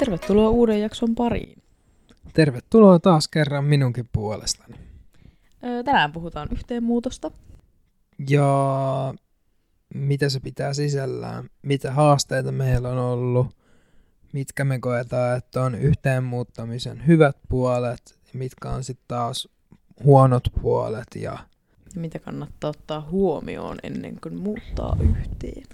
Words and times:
Tervetuloa 0.00 0.50
uuden 0.50 0.80
jakson 0.80 1.14
pariin. 1.14 1.62
Tervetuloa 2.32 2.98
taas 2.98 3.28
kerran 3.28 3.64
minunkin 3.64 4.08
puolestani. 4.12 4.76
Öö, 5.64 5.82
tänään 5.82 6.12
puhutaan 6.12 6.48
yhteenmuutosta. 6.52 7.30
Ja 8.30 9.14
mitä 9.94 10.28
se 10.28 10.40
pitää 10.40 10.74
sisällään, 10.74 11.50
mitä 11.62 11.92
haasteita 11.92 12.52
meillä 12.52 12.88
on 12.88 12.98
ollut, 12.98 13.46
mitkä 14.32 14.64
me 14.64 14.78
koetaan, 14.78 15.36
että 15.38 15.62
on 15.62 15.74
yhteenmuuttamisen 15.74 17.06
hyvät 17.06 17.36
puolet, 17.48 18.18
mitkä 18.32 18.70
on 18.70 18.84
sitten 18.84 19.04
taas 19.08 19.48
huonot 20.04 20.42
puolet 20.62 21.08
ja, 21.16 21.38
Mitä 21.96 22.18
kannattaa 22.18 22.70
ottaa 22.70 23.08
huomioon 23.10 23.78
ennen 23.82 24.20
kuin 24.20 24.36
muuttaa 24.36 24.96
yhteen. 25.00 25.66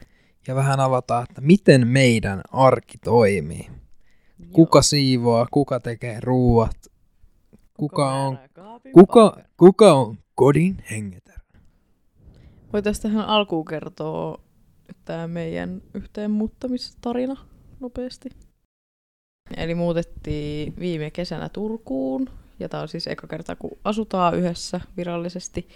ja 0.47 0.55
vähän 0.55 0.81
avataan, 0.81 1.27
että 1.31 1.41
miten 1.41 1.89
meidän 1.89 2.41
arki 2.53 2.99
toimii. 2.99 3.71
Kuka 4.53 4.83
siivoaa, 4.83 5.47
kuka 5.51 5.81
tekee 5.81 6.21
ruuat, 6.21 6.77
kuka 7.75 8.13
on, 8.13 8.39
kuka, 8.93 9.37
kuka 9.57 9.95
on 9.95 10.19
kodin 10.35 10.85
hengetär. 10.91 11.41
Voitaisiin 12.73 13.03
tähän 13.03 13.27
alkuun 13.27 13.65
kertoa 13.65 14.41
tämä 15.05 15.27
meidän 15.29 15.83
yhteenmuuttamistarina 15.95 17.37
nopeasti. 17.81 18.31
Eli 19.57 19.75
muutettiin 19.75 20.75
viime 20.79 21.11
kesänä 21.11 21.49
Turkuun, 21.49 22.31
ja 22.61 22.69
tämä 22.69 22.83
on 22.83 22.89
siis 22.89 23.07
eka 23.07 23.27
kerta, 23.27 23.57
kun 23.57 23.79
asutaan 23.85 24.35
yhdessä 24.35 24.81
virallisesti. 24.97 25.69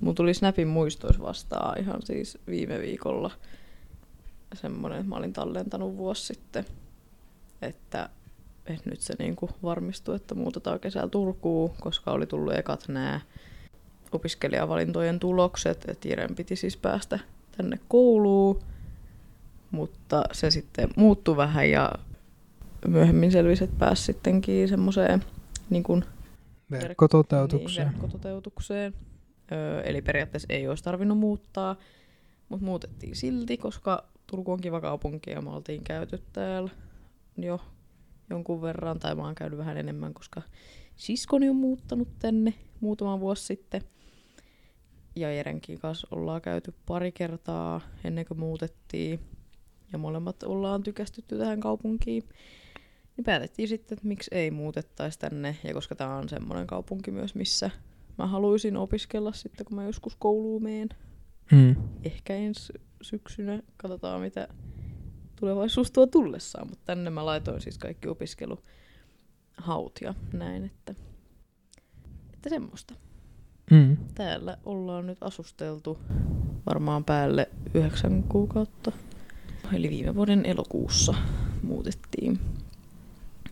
Mun 0.00 0.14
tuli 0.14 0.34
Snapin 0.34 0.68
muistois 0.68 1.20
vastaan 1.20 1.80
ihan 1.80 2.02
siis 2.02 2.38
viime 2.46 2.78
viikolla 2.78 3.30
semmoinen, 4.54 4.98
että 4.98 5.08
mä 5.08 5.16
olin 5.16 5.32
tallentanut 5.32 5.96
vuosi 5.96 6.26
sitten, 6.26 6.64
että, 7.62 8.08
että 8.66 8.90
nyt 8.90 9.00
se 9.00 9.14
niinku 9.18 9.50
varmistui, 9.62 10.16
että 10.16 10.34
muutetaan 10.34 10.80
kesällä 10.80 11.08
Turkuun, 11.08 11.70
koska 11.80 12.10
oli 12.10 12.26
tullut 12.26 12.54
ekat 12.54 12.88
nämä 12.88 13.20
opiskelijavalintojen 14.12 15.20
tulokset, 15.20 15.84
että 15.88 16.08
Jiren 16.08 16.34
piti 16.34 16.56
siis 16.56 16.76
päästä 16.76 17.18
tänne 17.56 17.78
kouluun, 17.88 18.62
mutta 19.70 20.22
se 20.32 20.50
sitten 20.50 20.88
muuttui 20.96 21.36
vähän 21.36 21.70
ja 21.70 21.92
myöhemmin 22.88 23.32
selvisi, 23.32 23.64
että 23.64 23.76
pääsi 23.78 24.02
sittenkin 24.02 24.68
semmoiseen 24.68 25.24
niin 25.70 25.82
kuin 25.82 26.04
Verkkototeutukseen. 26.70 27.86
niin, 27.86 27.92
verkkototeutukseen. 27.92 28.94
Öö, 29.52 29.80
eli 29.80 30.02
periaatteessa 30.02 30.46
ei 30.50 30.68
olisi 30.68 30.84
tarvinnut 30.84 31.18
muuttaa, 31.18 31.76
mutta 32.48 32.66
muutettiin 32.66 33.16
silti, 33.16 33.56
koska 33.56 34.04
Turku 34.26 34.52
on 34.52 34.60
kiva 34.60 34.80
kaupunki 34.80 35.30
ja 35.30 35.42
me 35.42 35.50
oltiin 35.50 35.84
käyty 35.84 36.22
täällä 36.32 36.70
jo 37.36 37.60
jonkun 38.30 38.62
verran, 38.62 38.98
tai 38.98 39.14
mä 39.14 39.22
oon 39.22 39.34
käynyt 39.34 39.58
vähän 39.58 39.76
enemmän, 39.76 40.14
koska 40.14 40.42
siskoni 40.96 41.48
on 41.48 41.56
muuttanut 41.56 42.08
tänne 42.18 42.54
muutama 42.80 43.20
vuosi 43.20 43.44
sitten. 43.44 43.82
Ja 45.16 45.32
Jerenkin 45.32 45.78
kanssa 45.78 46.08
ollaan 46.10 46.42
käyty 46.42 46.74
pari 46.86 47.12
kertaa 47.12 47.80
ennen 48.04 48.26
kuin 48.26 48.40
muutettiin. 48.40 49.20
Ja 49.92 49.98
molemmat 49.98 50.42
ollaan 50.42 50.82
tykästytty 50.82 51.38
tähän 51.38 51.60
kaupunkiin. 51.60 52.22
Niin 53.16 53.24
päätettiin 53.24 53.68
sitten, 53.68 53.96
että 53.96 54.08
miksi 54.08 54.30
ei 54.32 54.50
muutettaisi 54.50 55.18
tänne. 55.18 55.56
Ja 55.64 55.74
koska 55.74 55.94
tämä 55.94 56.16
on 56.16 56.28
semmoinen 56.28 56.66
kaupunki 56.66 57.10
myös, 57.10 57.34
missä 57.34 57.70
mä 58.18 58.26
haluaisin 58.26 58.76
opiskella 58.76 59.32
sitten, 59.32 59.66
kun 59.66 59.76
mä 59.76 59.84
joskus 59.84 60.16
kouluun 60.16 60.62
meen. 60.62 60.88
Mm. 61.52 61.76
Ehkä 62.04 62.34
ensi 62.34 62.72
syksynä. 63.02 63.62
Katsotaan, 63.76 64.20
mitä 64.20 64.48
tulevaisuus 65.42 65.90
tuo 65.90 66.06
tullessaan. 66.06 66.68
Mutta 66.68 66.84
tänne 66.84 67.10
mä 67.10 67.26
laitoin 67.26 67.60
siis 67.60 67.78
kaikki 67.78 68.08
opiskeluhaut 68.08 69.98
ja 70.00 70.14
näin, 70.32 70.64
että, 70.64 70.94
että 72.34 72.48
semmoista. 72.48 72.94
Mm. 73.70 73.96
Täällä 74.14 74.58
ollaan 74.64 75.06
nyt 75.06 75.18
asusteltu 75.20 75.98
varmaan 76.66 77.04
päälle 77.04 77.48
yhdeksän 77.74 78.22
kuukautta. 78.22 78.92
Eli 79.72 79.90
viime 79.90 80.14
vuoden 80.14 80.46
elokuussa 80.46 81.14
muutettiin. 81.62 82.40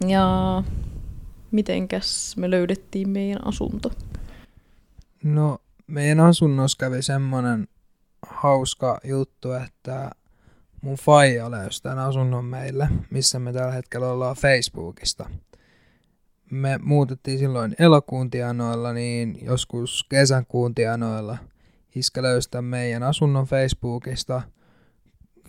Ja 0.07 0.63
mitenkäs 1.51 2.37
me 2.37 2.51
löydettiin 2.51 3.09
meidän 3.09 3.47
asunto? 3.47 3.93
No, 5.25 5.59
meidän 5.87 6.21
asunnossa 6.21 6.79
kävi 6.79 7.03
semmonen 7.03 7.69
hauska 8.27 9.01
juttu, 9.05 9.53
että 9.53 10.11
mun 10.81 10.97
faija 10.97 11.51
löysi 11.51 11.83
tämän 11.83 11.99
asunnon 11.99 12.45
meille, 12.45 12.89
missä 13.11 13.39
me 13.39 13.53
tällä 13.53 13.73
hetkellä 13.73 14.09
ollaan 14.09 14.37
Facebookista. 14.37 15.31
Me 16.51 16.79
muutettiin 16.83 17.39
silloin 17.39 17.75
elokuun 17.79 18.31
tienoilla, 18.31 18.93
niin 18.93 19.39
joskus 19.43 20.07
kesäkuun 20.09 20.75
tienoilla 20.75 21.39
iskä 21.95 22.23
löysi 22.23 22.51
meidän 22.61 23.03
asunnon 23.03 23.47
Facebookista. 23.47 24.43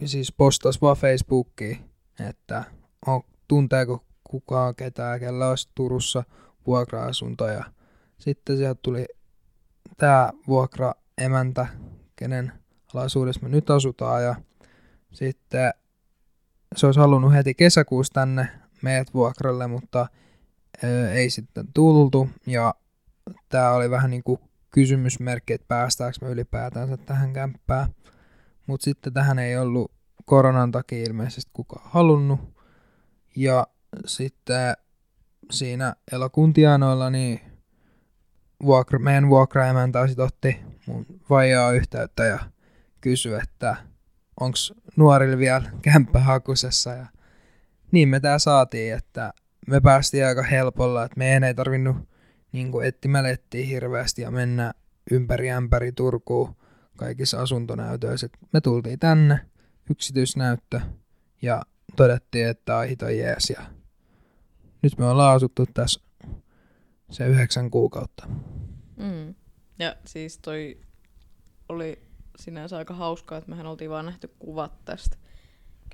Siis 0.05 0.31
postas 0.31 0.81
vaan 0.81 0.97
Facebookiin, 0.97 1.77
että 2.29 2.63
on, 3.07 3.21
tunteeko 3.47 4.05
kukaan 4.23 4.75
ketään, 4.75 5.19
kellä 5.19 5.49
olisi 5.49 5.69
Turussa 5.75 6.23
vuokra-asuntoja. 6.67 7.63
Sitten 8.17 8.57
sieltä 8.57 8.79
tuli 8.81 9.05
tämä 9.97 10.31
vuokraemäntä, 10.47 11.67
kenen 12.15 12.51
alaisuudessa 12.93 13.41
me 13.43 13.49
nyt 13.49 13.69
asutaan 13.69 14.23
ja 14.23 14.35
sitten 15.13 15.73
se 16.75 16.85
olisi 16.85 16.99
halunnut 16.99 17.33
heti 17.33 17.53
kesäkuussa 17.53 18.13
tänne 18.13 18.47
meidät 18.81 19.13
vuokralle, 19.13 19.67
mutta 19.67 20.07
ö, 20.83 21.11
ei 21.11 21.29
sitten 21.29 21.65
tultu 21.73 22.29
ja 22.47 22.73
tämä 23.49 23.71
oli 23.71 23.89
vähän 23.89 24.11
niin 24.11 24.23
kuin 24.23 24.39
kysymysmerkki, 24.71 25.53
että 25.53 25.67
päästäänkö 25.67 26.17
me 26.21 26.31
ylipäätänsä 26.31 26.97
tähän 26.97 27.33
kämppään. 27.33 27.89
Mutta 28.67 28.83
sitten 28.83 29.13
tähän 29.13 29.39
ei 29.39 29.57
ollut 29.57 29.91
koronan 30.25 30.71
takia 30.71 31.03
ilmeisesti 31.03 31.51
kukaan 31.53 31.89
halunnut. 31.89 32.39
Ja 33.35 33.67
sitten 34.05 34.73
siinä 35.51 35.95
elokuun 36.11 36.53
tienoilla 36.53 37.09
niin 37.09 37.39
vuokra, 38.63 38.99
meidän 38.99 39.29
vuokraemäntä 39.29 40.07
sit 40.07 40.19
otti 40.19 40.59
mun 40.85 41.05
vaijaa 41.29 41.71
yhteyttä 41.71 42.25
ja 42.25 42.39
kysyi, 43.01 43.33
että 43.43 43.75
onko 44.41 44.57
nuorilla 44.95 45.37
vielä 45.37 45.71
kämppä 45.81 46.19
hakusessa. 46.19 46.89
Ja 46.89 47.05
niin 47.91 48.09
me 48.09 48.19
tää 48.19 48.39
saatiin, 48.39 48.93
että 48.93 49.33
me 49.67 49.81
päästiin 49.81 50.25
aika 50.25 50.43
helpolla, 50.43 51.03
että 51.03 51.17
meidän 51.17 51.43
ei 51.43 51.53
tarvinnut 51.53 51.97
niin 52.51 52.71
etsiä 53.29 53.65
hirveästi 53.65 54.21
ja 54.21 54.31
mennä 54.31 54.73
ympäri 55.11 55.51
ämpäri 55.51 55.91
Turkuun 55.91 56.55
kaikissa 56.97 57.41
asuntonäytöissä. 57.41 58.29
Me 58.53 58.61
tultiin 58.61 58.99
tänne, 58.99 59.39
yksityisnäyttö, 59.89 60.81
ja 61.41 61.61
todettiin, 61.95 62.47
että 62.47 62.77
ahit 62.77 63.01
on 63.01 63.17
jees. 63.17 63.49
Ja 63.49 63.61
nyt 64.81 64.97
me 64.97 65.05
ollaan 65.05 65.35
asuttu 65.35 65.65
tässä 65.73 66.01
se 67.11 67.27
yhdeksän 67.27 67.71
kuukautta. 67.71 68.27
Mm. 68.97 69.35
Ja 69.79 69.95
siis 70.05 70.37
toi 70.37 70.81
oli 71.69 72.10
sinänsä 72.41 72.77
aika 72.77 72.93
hauskaa, 72.93 73.37
että 73.37 73.49
mehän 73.49 73.67
oltiin 73.67 73.89
vaan 73.91 74.05
nähty 74.05 74.27
kuvat 74.39 74.85
tästä 74.85 75.17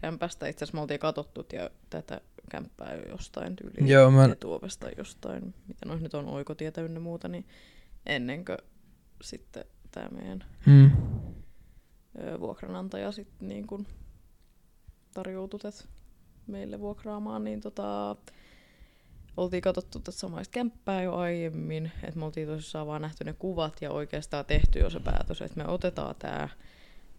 kämpästä. 0.02 0.48
Itse 0.48 0.66
asiassa 0.66 0.78
me 0.78 0.82
oltiin 0.82 1.00
katsottu 1.00 1.46
ja 1.54 1.70
tätä 1.90 2.22
kämppää 2.50 2.96
jo 2.96 3.02
jostain 3.10 3.56
tyyliin 3.56 3.88
Joo, 3.88 4.12
mä- 4.12 4.26
etuovesta 4.32 4.90
jostain, 4.98 5.54
mitä 5.68 5.86
noin 5.86 6.04
nyt 6.04 6.14
on 6.14 6.28
oikotietä 6.28 6.82
ynnä 6.82 7.00
muuta, 7.00 7.28
niin 7.28 7.46
ennen 8.06 8.46
kuin 8.46 8.58
sitten 9.22 9.66
tämä 9.92 10.10
meidän 10.10 10.44
Mm. 10.66 10.92
ö, 12.22 12.40
vuokranantaja 12.40 13.12
sitten 13.12 13.48
niin 13.48 13.68
kuin 13.68 13.88
tarjoutui 15.14 15.60
meille 16.48 16.80
vuokraamaan, 16.80 17.44
niin 17.44 17.62
tota, 17.62 18.16
oltiin 19.38 19.62
katsottu 19.62 20.00
tätä 20.00 20.12
samaista 20.12 20.52
kämppää 20.52 21.04
jo 21.04 21.16
aiemmin, 21.16 21.92
että 22.04 22.20
me 22.20 22.26
oltiin 22.26 22.48
tosissaan 22.48 22.88
vaan 22.88 23.02
nähty 23.02 23.24
ne 23.24 23.34
kuvat 23.34 23.82
ja 23.82 23.92
oikeastaan 23.92 24.46
tehty 24.46 24.80
jo 24.80 24.90
se 24.90 25.00
päätös, 25.00 25.42
että 25.42 25.64
me 25.64 25.68
otetaan 25.68 26.16
tämä. 26.20 26.50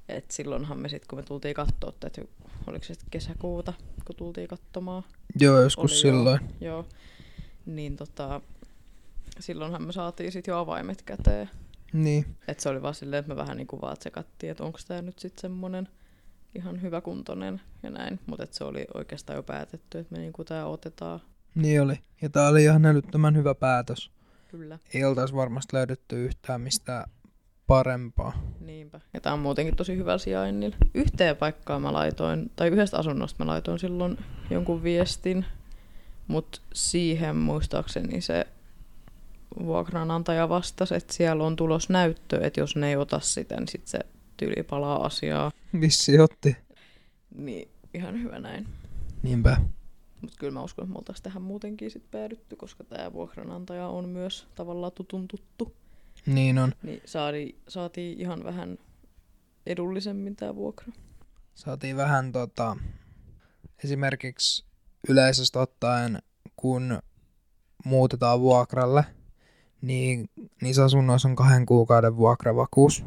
Et 0.08 0.30
silloinhan 0.30 0.78
me 0.78 0.88
sitten, 0.88 1.08
kun 1.08 1.18
me 1.18 1.22
tultiin 1.22 1.54
katsoa 1.54 1.92
tätä, 2.00 2.22
oliko 2.66 2.84
se 2.84 2.94
kesäkuuta, 3.10 3.72
kun 4.04 4.16
tultiin 4.16 4.48
katsomaan, 4.48 5.02
Joo, 5.40 5.60
joskus 5.60 5.92
Oli 5.92 6.00
silloin. 6.00 6.40
joo, 6.60 6.86
niin 7.66 7.96
tota, 7.96 8.40
silloinhan 9.40 9.82
me 9.82 9.92
saatiin 9.92 10.32
sitten 10.32 10.52
jo 10.52 10.58
avaimet 10.58 11.02
käteen. 11.02 11.50
Niin. 11.92 12.36
Et 12.48 12.60
se 12.60 12.68
oli 12.68 12.82
vaan 12.82 12.94
silleen, 12.94 13.20
että 13.20 13.28
me 13.28 13.36
vähän 13.36 13.56
niinku 13.56 13.80
vaan 13.80 13.98
tsekattiin, 13.98 14.50
että 14.50 14.64
onko 14.64 14.78
tämä 14.88 15.02
nyt 15.02 15.18
sitten 15.18 15.40
semmoinen 15.40 15.88
ihan 16.54 16.82
hyväkuntoinen 16.82 17.60
ja 17.82 17.90
näin. 17.90 18.20
Mutta 18.26 18.46
se 18.50 18.64
oli 18.64 18.86
oikeastaan 18.94 19.36
jo 19.36 19.42
päätetty, 19.42 19.98
että 19.98 20.14
me 20.14 20.20
niinku 20.20 20.44
tämä 20.44 20.66
otetaan. 20.66 21.20
Niin 21.54 21.82
oli. 21.82 21.98
Ja 22.22 22.28
tää 22.28 22.48
oli 22.48 22.62
ihan 22.62 22.86
älyttömän 22.86 23.36
hyvä 23.36 23.54
päätös. 23.54 24.10
Kyllä. 24.50 24.78
Ei 24.94 25.04
oltaisi 25.04 25.34
varmasti 25.34 25.76
löydetty 25.76 26.24
yhtään 26.24 26.60
mistään 26.60 27.10
parempaa. 27.66 28.42
Niinpä. 28.60 29.00
Ja 29.14 29.20
tää 29.20 29.32
on 29.32 29.38
muutenkin 29.38 29.76
tosi 29.76 29.96
hyvä 29.96 30.18
sijainnilla. 30.18 30.76
Yhteen 30.94 31.36
paikkaan 31.36 31.82
mä 31.82 31.92
laitoin, 31.92 32.50
tai 32.56 32.68
yhdestä 32.68 32.98
asunnosta 32.98 33.44
mä 33.44 33.50
laitoin 33.50 33.78
silloin 33.78 34.18
jonkun 34.50 34.82
viestin, 34.82 35.44
mutta 36.26 36.60
siihen 36.74 37.36
muistaakseni 37.36 38.20
se 38.20 38.46
vuokranantaja 39.62 40.48
vastasi, 40.48 40.94
että 40.94 41.14
siellä 41.14 41.44
on 41.44 41.56
tulos 41.56 41.88
näyttö, 41.88 42.40
että 42.46 42.60
jos 42.60 42.76
ne 42.76 42.88
ei 42.88 42.96
ota 42.96 43.20
sitä, 43.20 43.56
niin 43.56 43.68
sit 43.68 43.86
se 43.86 43.98
tyyli 44.36 44.62
palaa 44.62 45.06
asiaa. 45.06 45.50
Vissi 45.80 46.20
otti. 46.20 46.56
Niin 47.34 47.68
ihan 47.94 48.22
hyvä 48.22 48.38
näin. 48.38 48.66
Niinpä. 49.22 49.56
Mutta 50.20 50.36
kyllä 50.40 50.52
mä 50.52 50.62
uskon, 50.62 50.82
että 50.84 50.92
me 50.92 50.98
oltaisiin 50.98 51.22
tähän 51.22 51.42
muutenkin 51.42 51.90
sit 51.90 52.10
päädytty, 52.10 52.56
koska 52.56 52.84
tämä 52.84 53.12
vuokranantaja 53.12 53.88
on 53.88 54.08
myös 54.08 54.46
tavallaan 54.54 54.92
tutun 54.92 55.28
tuttu. 55.28 55.72
Niin 56.26 56.58
on. 56.58 56.72
Niin 56.82 57.02
saadi, 57.04 57.54
saatiin 57.68 58.20
ihan 58.20 58.44
vähän 58.44 58.78
edullisemmin 59.66 60.36
tämä 60.36 60.54
vuokra. 60.54 60.92
Saatiin 61.54 61.96
vähän 61.96 62.32
tota, 62.32 62.76
esimerkiksi 63.84 64.64
yleisesti 65.08 65.58
ottaen, 65.58 66.18
kun 66.56 66.98
muutetaan 67.84 68.40
vuokralle, 68.40 69.04
niin 69.82 70.30
niissä 70.62 70.84
asunnoissa 70.84 71.28
on 71.28 71.36
kahden 71.36 71.66
kuukauden 71.66 72.16
vuokravakuus. 72.16 73.04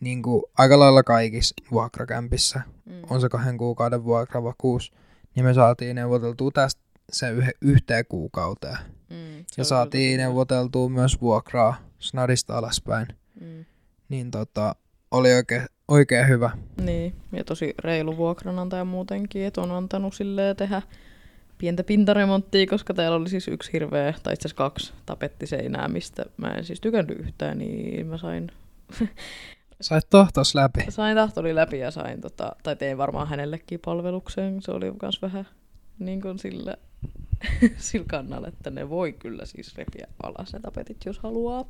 Niin 0.00 0.22
kuin 0.22 0.42
aika 0.58 0.78
lailla 0.78 1.02
kaikissa 1.02 1.54
vuokrakämpissä 1.72 2.62
Mm. 2.86 3.02
on 3.10 3.20
se 3.20 3.28
kahden 3.28 3.58
kuukauden 3.58 4.04
vuokravakuus, 4.04 4.92
niin 5.34 5.44
me 5.44 5.54
saatiin 5.54 5.96
neuvoteltua 5.96 6.50
tästä 6.54 6.82
se 7.12 7.26
yhteen 7.60 8.04
kuukauteen. 8.08 8.78
Mm, 9.10 9.16
se 9.16 9.38
Ja 9.38 9.44
kyllä 9.56 9.64
saatiin 9.64 10.18
tosi 10.18 10.18
neuvoteltua 10.18 10.88
myös 10.88 11.20
vuokraa 11.20 11.74
snadista 11.98 12.58
alaspäin. 12.58 13.06
Mm. 13.40 13.64
Niin 14.08 14.30
tota, 14.30 14.74
oli 15.10 15.32
oikein, 15.32 15.66
oikein 15.88 16.28
hyvä. 16.28 16.50
Niin, 16.80 17.14
ja 17.32 17.44
tosi 17.44 17.74
reilu 17.78 18.16
vuokranantaja 18.16 18.84
muutenkin, 18.84 19.44
että 19.44 19.60
on 19.60 19.70
antanut 19.70 20.14
silleen 20.14 20.56
tehdä 20.56 20.82
pientä 21.58 21.84
pintaremonttia, 21.84 22.66
koska 22.66 22.94
täällä 22.94 23.16
oli 23.16 23.28
siis 23.28 23.48
yksi 23.48 23.72
hirveä, 23.72 24.14
tai 24.22 24.32
itse 24.32 24.48
asiassa 24.48 24.56
kaksi 24.56 24.92
tapettiseinää, 25.06 25.88
mistä 25.88 26.24
mä 26.36 26.48
en 26.48 26.64
siis 26.64 26.80
tykännyt 26.80 27.18
yhtään, 27.18 27.58
niin 27.58 28.06
mä 28.06 28.18
sain, 28.18 28.52
Sait 29.82 30.10
tohtos 30.10 30.54
läpi. 30.54 30.84
sain 30.88 31.16
tahtoni 31.16 31.54
läpi 31.54 31.78
ja 31.78 31.90
sain, 31.90 32.20
tota, 32.20 32.56
tai 32.62 32.76
tein 32.76 32.98
varmaan 32.98 33.28
hänellekin 33.28 33.80
palveluksen, 33.84 34.62
se 34.62 34.72
oli 34.72 34.92
myös 35.02 35.22
vähän 35.22 35.46
niin 35.98 36.20
kuin 36.20 36.38
sillä, 36.38 36.76
sillä 37.76 38.06
kannalla, 38.08 38.48
että 38.48 38.70
ne 38.70 38.90
voi 38.90 39.12
kyllä 39.12 39.46
siis 39.46 39.76
repiä 39.76 40.06
alas 40.22 40.52
ne 40.52 40.60
tapetit, 40.60 41.04
jos 41.06 41.18
haluaa. 41.18 41.64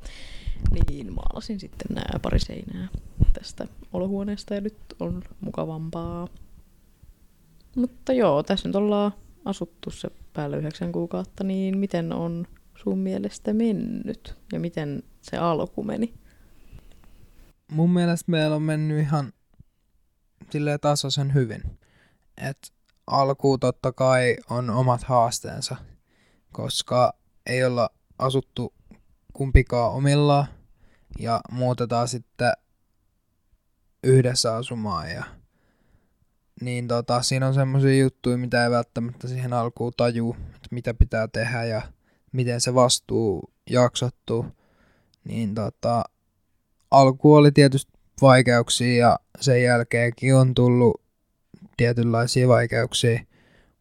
Niin 0.71 1.13
maalasin 1.13 1.61
sitten 1.61 1.95
nämä 1.95 2.19
pari 2.23 2.39
seinää 2.39 2.89
tästä 3.33 3.67
olohuoneesta 3.93 4.55
ja 4.55 4.61
nyt 4.61 4.77
on 5.01 5.23
mukavampaa. 5.41 6.29
Mutta 7.77 8.13
joo, 8.13 8.43
tässä 8.43 8.69
nyt 8.69 8.77
ollaan 8.77 9.13
asuttu 9.45 9.91
se 9.91 10.09
päälle 10.33 10.57
yhdeksän 10.57 10.93
kuukautta, 10.93 11.45
niin 11.45 11.79
miten 11.79 12.13
on 12.13 12.47
sun 12.83 12.99
mielestä 12.99 13.53
mennyt 13.53 14.35
ja 14.53 14.61
miten 14.61 15.03
se 15.23 15.37
alku 15.37 15.83
meni? 15.83 16.15
Mun 17.73 17.91
mielestä 17.91 18.31
meillä 18.31 18.57
on 18.57 18.63
mennyt 18.63 19.01
ihan 19.01 19.33
silleen 20.51 20.81
tasaisen 20.81 21.35
hyvin. 21.35 21.63
Et 22.37 22.73
alkuun 23.07 23.61
totta 23.61 23.93
kai 23.93 24.37
on 24.51 24.71
omat 24.71 25.03
haasteensa, 25.03 25.77
koska 26.53 27.13
ei 27.47 27.65
olla 27.65 27.91
asuttu 28.19 28.75
kumpikaan 29.33 29.93
omillaan 29.93 30.47
ja 31.19 31.41
muutetaan 31.51 32.09
sitten 32.09 32.53
yhdessä 34.05 34.57
asumaan 34.57 35.11
ja 35.11 35.25
niin 36.61 36.89
tota, 36.89 37.23
siinä 37.23 37.47
on 37.47 37.55
semmoisia 37.55 37.99
juttuja, 37.99 38.37
mitä 38.37 38.65
ei 38.65 38.71
välttämättä 38.71 39.29
siihen 39.29 39.53
alkuun 39.53 39.93
tajuu, 39.97 40.37
että 40.47 40.69
mitä 40.71 40.95
pitää 40.95 41.29
tehdä 41.29 41.65
ja 41.65 41.83
miten 42.33 42.61
se 42.61 42.75
vastuu 42.75 43.53
jaksottuu. 43.71 44.47
Niin 45.25 45.55
tota, 45.55 46.05
alku 46.93 47.35
oli 47.35 47.53
tietysti 47.53 47.93
vaikeuksia 48.21 48.97
ja 48.97 49.19
sen 49.41 49.63
jälkeenkin 49.63 50.35
on 50.35 50.55
tullut 50.55 51.01
tietynlaisia 51.77 52.49
vaikeuksia. 52.49 53.21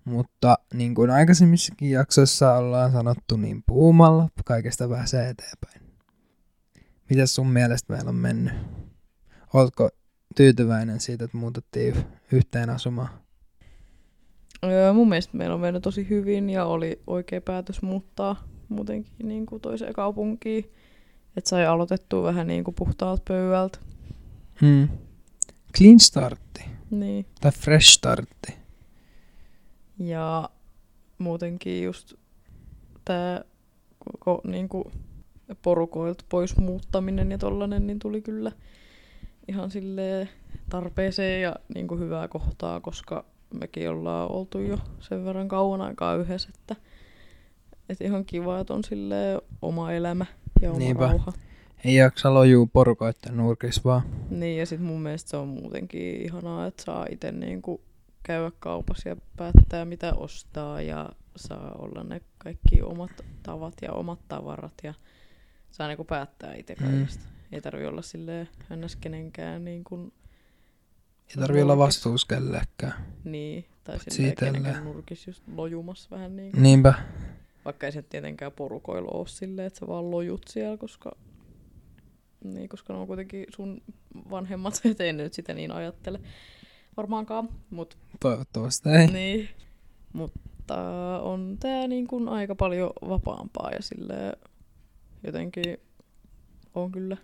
Mutta 0.06 0.58
niin 0.74 0.96
kuin 0.96 1.10
aikaisemmissakin 1.10 1.92
jaksoissa 1.92 2.54
ollaan 2.54 2.92
sanottu, 2.92 3.38
niin 3.38 3.64
puhumalla 3.68 4.30
kaikesta 4.46 4.90
pääsee 4.90 5.30
eteenpäin. 5.30 5.82
Mitäs 7.10 7.36
sun 7.36 7.48
mielestä 7.48 7.94
meillä 7.94 8.10
on 8.10 8.16
mennyt? 8.16 8.54
Oletko 9.54 9.90
tyytyväinen 10.36 11.00
siitä, 11.00 11.26
että 11.26 11.38
muutettiin 11.38 11.96
yh- 11.96 12.06
yhteen 12.32 12.70
asumaan? 12.70 13.10
Öö, 14.64 14.94
mun 14.94 15.10
mielestä 15.10 15.38
meillä 15.38 15.56
on 15.56 15.62
mennyt 15.62 15.84
tosi 15.84 16.10
hyvin 16.10 16.50
ja 16.50 16.66
oli 16.66 17.02
oikea 17.08 17.42
päätös 17.42 17.82
muuttaa 17.82 18.44
muutenkin 18.70 19.14
niin 19.24 19.46
kuin 19.46 19.62
toiseen 19.62 19.94
kaupunkiin. 19.94 20.72
Että 21.38 21.50
sai 21.50 21.66
aloitettua 21.66 22.24
vähän 22.24 22.48
niin 22.48 22.64
kuin 22.64 22.76
puhtaalta 22.76 23.24
pöydältä. 23.28 23.80
Hmm. 24.62 24.90
Clean 25.78 26.00
startti 26.00 26.66
Niin. 26.92 27.26
tai 27.42 27.52
fresh 27.52 27.90
startti. 27.90 28.56
Ja 30.00 30.50
muutenkin 31.18 31.84
just 31.84 32.14
tämä 33.06 33.42
koko 34.00 34.42
niin 34.48 34.70
kuin 34.70 34.86
porukoilta 35.62 36.26
pois 36.30 36.58
muuttaminen 36.58 37.32
ja 37.32 37.38
tollanen, 37.38 37.88
niin 37.88 38.00
tuli 38.00 38.22
kyllä 38.22 38.52
ihan 39.48 39.72
sille 39.72 40.28
tarpeeseen 40.70 41.42
ja 41.42 41.56
niin 41.76 41.88
kuin 41.88 42.00
hyvää 42.00 42.28
kohtaa, 42.28 42.80
koska 42.80 43.26
mekin 43.60 43.90
ollaan 43.90 44.32
oltu 44.32 44.60
jo 44.60 44.78
sen 45.00 45.26
verran 45.26 45.48
kauan 45.48 45.82
aikaa 45.82 46.16
yhdessä, 46.16 46.50
että, 46.60 46.76
että 47.90 48.04
ihan 48.04 48.26
kiva, 48.26 48.60
että 48.60 48.74
on 48.74 48.84
sille 48.84 49.42
oma 49.62 49.92
elämä 49.92 50.26
oma 50.70 50.80
Niinpä. 50.80 51.08
rauha. 51.08 51.34
Ei 51.86 51.96
jaksa 51.96 52.34
lojuu 52.34 52.68
porukoitten 52.74 53.38
nurkissa 53.38 53.82
vaan. 53.84 54.02
Niin, 54.30 54.58
ja 54.60 54.66
sitten 54.66 54.88
mun 54.88 55.02
mielestä 55.02 55.30
se 55.30 55.38
on 55.38 55.48
muutenkin 55.48 56.22
ihanaa, 56.22 56.68
että 56.68 56.84
saa 56.84 57.06
itse 57.10 57.32
niinku 57.32 57.82
käydä 58.24 58.52
kaupassa 58.60 59.10
ja 59.10 59.16
päättää, 59.38 59.86
mitä 59.86 60.14
ostaa, 60.14 60.82
ja 60.82 61.10
saa 61.36 61.72
olla 61.80 62.04
ne 62.04 62.22
kaikki 62.38 62.82
omat 62.82 63.12
tavat 63.44 63.74
ja 63.82 63.92
omat 63.92 64.20
tavarat, 64.28 64.74
ja 64.84 64.94
saa 65.72 65.88
niinku 65.88 66.04
päättää 66.04 66.56
itse 66.56 66.76
Mm. 66.80 66.86
kaikesta. 66.92 67.26
Ei 67.52 67.62
tarvi 67.62 67.86
olla 67.86 68.02
silleen 68.02 68.50
hännäs 68.70 68.96
kenenkään 68.96 69.66
niin 69.66 69.84
kuin, 69.84 70.14
Ei 71.30 71.36
tarvi 71.40 71.62
olla 71.62 71.78
vastuus 71.78 72.26
kellekään. 72.26 72.94
niin, 73.24 73.66
tai 73.84 74.00
silleen 74.00 74.32
itselleen. 74.34 74.64
kenenkään 74.64 74.84
nurkissa 74.86 75.30
just 75.30 75.44
lojumassa 75.56 76.08
vähän 76.12 76.36
niin 76.36 76.52
kuin, 76.52 76.64
Niinpä. 76.64 76.94
Vaikka 77.66 77.86
ei 77.86 77.92
se 77.92 78.02
tietenkään 78.02 78.52
porukoilla 78.52 79.12
ole 79.14 79.28
silleen, 79.28 79.68
että 79.68 79.80
sä 79.80 79.88
vaan 79.88 80.12
lojut 80.12 80.42
siellä, 80.48 80.78
koska 80.78 81.12
niin, 82.44 82.70
koska 82.70 82.94
ne 82.94 83.00
on 83.00 83.08
kuitenkin 83.08 83.46
sun 83.50 83.82
vanhemmat, 84.30 84.82
et 84.86 85.02
ei 85.02 85.14
ne 85.14 85.24
nyt 85.24 85.34
sitä 85.34 85.54
niin 85.54 85.72
ajattele 85.72 86.20
varmaankaan, 86.98 87.50
mutta 87.70 87.98
Toivottavasti 88.20 88.90
ei. 88.90 89.08
niin, 89.08 89.50
mutta 90.14 91.20
on 91.22 91.58
tää 91.60 91.88
niin 91.88 92.08
kuin 92.08 92.30
aika 92.30 92.56
paljon 92.56 92.92
vapaampaa 93.10 93.72
ja 93.72 93.82
sille 93.82 94.34
jotenkin 95.24 95.78
on 96.76 96.92
kyllä 96.92 97.18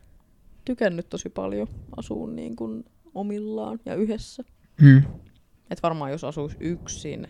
tykännyt 0.65 1.09
tosi 1.09 1.29
paljon 1.29 1.67
asua 1.97 2.27
niin 2.27 2.55
kuin 2.55 2.85
omillaan 3.13 3.79
ja 3.85 3.95
yhdessä. 3.95 4.43
Mm. 4.81 5.03
Et 5.69 5.83
varmaan 5.83 6.11
jos 6.11 6.23
asuisi 6.23 6.57
yksin 6.59 7.27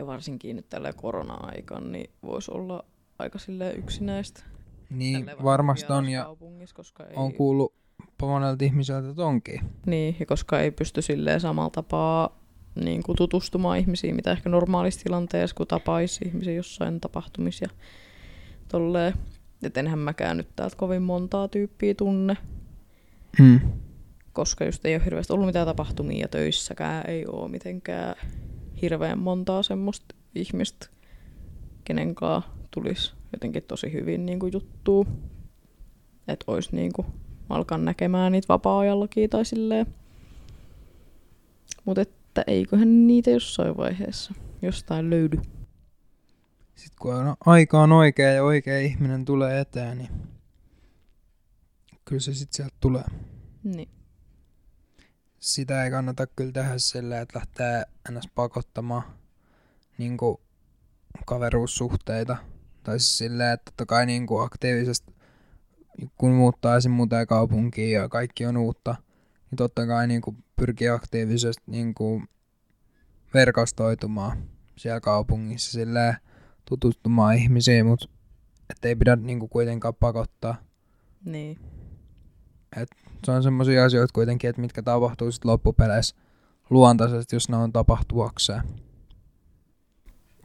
ja 0.00 0.06
varsinkin 0.06 0.56
nyt 0.56 0.68
tällä 0.68 0.92
korona-aikana, 0.92 1.88
niin 1.88 2.10
voisi 2.22 2.50
olla 2.54 2.84
aika 3.18 3.38
sille 3.38 3.72
yksinäistä. 3.72 4.42
Niin, 4.90 5.26
vaikka 5.26 5.44
varmasti 5.44 5.92
on 5.92 6.08
ja 6.08 6.36
koska 6.74 7.04
ei, 7.04 7.16
on 7.16 7.32
kuullut 7.32 7.74
monelta 8.22 8.64
ihmiseltä, 8.64 9.08
että 9.08 9.26
onkin. 9.26 9.60
Niin, 9.86 10.16
ja 10.20 10.26
koska 10.26 10.60
ei 10.60 10.70
pysty 10.70 11.02
silleen 11.02 11.40
samalla 11.40 11.70
tapaa 11.70 12.40
niin 12.74 13.02
kuin 13.02 13.16
tutustumaan 13.16 13.78
ihmisiin, 13.78 14.16
mitä 14.16 14.32
ehkä 14.32 14.48
normaalissa 14.48 15.00
tilanteessa, 15.04 15.56
kun 15.56 15.66
tapaisi 15.66 16.24
ihmisiä 16.24 16.52
jossain 16.52 17.00
tapahtumissa 17.00 17.64
ja 17.64 17.70
tolleen. 18.68 19.14
Et 19.62 19.76
enhän 19.76 19.98
mäkään 19.98 20.36
nyt 20.36 20.48
täältä 20.56 20.76
kovin 20.76 21.02
montaa 21.02 21.48
tyyppiä 21.48 21.94
tunne, 21.94 22.36
Mm. 23.38 23.60
koska 24.32 24.64
just 24.64 24.86
ei 24.86 24.94
ole 24.94 25.04
hirveästi 25.04 25.32
ollut 25.32 25.46
mitään 25.46 25.66
tapahtumia 25.66 26.20
ja 26.20 26.28
töissäkään 26.28 27.10
ei 27.10 27.26
ole 27.26 27.48
mitenkään 27.48 28.14
hirveän 28.82 29.18
montaa 29.18 29.62
semmoista 29.62 30.14
ihmistä, 30.34 30.86
kenenkaan 31.84 32.42
tulisi 32.70 33.12
jotenkin 33.32 33.62
tosi 33.62 33.92
hyvin 33.92 34.26
niin 34.26 34.38
kuin 34.38 34.52
juttuu. 34.52 35.06
Että 36.28 36.44
olisi 36.46 36.76
niin 36.76 36.92
kuin 36.92 37.06
alkaa 37.48 37.78
näkemään 37.78 38.32
niitä 38.32 38.48
vapaa-ajallakin 38.48 39.30
tai 39.30 39.44
silleen. 39.44 39.86
Mutta 41.84 42.02
että 42.02 42.44
eiköhän 42.46 43.06
niitä 43.06 43.30
jossain 43.30 43.76
vaiheessa 43.76 44.34
jostain 44.62 45.10
löydy. 45.10 45.36
Sitten 46.74 46.98
kun 47.00 47.14
on, 47.14 47.36
aika 47.46 47.82
on 47.82 47.92
oikea 47.92 48.32
ja 48.32 48.44
oikea 48.44 48.80
ihminen 48.80 49.24
tulee 49.24 49.60
eteen, 49.60 49.98
niin 49.98 50.10
kyllä 52.04 52.20
se 52.20 52.34
sitten 52.34 52.56
sieltä 52.56 52.76
tulee. 52.80 53.04
Niin. 53.64 53.88
Sitä 55.40 55.84
ei 55.84 55.90
kannata 55.90 56.26
kyllä 56.26 56.52
tehdä 56.52 56.78
silleen, 56.78 57.22
että 57.22 57.38
lähtee 57.38 57.84
ns. 58.10 58.28
pakottamaan 58.34 59.02
niin 59.98 60.16
kuin 60.16 60.36
kaveruussuhteita. 61.26 62.36
Tai 62.82 63.00
siis 63.00 63.18
silleen, 63.18 63.52
että 63.52 63.64
totta 63.64 63.86
kai 63.86 64.06
niin 64.06 64.26
kuin 64.26 64.44
aktiivisesti, 64.44 65.14
kun 66.18 66.32
muuttaa 66.32 66.76
esim. 66.76 66.92
muuten 66.92 67.26
kaupunkiin 67.26 67.92
ja 67.92 68.08
kaikki 68.08 68.46
on 68.46 68.56
uutta, 68.56 68.96
niin 69.50 69.56
totta 69.56 69.86
kai 69.86 70.06
niin 70.06 70.20
kuin 70.20 70.44
pyrkii 70.56 70.88
aktiivisesti 70.88 71.62
niin 71.66 71.94
kuin 71.94 72.28
verkostoitumaan 73.34 74.42
siellä 74.76 75.00
kaupungissa 75.00 75.72
silleen, 75.72 76.16
tutustumaan 76.64 77.36
ihmisiin, 77.36 77.86
mutta 77.86 78.08
ei 78.82 78.96
pidä 78.96 79.16
niin 79.16 79.38
kuin 79.38 79.50
kuitenkaan 79.50 79.94
pakottaa. 79.94 80.56
Niin. 81.24 81.58
Se 83.24 83.30
on 83.30 83.42
semmoisia 83.42 83.84
asioita 83.84 84.12
kuitenkin, 84.12 84.50
että 84.50 84.62
mitkä 84.62 84.82
tapahtuu 84.82 85.32
sitten 85.32 85.50
loppupeleissä 85.50 86.16
luontaisesti, 86.70 87.36
jos 87.36 87.48
ne 87.48 87.56
on 87.56 87.72
tapahtuakseen. 87.72 88.62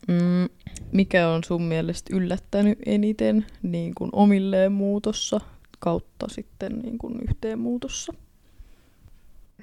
Mm, 0.08 0.50
mikä 0.92 1.30
on 1.30 1.44
sun 1.44 1.62
mielestä 1.62 2.16
yllättänyt 2.16 2.80
eniten 2.86 3.46
niin 3.64 3.96
kuin 3.96 4.10
omilleen 4.14 4.72
muutossa 4.72 5.40
kautta 5.80 6.26
sitten 6.30 6.80
niin 6.80 6.98
kuin 6.98 7.20
yhteen 7.30 7.60
muutossa? 7.60 8.14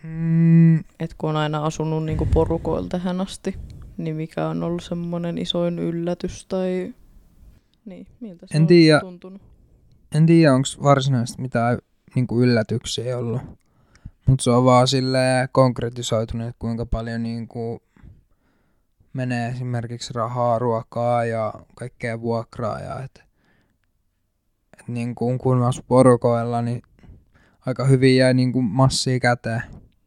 Mm, 0.03 0.79
Et 0.79 1.15
kun 1.19 1.31
on 1.31 1.37
aina 1.37 1.65
asunut 1.65 2.05
niin 2.05 2.19
kuin 2.19 2.31
porukoilla 2.31 2.89
tähän 2.89 3.21
asti, 3.21 3.55
niin 3.97 4.17
mikä 4.17 4.49
on 4.49 4.63
ollut 4.63 4.83
semmoinen 4.83 5.39
isoin 5.39 5.79
yllätys 5.79 6.47
tai 6.47 6.95
niin, 7.85 8.07
miltä 8.21 8.47
se 8.47 8.57
En 8.57 8.63
on 8.63 8.67
tiedä. 8.67 9.01
tuntunut? 9.01 9.43
en 10.15 10.27
tiedä, 10.27 10.55
onko 10.55 10.69
varsinaisesti 10.83 11.43
mitään 11.43 11.79
niin 12.15 12.27
kuin 12.27 12.49
yllätyksiä 12.49 13.19
ollut. 13.19 13.43
Mutta 14.27 14.43
se 14.43 14.51
on 14.51 14.65
vaan 14.65 14.89
silleen 14.89 15.49
konkretisoitunut, 15.53 16.49
että 16.49 16.59
kuinka 16.59 16.87
paljon 16.87 17.23
niin 17.23 17.49
kuin 17.49 17.81
menee 19.13 19.51
esimerkiksi 19.51 20.13
rahaa, 20.13 20.59
ruokaa 20.59 21.25
ja 21.25 21.55
kaikkea 21.75 22.21
vuokraa. 22.21 22.81
Ja 22.81 23.03
et, 23.03 23.23
et 24.81 24.89
niin 24.89 25.15
kuin 25.15 25.39
kun 25.39 25.59
mä 25.59 25.67
asun 25.67 25.85
porukoilla, 25.89 26.63
niin 26.63 26.83
aika 27.67 27.85
hyvin 27.85 28.17
jäi 28.17 28.35
niin 28.35 28.53
kuin 28.53 28.65
massia 28.65 29.21
käteen. 29.21 29.63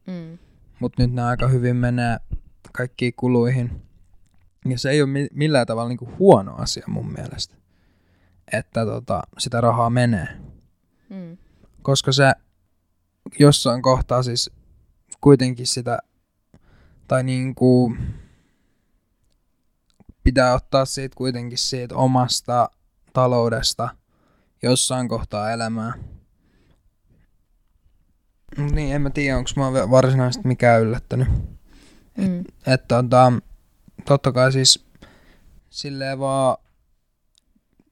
Mm. 0.06 0.38
Mutta 0.80 1.02
nyt 1.02 1.12
ne 1.12 1.22
aika 1.22 1.48
hyvin 1.48 1.76
menee 1.76 2.16
kaikkiin 2.72 3.12
kuluihin. 3.16 3.82
Ja 4.64 4.78
se 4.78 4.90
ei 4.90 5.02
ole 5.02 5.10
mi- 5.10 5.28
millään 5.32 5.66
tavalla 5.66 5.88
niin 5.88 5.98
kuin 5.98 6.18
huono 6.18 6.54
asia 6.54 6.84
mun 6.88 7.12
mielestä, 7.12 7.54
että 8.52 8.84
tota, 8.86 9.22
sitä 9.38 9.60
rahaa 9.60 9.90
menee 9.90 10.28
Mm. 11.10 11.36
Koska 11.86 12.12
se 12.12 12.32
jossain 13.38 13.82
kohtaa 13.82 14.22
siis 14.22 14.50
kuitenkin 15.20 15.66
sitä, 15.66 15.98
tai 17.08 17.24
niinku 17.24 17.96
pitää 20.24 20.54
ottaa 20.54 20.84
siitä 20.84 21.16
kuitenkin 21.16 21.58
siitä 21.58 21.94
omasta 21.94 22.70
taloudesta 23.12 23.88
jossain 24.62 25.08
kohtaa 25.08 25.50
elämää. 25.50 25.92
Niin, 28.56 28.94
en 28.94 29.02
mä 29.02 29.10
tiedä, 29.10 29.38
onko 29.38 29.50
mä 29.56 29.90
varsinaisesti 29.90 30.48
mikään 30.48 30.82
yllättänyt. 30.82 31.28
Mm. 32.16 32.44
Että 32.66 33.02
tota, 33.02 33.32
totta 34.04 34.32
kai 34.32 34.52
siis 34.52 34.86
silleen 35.70 36.18
vaan 36.18 36.56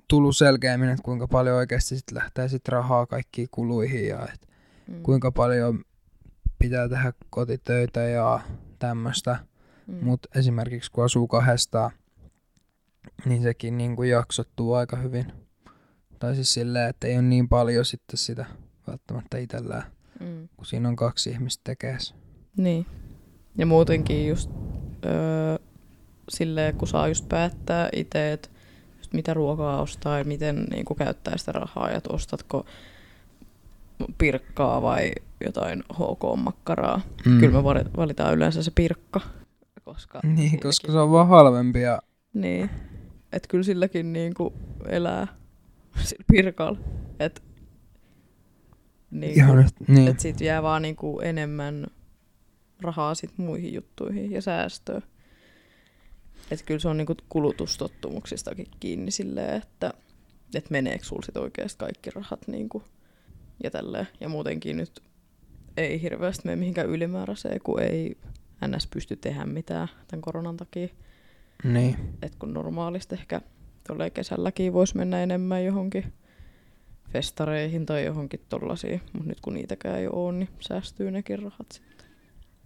tullut 0.09 0.37
selkeämmin, 0.37 0.89
että 0.89 1.03
kuinka 1.03 1.29
paljon 1.29 1.57
oikeasti 1.57 1.97
sit 1.97 2.11
lähtee 2.13 2.49
sit 2.49 2.69
rahaa 2.69 3.07
kaikkiin 3.07 3.49
kuluihin 3.51 4.09
ja 4.09 4.29
et 4.35 4.49
Mm. 4.89 5.03
kuinka 5.03 5.33
paljon 5.33 5.85
pitää 6.59 6.89
tehdä 6.89 7.13
kotitöitä 7.31 8.01
ja 8.01 8.41
tämmöistä. 8.79 9.39
Mm. 9.87 10.05
Mutta 10.05 10.29
esimerkiksi 10.35 10.91
kun 10.91 11.05
asuu 11.05 11.29
kahdestaan, 11.29 11.91
niin 13.25 13.43
sekin 13.43 13.79
niin 13.79 13.97
kuin 13.97 14.11
jaksottuu 14.11 14.75
aika 14.75 14.97
hyvin. 14.97 15.33
Tai 16.19 16.35
siis 16.35 16.55
silleen, 16.55 16.91
että 16.91 17.07
ei 17.07 17.15
ole 17.15 17.23
niin 17.23 17.49
paljon 17.49 17.85
sitten 17.85 18.19
sitä 18.19 18.47
välttämättä 18.87 19.39
itsellään, 19.39 19.83
Mm. 20.21 20.49
kun 20.57 20.67
siinä 20.67 20.89
on 20.89 20.97
kaksi 20.97 21.31
ihmistä 21.31 21.61
tekeessä. 21.65 22.15
Niin. 22.57 22.87
Ja 23.59 23.67
muutenkin 23.67 24.29
just 24.29 24.51
öö, 25.07 25.59
silleen, 26.29 26.75
kun 26.75 26.89
saa 26.89 27.09
just 27.09 27.29
päättää 27.29 27.89
itse, 27.93 28.33
että 28.33 28.49
mitä 29.15 29.35
ruokaa 29.35 29.83
ostaa 29.83 30.19
ja 30.19 30.25
miten 30.25 30.65
niin 30.71 30.85
kuin 30.85 30.97
käyttää 30.99 31.37
sitä 31.37 31.53
rahaa 31.53 31.91
ja 31.91 31.97
että 31.97 32.13
ostatko 32.13 32.67
pirkkaa 34.19 34.83
vai 34.83 35.13
jotain 35.45 35.83
HK-makkaraa. 35.93 37.01
Mm. 37.27 37.41
Kyllä 37.41 37.53
me 37.59 37.65
valitaan 37.97 38.35
yleensä 38.35 38.63
se 38.63 38.71
pirkka. 38.75 39.21
Koska 39.85 40.21
Niin, 40.23 40.37
siinäkin- 40.37 40.61
koska 40.61 40.93
se 40.93 40.99
on 40.99 41.11
vaan 41.11 41.29
halvempi 41.29 41.81
ja 41.81 42.03
Niin. 42.35 42.71
Että 43.33 43.49
kyllä 43.49 43.65
silläkin 43.65 44.13
niinku 44.13 44.53
elää 44.87 45.27
sillä 46.03 46.25
pirkalla. 46.33 46.79
Että 47.21 47.41
niinku, 49.11 49.41
ihan 49.41 49.65
niin. 49.89 50.09
et 50.09 50.21
sit 50.21 50.41
jää 50.41 50.63
vaan 50.63 50.83
niinku 50.83 51.21
enemmän 51.21 51.87
rahaa 52.81 53.15
sit 53.15 53.31
muihin 53.37 53.75
juttuihin 53.75 54.33
ja 54.33 54.43
säästöön. 54.43 55.03
Että 56.51 56.65
kyllä 56.67 56.81
se 56.81 56.89
on 56.89 56.97
niinku 56.97 57.15
kulutustottumuksistakin 57.29 58.67
kiinni 58.81 59.11
silleen, 59.11 59.57
että 59.57 59.95
et 60.55 60.71
meneekö 60.71 61.05
sulla 61.05 61.23
sit 61.23 61.37
oikeasti 61.37 61.79
kaikki 61.79 62.11
rahat 62.11 62.49
niinku 62.49 62.83
ja 63.63 63.71
tälleen. 63.71 64.09
Ja 64.21 64.29
muutenkin 64.29 64.77
nyt 64.77 65.03
ei 65.77 66.03
hirveästi 66.03 66.43
mene 66.45 66.57
mihinkään 66.57 66.89
ylimääräiseen, 66.89 67.61
kun 67.65 67.83
ei 67.83 68.17
NS 68.67 68.87
pysty 68.87 69.17
tehdä 69.17 69.47
mitään 69.47 69.89
tämän 70.09 70.23
koronan 70.23 70.57
takia 70.57 70.89
niin. 71.65 71.97
että 72.23 72.39
kun 72.39 72.55
normaalisti 72.55 73.15
ehkä 73.15 73.41
tuolla 73.87 74.11
kesälläkin 74.11 74.73
voisi 74.73 74.97
mennä 74.97 75.23
enemmän 75.23 75.65
johonkin 75.65 76.13
festareihin 77.13 77.87
tai 77.87 78.05
johonkin 78.05 78.41
tollasiin, 78.49 79.01
mutta 79.13 79.29
nyt 79.29 79.41
kun 79.41 79.55
niitäkään 79.55 79.99
ei 79.99 80.09
ole, 80.09 80.33
niin 80.33 80.49
säästyy 80.61 81.11
nekin 81.11 81.39
rahat 81.39 81.73
sitten. 81.73 81.94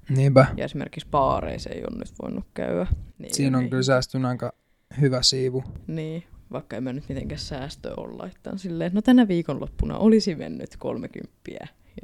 Niinpä. 0.08 0.46
Ja 0.56 0.64
esimerkiksi 0.64 1.08
baareissa 1.10 1.70
ei 1.70 1.80
ole 1.90 1.98
nyt 1.98 2.12
voinut 2.22 2.44
käydä. 2.54 2.86
Niin 3.18 3.34
Siinä 3.34 3.58
on 3.58 3.62
niin, 3.62 3.70
kyllä 3.70 3.82
säästynyt 3.82 4.28
aika 4.28 4.52
hyvä 5.00 5.22
siivu. 5.22 5.64
Niin, 5.86 6.24
vaikka 6.52 6.76
en 6.76 6.84
mä 6.84 6.92
nyt 6.92 7.08
mitenkään 7.08 7.38
säästö 7.38 7.94
olla 7.96 8.18
laittanut 8.18 8.60
silleen, 8.60 8.94
no 8.94 9.02
tänä 9.02 9.28
viikonloppuna 9.28 9.98
olisi 9.98 10.34
mennyt 10.34 10.76
30 10.76 11.32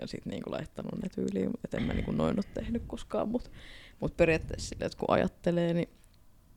ja 0.00 0.06
sitten 0.06 0.30
niinku 0.30 0.50
laittanut 0.50 1.02
ne 1.02 1.08
tyyliin, 1.08 1.50
että 1.64 1.76
en 1.76 1.82
mä 1.82 1.92
niinku 1.92 2.12
noin 2.12 2.36
ole 2.36 2.44
tehnyt 2.54 2.82
koskaan, 2.86 3.28
mutta 3.28 3.50
mut 4.00 4.16
periaatteessa 4.16 4.68
silleen, 4.68 4.86
että 4.86 4.98
kun 4.98 5.10
ajattelee, 5.10 5.74
niin 5.74 5.88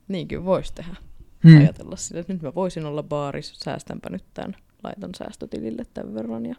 niinkin 0.08 0.44
voisi 0.44 0.74
tehdä. 0.74 0.96
Hmm. 1.44 1.58
ajatella 1.58 1.96
sille, 1.96 2.20
että 2.20 2.32
nyt 2.32 2.42
mä 2.42 2.54
voisin 2.54 2.86
olla 2.86 3.02
baarissa, 3.02 3.64
säästänpä 3.64 4.10
nyt 4.10 4.24
tämän, 4.34 4.56
laitan 4.82 5.10
säästötilille 5.14 5.84
tämän 5.94 6.14
verran 6.14 6.46
ja 6.46 6.54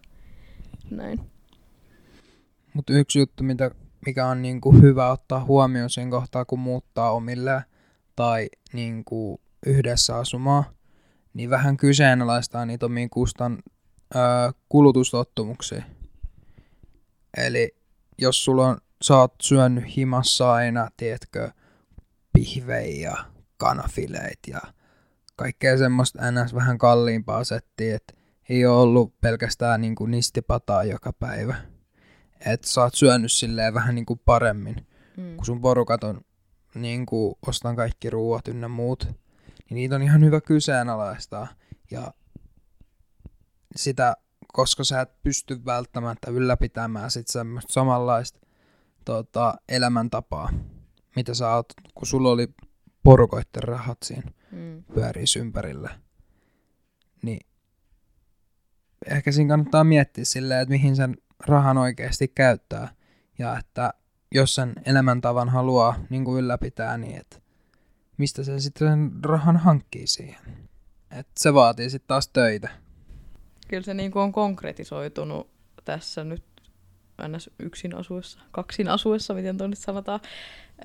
näin. 0.92 1.20
Mutta 2.74 2.94
yksi 2.94 3.20
juttu, 3.20 3.44
mitä, 3.44 3.72
mikä 4.06 4.28
on 4.28 4.42
niinku 4.42 4.72
hyvä 4.72 5.12
ottaa 5.12 5.46
huomioon 5.46 5.90
siinä 5.90 6.12
kohtaa, 6.12 6.46
kun 6.46 6.60
muuttaa 6.60 7.12
omille 7.12 7.64
tai 8.16 8.50
niinku 8.74 9.42
yhdessä 9.66 10.18
asumaan, 10.18 10.64
niin 11.34 11.50
vähän 11.50 11.78
kyseenalaistaa 11.78 12.66
niitä 12.66 12.86
omia 12.86 13.08
kustan, 13.12 13.58
öö, 14.16 14.22
kulutustottumuksia. 14.70 15.84
Eli 17.38 17.76
jos 18.18 18.46
sulla 18.46 18.68
on, 18.68 18.78
sä 19.02 19.18
oot 19.18 19.34
syönyt 19.42 19.98
himassa 19.98 20.54
aina, 20.54 20.90
tiedätkö, 20.98 21.52
pihvejä 22.34 23.10
ja 23.10 23.18
kanafileet 23.58 24.40
ja 24.48 24.60
kaikkea 25.36 25.78
semmoista 25.78 26.32
ns. 26.32 26.56
vähän 26.56 26.78
kalliimpaa 26.78 27.44
settiä, 27.44 27.96
että 27.96 28.14
ei 28.50 28.66
ole 28.66 28.82
ollut 28.82 29.22
pelkästään 29.22 29.82
niinku 29.82 30.06
nistipataa 30.06 30.84
joka 30.84 31.14
päivä 31.14 31.56
että 32.46 32.68
sä 32.70 32.82
oot 32.82 32.94
syönyt 32.96 33.32
silleen 33.32 33.74
vähän 33.74 33.96
niinku 33.96 34.16
paremmin, 34.16 34.88
Mm. 35.18 35.36
kun 35.36 35.46
sun 35.46 35.62
porukat 35.62 36.04
on 36.04 36.22
niinku 36.76 37.38
ostan 37.48 37.76
kaikki 37.76 38.10
ruuat 38.10 38.48
ynnä 38.48 38.68
muut, 38.68 39.04
niin 39.06 39.76
niitä 39.76 39.96
on 39.96 40.02
ihan 40.02 40.24
hyvä 40.26 40.42
kyseenalaistaa. 40.42 41.48
Ja 41.92 42.14
sitä, 43.76 44.16
koska 44.54 44.84
sä 44.84 45.02
et 45.02 45.22
pysty 45.24 45.66
välttämättä 45.66 46.32
ylläpitämään 46.32 47.12
sit 47.12 47.28
semmoista 47.28 47.74
samanlaista 47.74 48.40
tota, 49.06 49.54
elämäntapaa, 49.70 50.50
mitä 51.16 51.34
sä 51.34 51.56
oot, 51.56 51.66
kun 51.96 52.08
sulla 52.08 52.30
oli 52.30 52.48
porukoitten 53.04 53.64
rahat 53.64 53.98
siinä 54.04 54.32
Mm. 54.52 54.84
pyöriis 54.94 55.36
ympärillä. 55.36 56.00
Niin 57.22 57.40
ehkä 59.06 59.32
siinä 59.32 59.50
kannattaa 59.50 59.84
miettiä 59.84 60.26
silleen, 60.26 60.62
että 60.62 60.72
mihin 60.72 60.96
sen 60.96 61.18
rahan 61.48 61.78
oikeasti 61.78 62.28
käyttää. 62.28 62.88
Ja 63.40 63.58
että 63.58 63.94
jos 64.32 64.56
sen 64.56 64.74
elämäntavan 64.86 65.50
haluaa 65.50 65.96
niin 66.10 66.26
kuin 66.26 66.44
ylläpitää, 66.44 66.98
niin 66.98 67.18
että 67.18 67.42
mistä 68.18 68.44
se 68.44 68.60
sitten 68.60 68.88
sen 68.88 69.12
rahan 69.24 69.58
hankkii 69.58 70.08
siihen. 70.08 70.70
Et 71.12 71.28
se 71.38 71.54
vaatii 71.54 71.90
sitten 71.90 72.08
taas 72.08 72.28
töitä. 72.28 72.70
Kyllä 73.68 73.84
se 73.84 73.94
niinku 73.94 74.20
on 74.20 74.32
konkretisoitunut 74.32 75.50
tässä 75.86 76.24
nyt 76.24 76.44
ns. 77.28 77.50
yksin 77.60 77.96
asuessa, 77.96 78.40
kaksin 78.52 78.88
asuessa, 78.88 79.34
miten 79.34 79.58
tuo 79.58 79.68
nyt 79.68 79.80
sanotaan, 79.80 80.20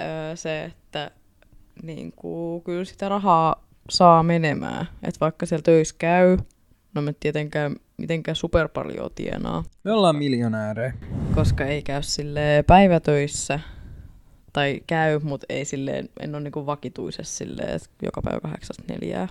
öö, 0.01 0.37
se, 0.37 0.65
että 0.65 1.11
niin 1.83 2.13
kuin, 2.13 2.63
kyllä 2.63 2.85
sitä 2.85 3.09
rahaa 3.09 3.65
saa 3.91 4.23
menemään. 4.23 4.89
Että 5.03 5.21
vaikka 5.21 5.47
siellä 5.47 5.63
töissä 5.63 5.95
käy, 5.99 6.39
no 6.95 7.03
me 7.03 7.15
tietenkään 7.21 7.77
mitenkään 7.97 8.37
super 8.37 8.69
paljon 8.69 9.11
tienaa. 9.15 9.65
Me 9.85 9.93
ollaan 9.93 10.17
miljonäärejä. 10.17 10.95
Koska 11.35 11.65
ei 11.65 11.83
käy 11.83 12.03
sille 12.03 12.65
päivätöissä, 12.67 13.61
tai 14.53 14.81
käy, 14.87 15.19
mutta 15.19 15.47
ei 15.49 15.65
silleen, 15.65 16.09
en 16.21 16.35
ole 16.35 16.43
niinku 16.43 16.67
vakituisessa 16.67 17.37
silleen, 17.37 17.77
että 17.77 17.89
joka 18.03 18.23
päivä 18.23 18.41
kahdeksasta 18.41 18.83
neljää 18.89 19.29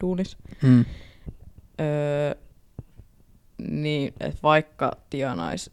duunis. 0.00 0.36
Mm. 0.62 0.84
Öö, 1.80 2.34
niin, 3.70 4.12
että 4.20 4.38
vaikka 4.42 4.92
tienais 5.10 5.70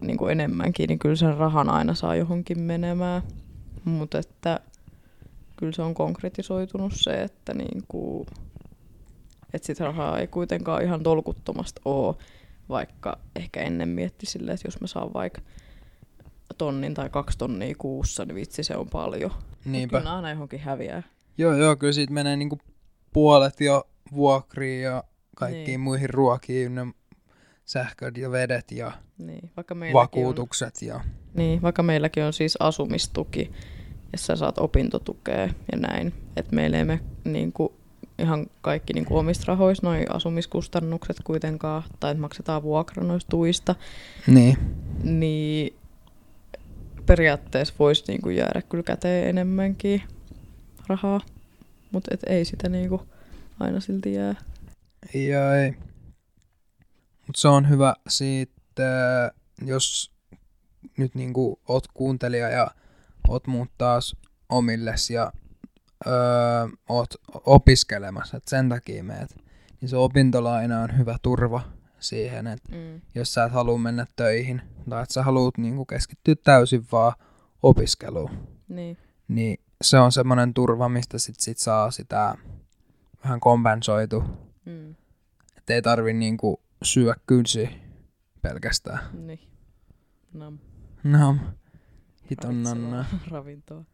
niinku 0.00 0.26
enemmänkin, 0.26 0.88
niin 0.88 0.98
kyllä 0.98 1.16
sen 1.16 1.36
rahan 1.36 1.68
aina 1.68 1.94
saa 1.94 2.16
johonkin 2.16 2.60
menemään. 2.60 3.22
Mutta 3.84 4.18
että 4.18 4.60
kyllä 5.56 5.72
se 5.72 5.82
on 5.82 5.94
konkretisoitunut 5.94 6.92
se, 6.96 7.22
että 7.22 7.54
niinku, 7.54 8.26
että 9.54 9.66
sit 9.66 9.80
rahaa 9.80 10.18
ei 10.18 10.26
kuitenkaan 10.26 10.82
ihan 10.82 11.02
tolkuttomasti 11.02 11.80
ole, 11.84 12.14
vaikka 12.68 13.18
ehkä 13.36 13.60
ennen 13.60 13.88
mietti 13.88 14.26
silleen, 14.26 14.54
että 14.54 14.66
jos 14.66 14.80
mä 14.80 14.86
saan 14.86 15.14
vaikka 15.14 15.40
tonnin 16.58 16.94
tai 16.94 17.10
kaksi 17.10 17.38
tonnia 17.38 17.74
kuussa, 17.78 18.24
niin 18.24 18.34
vitsi 18.34 18.62
se 18.62 18.76
on 18.76 18.88
paljon. 18.88 19.30
Niinpä. 19.64 19.98
Kyllä 19.98 20.16
aina 20.16 20.30
johonkin 20.30 20.60
häviää. 20.60 21.02
Joo, 21.38 21.54
joo, 21.56 21.76
kyllä 21.76 21.92
siitä 21.92 22.12
menee 22.12 22.36
niinku 22.36 22.58
puolet 23.12 23.60
jo 23.60 23.84
vuokriin 24.14 24.82
ja 24.82 25.04
kaikkiin 25.36 25.66
Niin. 25.66 25.80
muihin 25.80 26.10
ruokiin, 26.10 26.66
ynnä 26.66 26.86
sähköt 27.64 28.16
ja 28.16 28.30
vedet 28.30 28.72
ja 28.72 28.92
Niin, 29.18 29.50
vaikka 29.56 29.76
vakuutukset 29.92 30.82
ja... 30.82 30.94
On, 30.94 31.02
niin, 31.34 31.62
vaikka 31.62 31.82
meilläkin 31.82 32.24
on 32.24 32.32
siis 32.32 32.56
asumistuki, 32.60 33.52
ja 34.12 34.18
sä 34.18 34.36
saat 34.36 34.58
opintotukea 34.58 35.48
ja 35.72 35.78
näin. 35.78 36.12
Että 36.36 36.56
meillä 36.56 36.78
ei 36.78 36.84
me 36.84 37.00
niinku, 37.24 37.76
ihan 38.18 38.46
kaikki 38.60 38.92
niinku 38.92 39.16
omista 39.16 39.44
rahoista 39.46 39.86
noi 39.86 40.04
asumiskustannukset 40.08 41.16
kuitenkaan, 41.24 41.82
tai 42.00 42.10
että 42.10 42.20
maksetaan 42.20 42.62
vuokra 42.62 43.04
noista 43.04 43.30
tuista, 43.30 43.74
Niin. 44.26 44.56
niin 45.02 45.76
periaatteessa 47.06 47.74
voisi 47.78 48.04
niinku 48.08 48.30
jäädä 48.30 48.62
kyllä 48.62 48.82
käteen 48.84 49.28
enemmänkin 49.28 50.02
rahaa, 50.86 51.20
mutta 51.92 52.10
ei 52.26 52.44
sitä 52.44 52.68
niinku 52.68 53.02
aina 53.60 53.80
silti 53.80 54.12
jää. 54.12 54.34
Ja 55.14 55.56
ei. 55.56 55.70
Mut 57.26 57.36
se 57.36 57.48
on 57.48 57.68
hyvä 57.68 57.94
siitä, 58.08 59.32
jos 59.64 60.12
nyt 60.98 61.14
niinku 61.14 61.60
oot 61.68 61.86
kuuntelija 61.94 62.48
ja 62.48 62.70
oot 63.28 63.46
muut 63.46 63.70
taas 63.78 64.16
omilles 64.48 65.10
ja 65.10 65.32
öö, 66.06 66.12
oot 66.88 67.14
opiskelemassa, 67.46 68.36
että 68.36 68.50
sen 68.50 68.68
takia 68.68 69.04
meet, 69.04 69.36
niin 69.80 69.88
se 69.88 69.96
opintolaina 69.96 70.80
on 70.80 70.98
hyvä 70.98 71.16
turva 71.22 71.60
siihen, 72.00 72.46
että 72.46 72.72
Mm. 72.72 73.00
jos 73.14 73.34
sä 73.34 73.44
et 73.44 73.52
halua 73.52 73.78
mennä 73.78 74.06
töihin 74.16 74.62
tai 74.90 75.02
että 75.02 75.12
sä 75.14 75.22
haluat 75.22 75.58
niinku 75.58 75.84
keskittyä 75.84 76.34
täysin 76.44 76.86
vaan 76.92 77.12
opiskeluun, 77.62 78.48
Niin, 78.68 78.98
niin 79.28 79.60
se 79.82 79.98
on 79.98 80.12
semmoinen 80.12 80.54
turva, 80.54 80.88
mistä 80.88 81.18
sit, 81.18 81.40
sit 81.40 81.58
saa 81.58 81.90
sitä 81.90 82.34
vähän 83.24 83.40
kompensoitu, 83.40 84.24
mm. 84.64 84.94
että 85.58 85.74
ei 85.74 85.82
tarvi 85.82 86.12
niinku 86.12 86.60
syödä 86.82 87.14
kynsi 87.26 87.68
pelkästään. 88.42 88.98
niin. 89.26 89.40
Nam. 90.32 90.58
No, 91.04 91.36
hiton 92.30 92.62
nanna. 92.62 93.04
Ravintoa. 93.30 93.84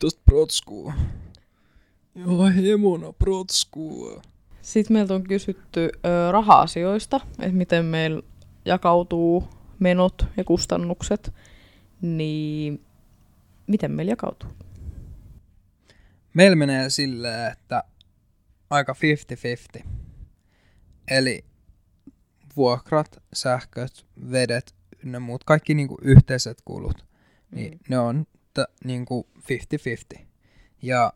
Tosta 0.00 0.20
protskuu. 0.24 0.92
Joo, 2.16 2.44
hemona 2.46 3.12
protskuu. 3.12 4.22
Sitten 4.62 4.94
meiltä 4.96 5.14
on 5.14 5.22
kysytty 5.22 5.80
ö, 6.06 6.32
raha-asioista, 6.32 7.20
että 7.38 7.56
miten 7.56 7.84
meillä 7.84 8.22
jakautuu 8.64 9.48
menot 9.78 10.26
ja 10.36 10.44
kustannukset, 10.44 11.32
niin 12.00 12.84
miten 13.66 13.90
meillä 13.90 14.12
jakautuu? 14.12 14.50
Meillä 16.34 16.56
menee 16.56 16.90
silleen, 16.90 17.52
että 17.52 17.84
aika 18.70 18.94
50-50. 19.78 19.82
Eli 21.10 21.44
vuokrat, 22.56 23.22
sähköt, 23.32 24.06
vedet 24.30 24.74
ynnä 25.04 25.20
muut, 25.20 25.44
kaikki 25.44 25.74
niinku 25.74 25.98
yhteiset 26.02 26.58
kulut, 26.64 27.04
niin 27.50 27.72
Mm. 27.72 27.78
ne 27.88 27.98
on 27.98 28.26
t- 28.54 28.84
niinku 28.84 29.26
50-50. 30.16 30.20
Ja 30.82 31.12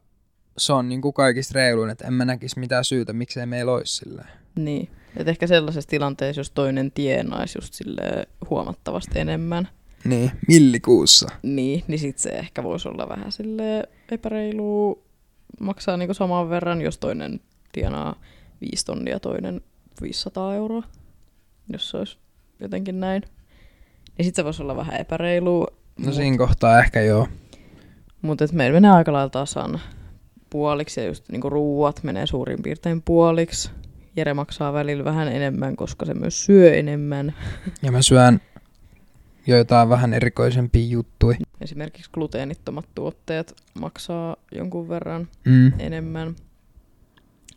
se 0.58 0.72
on 0.72 0.88
niinku 0.88 1.12
kaikista 1.12 1.52
reiluin, 1.54 1.90
että 1.90 2.06
en 2.06 2.12
mä 2.12 2.24
näkisi 2.24 2.58
mitään 2.58 2.84
syytä, 2.84 3.12
miksei 3.12 3.46
meillä 3.46 3.72
olisi 3.72 3.96
silleen. 3.96 4.28
Niin, 4.56 4.90
et 5.16 5.28
ehkä 5.28 5.46
sellaisessa 5.46 5.90
tilanteessa, 5.90 6.40
jos 6.40 6.50
toinen 6.50 6.92
tienaisi 6.92 7.58
just 7.58 7.74
sille 7.74 8.02
huomattavasti 8.50 9.18
enemmän, 9.18 9.68
Niin, 10.04 10.30
millikuussa. 10.48 11.28
niin, 11.42 11.84
niin 11.88 11.98
sit 11.98 12.18
se 12.18 12.28
ehkä 12.28 12.62
voisi 12.62 12.88
olla 12.88 13.08
vähän 13.08 13.32
sille 13.32 13.88
epäreilu 14.10 15.02
maksaa 15.60 15.96
niinku 15.96 16.14
saman 16.14 16.50
verran, 16.50 16.80
jos 16.82 16.98
toinen 16.98 17.40
tienaa 17.72 18.20
5 18.60 18.84
tonnia 18.86 19.20
toinen 19.20 19.60
500 20.02 20.54
euroa, 20.54 20.82
jos 21.72 21.90
se 21.90 21.96
olisi 21.96 22.18
jotenkin 22.60 23.00
näin. 23.00 23.22
Niin 24.18 24.26
sit 24.26 24.34
se 24.34 24.44
voisi 24.44 24.62
olla 24.62 24.76
vähän 24.76 25.00
epäreilu. 25.00 25.66
No 25.98 26.12
siinä 26.12 26.38
kohtaa 26.38 26.78
ehkä 26.80 27.00
joo. 27.00 27.28
Mutta 28.22 28.44
meillä 28.52 28.74
menee 28.74 28.90
aika 28.90 29.12
lailla 29.12 29.30
tasan 29.30 29.80
puoliksi 30.50 31.00
ja 31.00 31.06
just 31.06 31.28
niinku 31.28 31.50
ruuat 31.50 32.02
menee 32.02 32.26
suurin 32.26 32.62
piirtein 32.62 33.02
puoliksi. 33.02 33.70
Jere 34.16 34.34
maksaa 34.34 34.72
välillä 34.72 35.04
vähän 35.04 35.28
enemmän, 35.28 35.76
koska 35.76 36.06
se 36.06 36.14
myös 36.14 36.44
syö 36.44 36.74
enemmän. 36.74 37.34
Ja 37.82 37.92
mä 37.92 38.02
syön 38.02 38.40
joitain 39.46 39.88
vähän 39.88 40.14
erikoisempia 40.14 40.86
juttuja. 40.86 41.36
Esimerkiksi 41.60 42.10
gluteenittomat 42.14 42.88
tuotteet 42.94 43.54
maksaa 43.80 44.36
jonkun 44.52 44.88
verran 44.88 45.28
Mm. 45.44 45.72
enemmän. 45.78 46.34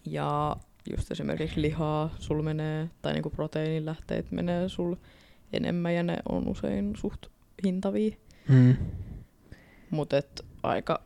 Ja 0.06 0.56
just 0.92 1.12
esimerkiksi 1.12 1.62
lihaa 1.62 2.10
sul 2.20 2.42
menee, 2.42 2.90
tai 3.02 3.14
niinku 3.14 3.30
proteiinilähteet 3.30 4.32
menee 4.32 4.70
sul 4.70 4.96
enemmän 5.54 5.96
ja 5.96 6.04
ne 6.04 6.18
on 6.30 6.48
usein 6.48 6.94
suht 6.98 7.26
hintavia. 7.66 8.16
Mm. 8.50 8.76
Mutta 9.90 10.16
aika 10.64 11.02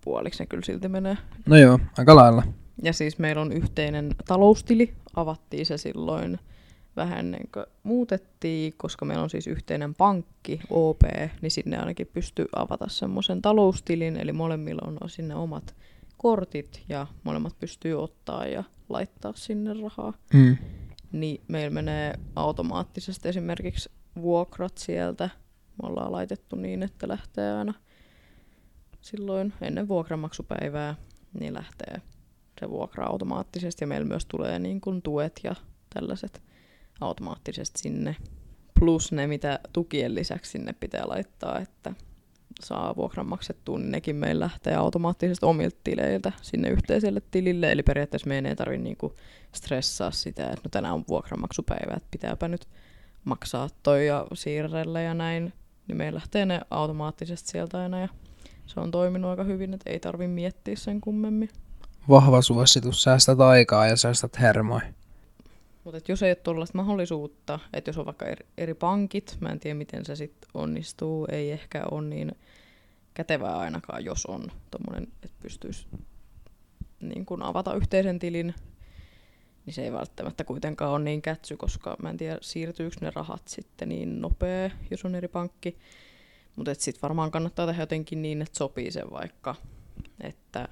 puoliksi 0.00 0.42
ne 0.42 0.46
kyllä 0.46 0.64
silti 0.64 0.88
menee. 0.88 1.18
No 1.46 1.56
joo, 1.56 1.78
aika 1.98 2.16
lailla. 2.16 2.42
Ja 2.82 2.92
siis 2.92 3.18
meillä 3.18 3.42
on 3.42 3.52
yhteinen 3.52 4.14
taloustili. 4.28 4.94
Avattiin 5.16 5.66
se 5.66 5.78
silloin 5.78 6.38
vähän 6.96 7.18
ennen 7.18 7.42
kuin 7.54 7.66
muutettiin, 7.82 8.74
koska 8.76 9.04
meillä 9.04 9.22
on 9.22 9.30
siis 9.30 9.46
yhteinen 9.46 9.94
pankki, 9.94 10.60
OP, 10.70 11.02
niin 11.42 11.50
sinne 11.50 11.78
ainakin 11.78 12.06
pystyy 12.12 12.46
avata 12.56 12.88
semmoisen 12.88 13.42
taloustilin, 13.42 14.16
eli 14.16 14.32
molemmilla 14.32 14.88
on 15.00 15.10
sinne 15.10 15.34
omat 15.34 15.74
kortit 16.16 16.82
ja 16.88 17.06
molemmat 17.24 17.58
pystyy 17.58 18.02
ottaa 18.02 18.46
ja 18.46 18.64
laittaa 18.88 19.32
sinne 19.36 19.74
rahaa. 19.82 20.12
Mm. 20.34 20.56
Niin 21.12 21.40
meillä 21.48 21.70
menee 21.70 22.14
automaattisesti 22.36 23.28
esimerkiksi 23.28 23.90
vuokrat 24.22 24.78
sieltä. 24.78 25.30
Me 25.82 25.88
ollaan 25.88 26.12
laitettu 26.12 26.56
niin, 26.56 26.82
että 26.82 27.08
lähtee 27.08 27.52
aina 27.52 27.74
silloin 29.02 29.52
ennen 29.60 29.88
vuokranmaksupäivää, 29.88 30.94
niin 31.40 31.54
lähtee 31.54 32.00
se 32.60 32.70
vuokra 32.70 33.06
automaattisesti 33.06 33.82
ja 33.82 33.86
meillä 33.86 34.06
myös 34.06 34.26
tulee 34.26 34.58
niin 34.58 34.80
kuin 34.80 35.02
tuet 35.02 35.40
ja 35.44 35.54
tällaiset 35.94 36.42
automaattisesti 37.00 37.80
sinne. 37.80 38.16
Plus 38.80 39.12
ne, 39.12 39.26
mitä 39.26 39.58
tukien 39.72 40.14
lisäksi 40.14 40.50
sinne 40.50 40.72
pitää 40.72 41.02
laittaa, 41.08 41.58
että 41.58 41.94
saa 42.60 42.96
vuokran 42.96 43.26
maksettua, 43.26 43.78
niin 43.78 43.90
nekin 43.90 44.16
meillä 44.16 44.42
lähtee 44.44 44.74
automaattisesti 44.74 45.46
omilta 45.46 45.76
tileiltä 45.84 46.32
sinne 46.42 46.68
yhteiselle 46.68 47.22
tilille. 47.30 47.72
Eli 47.72 47.82
periaatteessa 47.82 48.28
meidän 48.28 48.46
ei 48.46 48.56
tarvitse 48.56 48.82
niinku 48.82 49.14
stressaa 49.54 50.10
sitä, 50.10 50.44
että 50.44 50.60
no 50.64 50.68
tänään 50.70 50.94
on 50.94 51.04
vuokranmaksupäivä, 51.08 51.94
että 51.96 52.08
pitääpä 52.10 52.48
nyt 52.48 52.68
maksaa 53.24 53.68
toi 53.82 54.06
ja 54.06 54.26
siirrellä 54.34 55.00
ja 55.00 55.14
näin. 55.14 55.52
Niin 55.88 55.96
meillä 55.96 56.16
lähtee 56.16 56.46
ne 56.46 56.60
automaattisesti 56.70 57.50
sieltä 57.50 57.78
aina 57.78 58.00
ja 58.00 58.08
se 58.74 58.80
on 58.80 58.90
toiminut 58.90 59.30
aika 59.30 59.44
hyvin, 59.44 59.74
että 59.74 59.90
ei 59.90 60.00
tarvi 60.00 60.28
miettiä 60.28 60.76
sen 60.76 61.00
kummemmin. 61.00 61.48
Vahva 62.08 62.42
suositus, 62.42 63.02
säästät 63.02 63.40
aikaa 63.40 63.86
ja 63.86 63.96
säästät 63.96 64.40
hermoja. 64.40 64.92
Mutta 65.84 66.00
jos 66.08 66.22
ei 66.22 66.30
ole 66.30 66.34
tuollaista 66.34 66.78
mahdollisuutta, 66.78 67.58
että 67.72 67.88
jos 67.88 67.98
on 67.98 68.06
vaikka 68.06 68.26
eri, 68.26 68.46
eri 68.58 68.74
pankit, 68.74 69.36
mä 69.40 69.48
en 69.48 69.60
tiedä 69.60 69.74
miten 69.74 70.04
se 70.04 70.16
sitten 70.16 70.50
onnistuu, 70.54 71.26
ei 71.30 71.52
ehkä 71.52 71.82
ole 71.90 72.08
niin 72.08 72.32
kätevää 73.14 73.58
ainakaan, 73.58 74.04
jos 74.04 74.26
on 74.26 74.50
tommonen, 74.70 75.08
että 75.22 75.36
pystyisi 75.42 75.86
niin 77.00 77.26
kun 77.26 77.42
avata 77.42 77.74
yhteisen 77.74 78.18
tilin, 78.18 78.54
niin 79.66 79.74
se 79.74 79.82
ei 79.82 79.92
välttämättä 79.92 80.44
kuitenkaan 80.44 80.90
ole 80.90 81.04
niin 81.04 81.22
kätsy, 81.22 81.56
koska 81.56 81.96
mä 82.02 82.10
en 82.10 82.16
tiedä, 82.16 82.38
siirtyykö 82.40 82.96
ne 83.00 83.12
rahat 83.14 83.48
sitten 83.48 83.88
niin 83.88 84.20
nopea, 84.20 84.70
jos 84.90 85.04
on 85.04 85.14
eri 85.14 85.28
pankki. 85.28 85.78
Mutta 86.56 86.74
sitten 86.74 87.02
varmaan 87.02 87.30
kannattaa 87.30 87.66
tehdä 87.66 87.82
jotenkin 87.82 88.22
niin, 88.22 88.42
että 88.42 88.58
sopii 88.58 88.90
se 88.90 89.02
vaikka, 89.10 89.54
että 90.20 90.68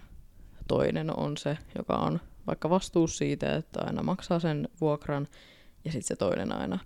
toinen 0.68 1.18
on 1.18 1.36
se, 1.36 1.58
joka 1.78 1.96
on 1.96 2.20
vaikka 2.46 2.70
vastuus 2.70 3.18
siitä, 3.18 3.56
että 3.56 3.80
aina 3.84 4.02
maksaa 4.02 4.40
sen 4.40 4.68
vuokran, 4.80 5.28
ja 5.84 5.92
sitten 5.92 6.08
se 6.08 6.16
toinen 6.16 6.52
aina, 6.52 6.78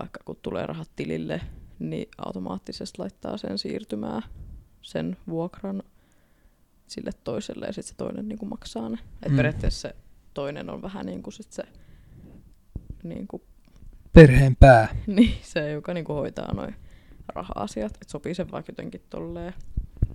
vaikka 0.00 0.20
kun 0.24 0.38
tulee 0.42 0.66
rahat 0.66 0.90
tilille, 0.96 1.40
niin 1.78 2.08
automaattisesti 2.18 2.98
laittaa 2.98 3.36
sen 3.36 3.58
siirtymään 3.58 4.22
sen 4.82 5.16
vuokran 5.28 5.82
sille 6.86 7.10
toiselle, 7.24 7.66
ja 7.66 7.72
sitten 7.72 7.88
se 7.88 7.96
toinen 7.96 8.28
niin 8.28 8.38
kuin 8.38 8.48
maksaa 8.48 8.88
ne. 8.88 8.98
Et 9.22 9.30
Mm. 9.32 9.36
periaatteessa 9.36 9.88
se 9.88 9.96
toinen 10.34 10.70
on 10.70 10.82
vähän 10.82 11.06
niin 11.06 11.22
kuin 11.22 11.34
sit 11.34 11.52
se, 11.52 11.62
niin 13.02 13.26
kuin, 13.28 13.42
Perheen 14.12 14.56
pää. 14.56 14.96
niin, 15.06 15.34
se, 15.42 15.70
joka 15.70 15.94
niin 15.94 16.04
kuin 16.04 16.16
hoitaa 16.16 16.54
noin 16.54 16.74
raha-asiat. 17.28 17.98
Et 18.02 18.08
sopii 18.08 18.34
se 18.34 18.50
vaikka 18.50 18.70
jotenkin 18.72 19.02
tolleen, 19.10 19.54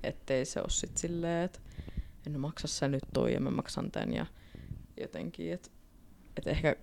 ettei 0.04 0.46
se 0.46 0.60
ole 0.60 0.70
sit 0.70 0.98
silleen, 0.98 1.46
että 1.46 1.60
en 2.28 2.40
maksa 2.40 2.68
sä 2.68 2.88
nyt 2.88 3.04
toi 3.14 3.34
ja 3.34 3.40
mä 3.40 3.52
maksan 3.52 3.92
tän 3.92 4.14
ja 4.14 4.26
jotenkin, 5.02 5.54
että 5.54 5.70
et 6.38 6.48
ehkä 6.48 6.76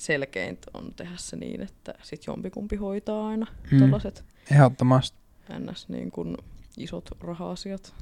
selkeintä 0.00 0.70
on 0.74 0.94
tehdä 0.94 1.16
se 1.16 1.36
niin, 1.36 1.60
että 1.62 1.94
sit 2.02 2.26
jompikumpi 2.26 2.76
hoitaa 2.76 3.28
aina 3.28 3.46
Mm. 3.70 3.78
tollaset 3.78 4.24
Ehdottomasti. 4.50 5.18
ns. 5.58 5.88
Niin 5.88 6.10
kuin 6.10 6.36
isot 6.76 7.08
raha-asiat. 7.20 7.94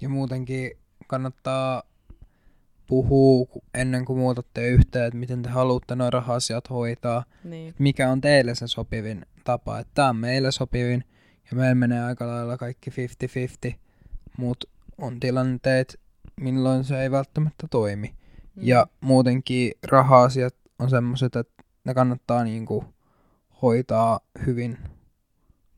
Ja 0.00 0.08
muutenkin 0.08 0.70
kannattaa 1.06 1.82
puhua 2.86 3.46
ennen 3.74 4.04
kuin 4.04 4.18
muutatte 4.18 4.68
yhteen, 4.68 5.04
että 5.06 5.18
miten 5.18 5.42
te 5.42 5.48
haluatte 5.48 5.94
noin 5.96 6.12
raha-asiat 6.12 6.70
hoitaa. 6.70 7.24
Niin, 7.44 7.74
Mikä 7.78 8.10
on 8.10 8.20
teille 8.20 8.54
se 8.54 8.66
sopivin 8.66 9.26
tapa. 9.44 9.78
Että 9.78 9.90
tämä 9.94 10.08
on 10.08 10.16
meille 10.16 10.52
sopivin 10.52 11.04
ja 11.52 11.56
meillä 11.56 11.74
menee 11.74 12.04
aika 12.04 12.26
lailla 12.26 12.56
kaikki 12.56 12.90
50-50. 12.90 13.74
Mutta 14.36 14.68
on 14.98 15.20
tilanteet, 15.20 16.00
milloin 16.40 16.84
se 16.84 17.02
ei 17.02 17.10
välttämättä 17.10 17.66
toimi. 17.70 18.08
mm. 18.08 18.62
Ja 18.62 18.86
muutenkin 19.00 19.72
raha-asiat 19.88 20.54
on 20.78 20.90
semmoiset, 20.90 21.36
että 21.36 21.62
ne 21.84 21.94
kannattaa 21.94 22.44
niinku 22.44 22.84
hoitaa 23.62 24.20
hyvin. 24.46 24.78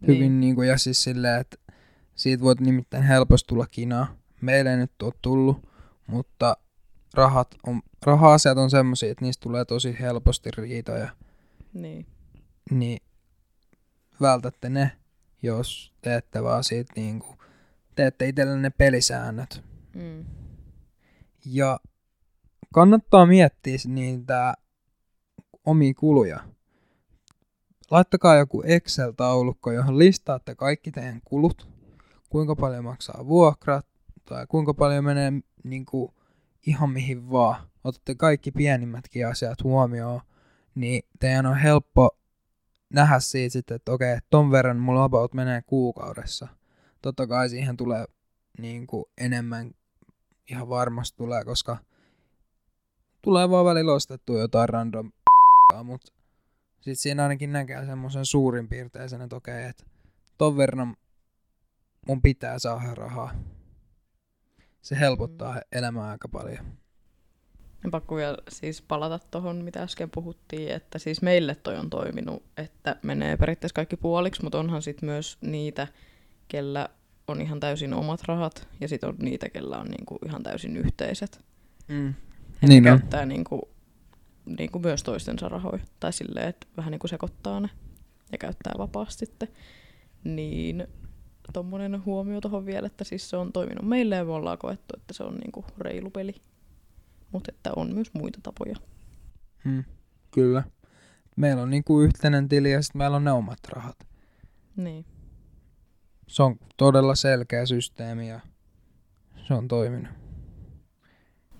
hyvin 0.06 0.20
Niin. 0.20 0.40
niinku, 0.40 0.62
ja 0.62 0.78
siis 0.78 1.02
silleen, 1.02 1.40
että 1.40 1.56
siitä 2.14 2.42
voit 2.42 2.60
nimittäin 2.60 3.02
helposti 3.02 3.48
tulla 3.48 3.66
kinaa. 3.66 4.16
Meille 4.40 4.70
ei 4.70 4.76
nyt 4.76 5.02
ole 5.02 5.12
tullut, 5.22 5.68
mutta 6.06 6.56
rahat 7.14 7.54
on, 7.66 7.82
raha-asiat 8.06 8.58
on 8.58 8.70
semmoisia, 8.70 9.10
että 9.10 9.24
niistä 9.24 9.42
tulee 9.42 9.64
tosi 9.64 9.96
helposti 10.00 10.50
riitoja. 10.50 11.08
Niin. 11.72 12.06
Niin 12.70 13.02
vältätte 14.20 14.68
ne, 14.68 14.90
jos 15.44 15.92
teette 16.02 16.42
vaan 16.42 16.64
siitä 16.64 16.92
niinku, 16.96 17.37
teette 17.94 18.28
itsellenne 18.28 18.70
pelisäännöt. 18.70 19.64
Mm. 19.96 20.24
Ja 21.46 21.80
kannattaa 22.74 23.26
miettiä 23.26 23.76
niitä 23.87 24.54
omia 25.64 25.94
kuluja. 25.94 26.40
Laittakaa 27.90 28.37
joku 28.37 28.62
Excel-taulukko, 28.62 29.72
johon 29.72 29.98
listaatte 29.98 30.54
kaikki 30.54 30.92
teidän 30.92 31.20
kulut, 31.24 31.68
kuinka 32.28 32.57
paljon 32.57 32.85
maksaa 32.85 33.26
vuokrat 33.26 33.87
tai 34.24 34.46
kuinka 34.46 34.74
paljon 34.74 35.04
menee 35.04 35.33
niin 35.64 35.85
kuin, 35.85 36.12
ihan 36.66 36.90
mihin 36.90 37.30
vaan. 37.30 37.68
Otatte 37.85 38.14
kaikki 38.14 38.50
pienimmätkin 38.50 39.26
asiat 39.26 39.62
huomioon, 39.62 40.20
niin 40.74 41.02
teidän 41.20 41.46
on 41.46 41.57
helppo 41.59 42.18
nähdä 42.90 43.20
siitä 43.20 43.52
sitten, 43.52 43.74
että 43.74 43.92
okei, 43.92 44.18
ton 44.30 44.50
verran 44.50 44.76
mulla 44.76 45.04
about 45.04 45.34
menee 45.34 45.62
kuukaudessa. 45.62 46.48
Totta 47.02 47.26
kai 47.26 47.48
siihen 47.48 47.76
tulee 47.76 48.04
niin 48.58 48.86
kuin, 48.86 49.04
enemmän 49.18 49.70
ihan 50.50 50.68
varmasti 50.68 51.16
tulee, 51.16 51.44
koska 51.44 51.76
tulee 53.22 53.50
vaan 53.50 53.64
välillä 53.66 53.92
ostettua 53.92 54.38
jotain 54.38 54.68
random 54.68 55.12
mutta 55.84 56.12
sitten 56.74 56.96
siinä 56.96 57.22
ainakin 57.22 57.52
näkee 57.52 57.86
semmoisen 57.86 58.26
suurin 58.26 58.68
piirteisen, 58.68 59.22
että 59.22 59.36
okei, 59.36 59.64
että 59.64 59.84
ton 60.38 60.56
verran 60.56 60.96
mun 62.06 62.22
pitää 62.22 62.58
saada 62.58 62.94
rahaa. 62.94 63.34
Se 64.82 64.98
helpottaa 64.98 65.60
elämää 65.72 66.10
aika 66.10 66.28
paljon. 66.28 66.83
Ja 67.84 67.90
pakko 67.90 68.16
vielä 68.16 68.38
siis 68.48 68.82
palata 68.82 69.18
tuohon, 69.30 69.56
mitä 69.56 69.82
äsken 69.82 70.10
puhuttiin, 70.10 70.68
että 70.68 70.98
siis 70.98 71.22
meille 71.22 71.54
toi 71.54 71.76
on 71.76 71.90
toiminut, 71.90 72.42
että 72.56 72.96
menee 73.02 73.36
periaatteessa 73.36 73.74
kaikki 73.74 73.96
puoliksi, 73.96 74.42
mutta 74.42 74.58
onhan 74.58 74.82
sitten 74.82 75.08
myös 75.08 75.38
niitä, 75.40 75.86
kellä 76.48 76.88
on 77.28 77.40
ihan 77.40 77.60
täysin 77.60 77.94
omat 77.94 78.22
rahat, 78.22 78.68
ja 78.80 78.88
sitten 78.88 79.08
on 79.08 79.16
niitä, 79.18 79.48
kellä 79.48 79.78
on 79.78 79.86
niinku 79.86 80.18
ihan 80.26 80.42
täysin 80.42 80.76
yhteiset. 80.76 81.44
Mm. 81.88 82.14
Niin 82.62 82.88
on. 82.88 82.98
käyttää 82.98 83.26
niinku, 83.26 83.68
niinku 84.58 84.78
myös 84.78 85.02
toistensa 85.02 85.48
rahoja, 85.48 85.84
tai 86.00 86.12
silleen, 86.12 86.48
että 86.48 86.66
vähän 86.76 86.90
niinku 86.90 87.08
sekoittaa 87.08 87.60
ne 87.60 87.68
ja 88.32 88.38
käyttää 88.38 88.72
vapaasti 88.78 89.26
sitten. 89.26 89.48
Niin 90.24 90.86
tommonen 91.52 92.04
huomio 92.04 92.40
tuohon 92.40 92.66
vielä, 92.66 92.86
että 92.86 93.04
siis 93.04 93.30
se 93.30 93.36
on 93.36 93.52
toiminut 93.52 93.88
meille 93.88 94.16
ja 94.16 94.24
me 94.24 94.32
ollaan 94.32 94.58
koettu, 94.58 94.94
että 94.96 95.14
se 95.14 95.24
on 95.24 95.34
niinku 95.34 95.64
reilu 95.78 96.10
peli. 96.10 96.34
Mutta 97.34 97.52
että 97.54 97.70
on 97.76 97.94
myös 97.94 98.14
muita 98.14 98.38
tapoja. 98.42 98.74
Mm. 99.64 99.84
Kyllä. 100.30 100.62
Meillä 101.36 101.62
on 101.62 101.70
niinku 101.70 102.00
yhteinen 102.00 102.48
tili 102.48 102.72
ja 102.72 102.82
sitten 102.82 102.98
meillä 102.98 103.16
on 103.16 103.24
ne 103.24 103.32
omat 103.32 103.58
rahat. 103.68 103.96
Niin. 104.76 105.04
Se 106.28 106.42
on 106.42 106.56
todella 106.76 107.14
selkeä 107.14 107.66
systeemi 107.66 108.28
ja 108.28 108.40
se 109.48 109.54
on 109.54 109.68
toiminut. 109.68 110.12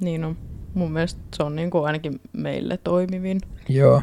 Niin 0.01 0.25
on. 0.25 0.39
Mun 0.75 0.93
mielestä 0.93 1.21
se 1.37 1.43
on 1.43 1.57
niinku 1.57 1.83
ainakin 1.83 2.21
meille 2.33 2.77
toimivin. 2.77 3.41
Joo. 3.69 4.03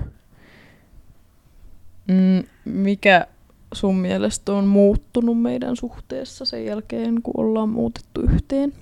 Mm, 2.07 2.43
mikä 2.65 3.27
sun 3.73 3.95
mielestä 3.95 4.53
on 4.53 4.65
muuttunut 4.65 5.41
meidän 5.41 5.75
suhteessa 5.75 6.45
sen 6.45 6.65
jälkeen, 6.65 7.21
kun 7.21 7.34
ollaan 7.38 7.69
muutettu 7.69 8.21
yhteen? 8.21 8.73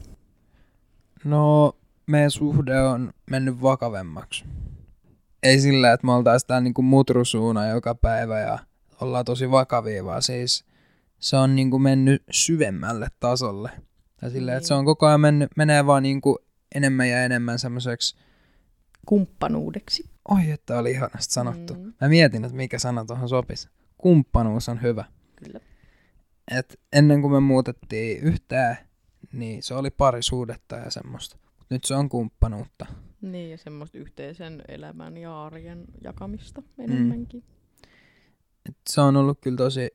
No, 1.23 1.75
meidän 2.10 2.32
suhde 2.32 2.82
on 2.82 3.13
mennyt 3.30 3.62
vakavemmaksi. 3.62 4.45
Ei 5.43 5.60
sillä, 5.60 5.93
että 5.93 6.06
me 6.08 6.13
oltaisiin 6.13 6.48
tää 6.48 6.62
niinku 6.62 6.82
mutrusuuna 6.82 7.67
joka 7.67 7.95
päivä 7.95 8.39
ja 8.39 8.60
ollaan 9.02 9.26
tosi 9.26 9.52
vakavia, 9.52 10.06
vaan 10.06 10.22
siis 10.22 10.65
se 11.19 11.38
on 11.38 11.56
niinku 11.56 11.80
mennyt 11.80 12.24
syvemmälle 12.32 13.08
tasolle. 13.19 13.69
Tai 14.17 14.32
sillä, 14.32 14.56
että 14.56 14.67
se 14.67 14.74
on 14.74 14.86
koko 14.86 15.08
ajan 15.08 15.22
mennyt, 15.22 15.50
menee 15.58 15.86
vaan 15.86 16.04
niinku 16.04 16.39
enemmän 16.76 17.10
ja 17.10 17.24
enemmän 17.24 17.60
semmoiseksi, 17.60 18.15
Kumppanuudeksi. 19.06 20.10
oi 20.30 20.52
että 20.52 20.78
oli 20.78 20.91
ihanasti 20.91 21.34
sanottu. 21.34 21.74
Mm. 21.74 21.93
Mä 22.02 22.08
mietin, 22.08 22.45
että 22.45 22.58
mikä 22.58 22.80
sana 22.80 23.06
tuohon 23.06 23.30
sopisi. 23.30 23.69
Kumppanuus 23.98 24.69
on 24.69 24.82
hyvä. 24.82 25.06
Kyllä. 25.36 25.60
Et 26.58 26.80
ennen 26.93 27.22
kuin 27.22 27.34
me 27.34 27.39
muutettiin 27.39 28.19
yhteen, 28.19 28.78
niin 29.34 29.63
se 29.63 29.74
oli 29.74 29.89
parisuudetta 29.89 30.76
ja 30.76 30.91
semmoista. 30.91 31.38
Mut 31.70 31.76
Nyt 31.76 31.84
se 31.84 31.96
on 31.96 32.10
kumppanuutta. 32.10 32.86
Niin, 33.22 33.52
ja 33.52 33.58
semmoista 33.58 33.98
yhteisen 33.98 34.62
elämän 34.68 35.18
ja 35.18 35.44
arjen 35.46 35.86
jakamista 36.04 36.62
enemmänkin. 36.80 37.44
Et 38.70 38.78
se 38.90 39.02
on 39.02 39.18
ollut 39.18 39.40
kyllä 39.42 39.58
tosi 39.58 39.90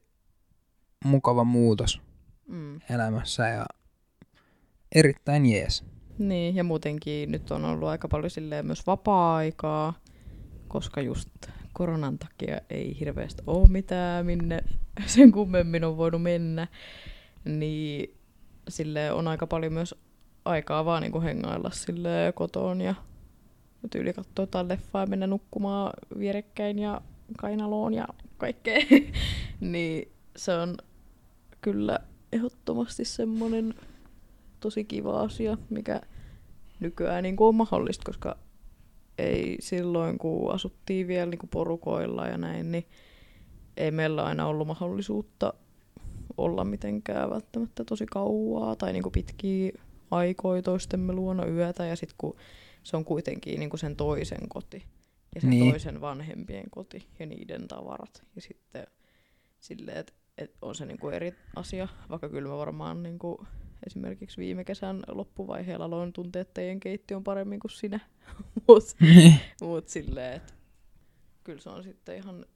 mukava 1.04 1.44
muutos 1.44 2.00
Mm. 2.48 2.80
elämässä 2.90 3.48
ja 3.48 3.66
erittäin 4.94 5.46
jees. 5.46 5.84
Niin, 6.18 6.54
ja 6.54 6.64
muutenkin 6.64 7.32
nyt 7.32 7.50
on 7.50 7.64
ollut 7.64 7.88
aika 7.88 8.08
paljon 8.08 8.30
silleen 8.30 8.66
myös 8.66 8.86
vapaa-aikaa, 8.86 9.94
koska 10.68 11.00
just 11.00 11.28
koronan 11.72 12.18
takia 12.18 12.60
ei 12.70 12.96
hirveästi 13.00 13.42
ole 13.46 13.68
mitään, 13.68 14.26
minne 14.26 14.64
sen 15.06 15.32
kummemmin 15.32 15.84
on 15.84 15.96
voinut 15.96 16.22
mennä. 16.22 16.68
Niin 17.44 18.14
sille 18.68 19.12
on 19.12 19.28
aika 19.28 19.46
paljon 19.46 19.72
myös 19.72 19.94
aikaa 20.44 20.84
vaan 20.84 21.02
niinku 21.02 21.20
hengailla 21.20 21.70
sille 21.70 22.32
kotoon 22.34 22.80
ja 22.80 22.94
tyyli 23.90 24.12
katsoa 24.12 24.42
jotain 24.42 24.68
leffaa 24.68 25.02
ja 25.02 25.06
mennä 25.06 25.26
nukkumaan 25.26 25.92
vierekkäin 26.18 26.78
ja 26.78 27.00
kainaloon 27.38 27.94
ja 27.94 28.08
kaikkea. 28.38 28.78
niin 29.60 30.12
se 30.36 30.54
on 30.54 30.76
kyllä 31.60 31.98
ehdottomasti 32.32 33.04
semmoinen 33.04 33.74
tosi 34.60 34.84
kiva 34.84 35.20
asia, 35.20 35.58
mikä 35.70 36.00
nykyään 36.80 37.22
niin 37.22 37.36
on 37.38 37.54
mahdollista, 37.54 38.04
koska 38.06 38.36
ei 39.18 39.56
silloin, 39.60 40.18
kun 40.18 40.54
asuttiin 40.54 41.08
vielä 41.08 41.26
niin 41.26 41.48
porukoilla 41.50 42.26
ja 42.26 42.38
näin, 42.38 42.72
niin 42.72 42.86
ei 43.76 43.90
meillä 43.90 44.24
aina 44.24 44.46
ollut 44.46 44.66
mahdollisuutta 44.66 45.54
olla 46.36 46.64
mitenkään 46.64 47.30
välttämättä 47.30 47.84
tosi 47.84 48.06
kauaa 48.06 48.76
tai 48.76 48.92
niin 48.92 49.12
pitkiä 49.12 49.72
aikoja 50.14 50.62
toistemme 50.62 51.12
luona 51.12 51.46
yötä 51.46 51.86
ja 51.86 51.96
sitten 51.96 52.14
kun 52.18 52.36
se 52.82 52.96
on 52.96 53.04
kuitenkin 53.04 53.60
niin 53.60 53.78
sen 53.78 53.96
toisen 53.96 54.48
koti, 54.48 54.84
ja 55.34 55.40
se 55.40 55.46
Niin. 55.46 55.70
toisen 55.70 56.00
vanhempien 56.00 56.70
koti 56.70 57.08
ja 57.18 57.26
niiden 57.26 57.68
tavarat. 57.68 58.22
Ja 58.36 58.42
sitten 58.42 58.86
silleen, 59.60 59.98
että 59.98 60.12
et 60.38 60.54
on 60.62 60.74
se 60.74 60.86
niinku 60.86 61.08
eri 61.08 61.34
asia, 61.56 61.88
vaikka 62.10 62.28
kyllä 62.28 62.48
mä 62.48 62.56
varmaan 62.56 63.02
niinku, 63.02 63.46
esimerkiksi 63.86 64.36
viime 64.40 64.64
kesän 64.64 65.02
loppuvaiheella 65.08 65.84
aloin 65.84 66.12
tuntea, 66.12 66.42
että 66.42 66.54
teidän 66.54 66.80
keittiö 66.80 67.16
on 67.16 67.24
paremmin 67.24 67.60
kuin 67.60 67.70
sinä. 67.70 68.00
Mut, 68.68 68.82
Niin. 69.00 69.40
mut 69.60 69.88
silleen, 69.88 70.32
että 70.32 70.52
kyllä 71.44 71.60
se 71.60 71.70
on 71.70 71.82
sitten 71.82 72.16
ihan 72.16 72.46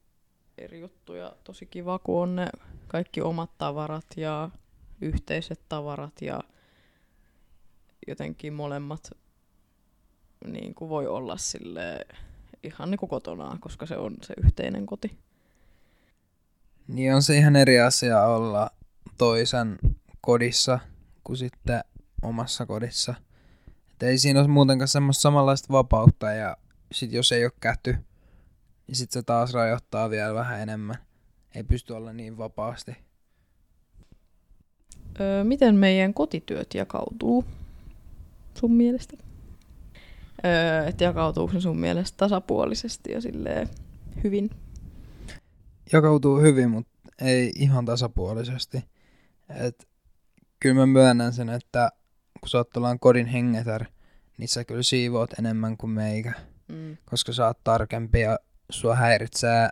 eri 0.58 0.80
juttu 0.80 1.14
ja 1.14 1.36
tosi 1.44 1.66
kiva, 1.66 1.98
kun 1.98 2.22
on 2.22 2.36
ne 2.36 2.48
kaikki 2.88 3.20
omat 3.20 3.50
tavarat 3.58 4.06
ja 4.16 4.50
yhteiset 5.00 5.60
tavarat 5.68 6.22
ja 6.22 6.40
jotenkin 8.08 8.52
molemmat 8.52 9.10
niin 10.46 10.74
kuin 10.74 10.88
voi 10.88 11.06
olla 11.06 11.36
sille 11.36 12.06
ihan 12.62 12.90
niin 12.90 12.98
kuin 12.98 13.10
kotonaan, 13.10 13.60
koska 13.60 13.86
se 13.86 13.96
on 13.96 14.16
se 14.22 14.34
yhteinen 14.44 14.86
koti. 14.86 15.18
Niin 16.88 17.14
on 17.14 17.22
se 17.22 17.36
ihan 17.36 17.56
eri 17.56 17.80
asia 17.80 18.24
olla 18.24 18.70
toisen 19.18 19.78
kodissa 20.20 20.78
kuin 21.24 21.36
sitten 21.36 21.80
omassa 22.22 22.66
kodissa. 22.66 23.14
Et 23.92 24.02
ei 24.02 24.18
siinä 24.18 24.40
ole 24.40 24.48
muutenkaan 24.48 24.88
semmoista 24.88 25.20
samanlaista 25.20 25.72
vapautta 25.72 26.32
ja 26.32 26.56
sit 26.92 27.12
jos 27.12 27.32
ei 27.32 27.44
ole 27.44 27.52
käty, 27.60 27.96
niin 28.86 28.96
sit 28.96 29.10
se 29.10 29.22
taas 29.22 29.52
rajoittaa 29.52 30.10
vielä 30.10 30.34
vähän 30.34 30.60
enemmän. 30.60 30.96
Ei 31.54 31.64
pysty 31.64 31.92
olla 31.92 32.12
niin 32.12 32.38
vapaasti. 32.38 32.96
Öö, 35.20 35.44
miten 35.44 35.74
meidän 35.74 36.14
kotityöt 36.14 36.74
jakautuu 36.74 37.44
sun 38.58 38.72
mielestä? 38.72 39.16
Öö, 40.44 40.86
että 40.86 41.04
jakautuuko 41.04 41.52
ne 41.52 41.60
sun 41.60 41.80
mielestä 41.80 42.16
tasapuolisesti 42.16 43.12
ja 43.12 43.20
silleen 43.20 43.68
hyvin? 44.24 44.50
Jakautuu 45.92 46.40
hyvin, 46.40 46.70
mutta 46.70 46.92
ei 47.20 47.52
ihan 47.56 47.84
tasapuolisesti. 47.84 48.84
Et 49.48 49.88
kyllä 50.60 50.74
mä 50.74 50.86
myönnän 50.86 51.32
sen, 51.32 51.48
että 51.48 51.92
kun 52.40 52.48
sä 52.48 52.58
oot 52.58 52.70
kodin 53.00 53.26
hengetär, 53.26 53.84
niin 54.38 54.48
sä 54.48 54.64
kyllä 54.64 54.82
siivoot 54.82 55.32
enemmän 55.38 55.76
kuin 55.76 55.90
meikä. 55.90 56.32
Mm. 56.68 56.96
koska 57.04 57.32
sä 57.32 57.46
oot 57.46 57.64
tarkempi 57.64 58.20
ja 58.20 58.38
sua 58.70 58.94
häiritsee 58.94 59.68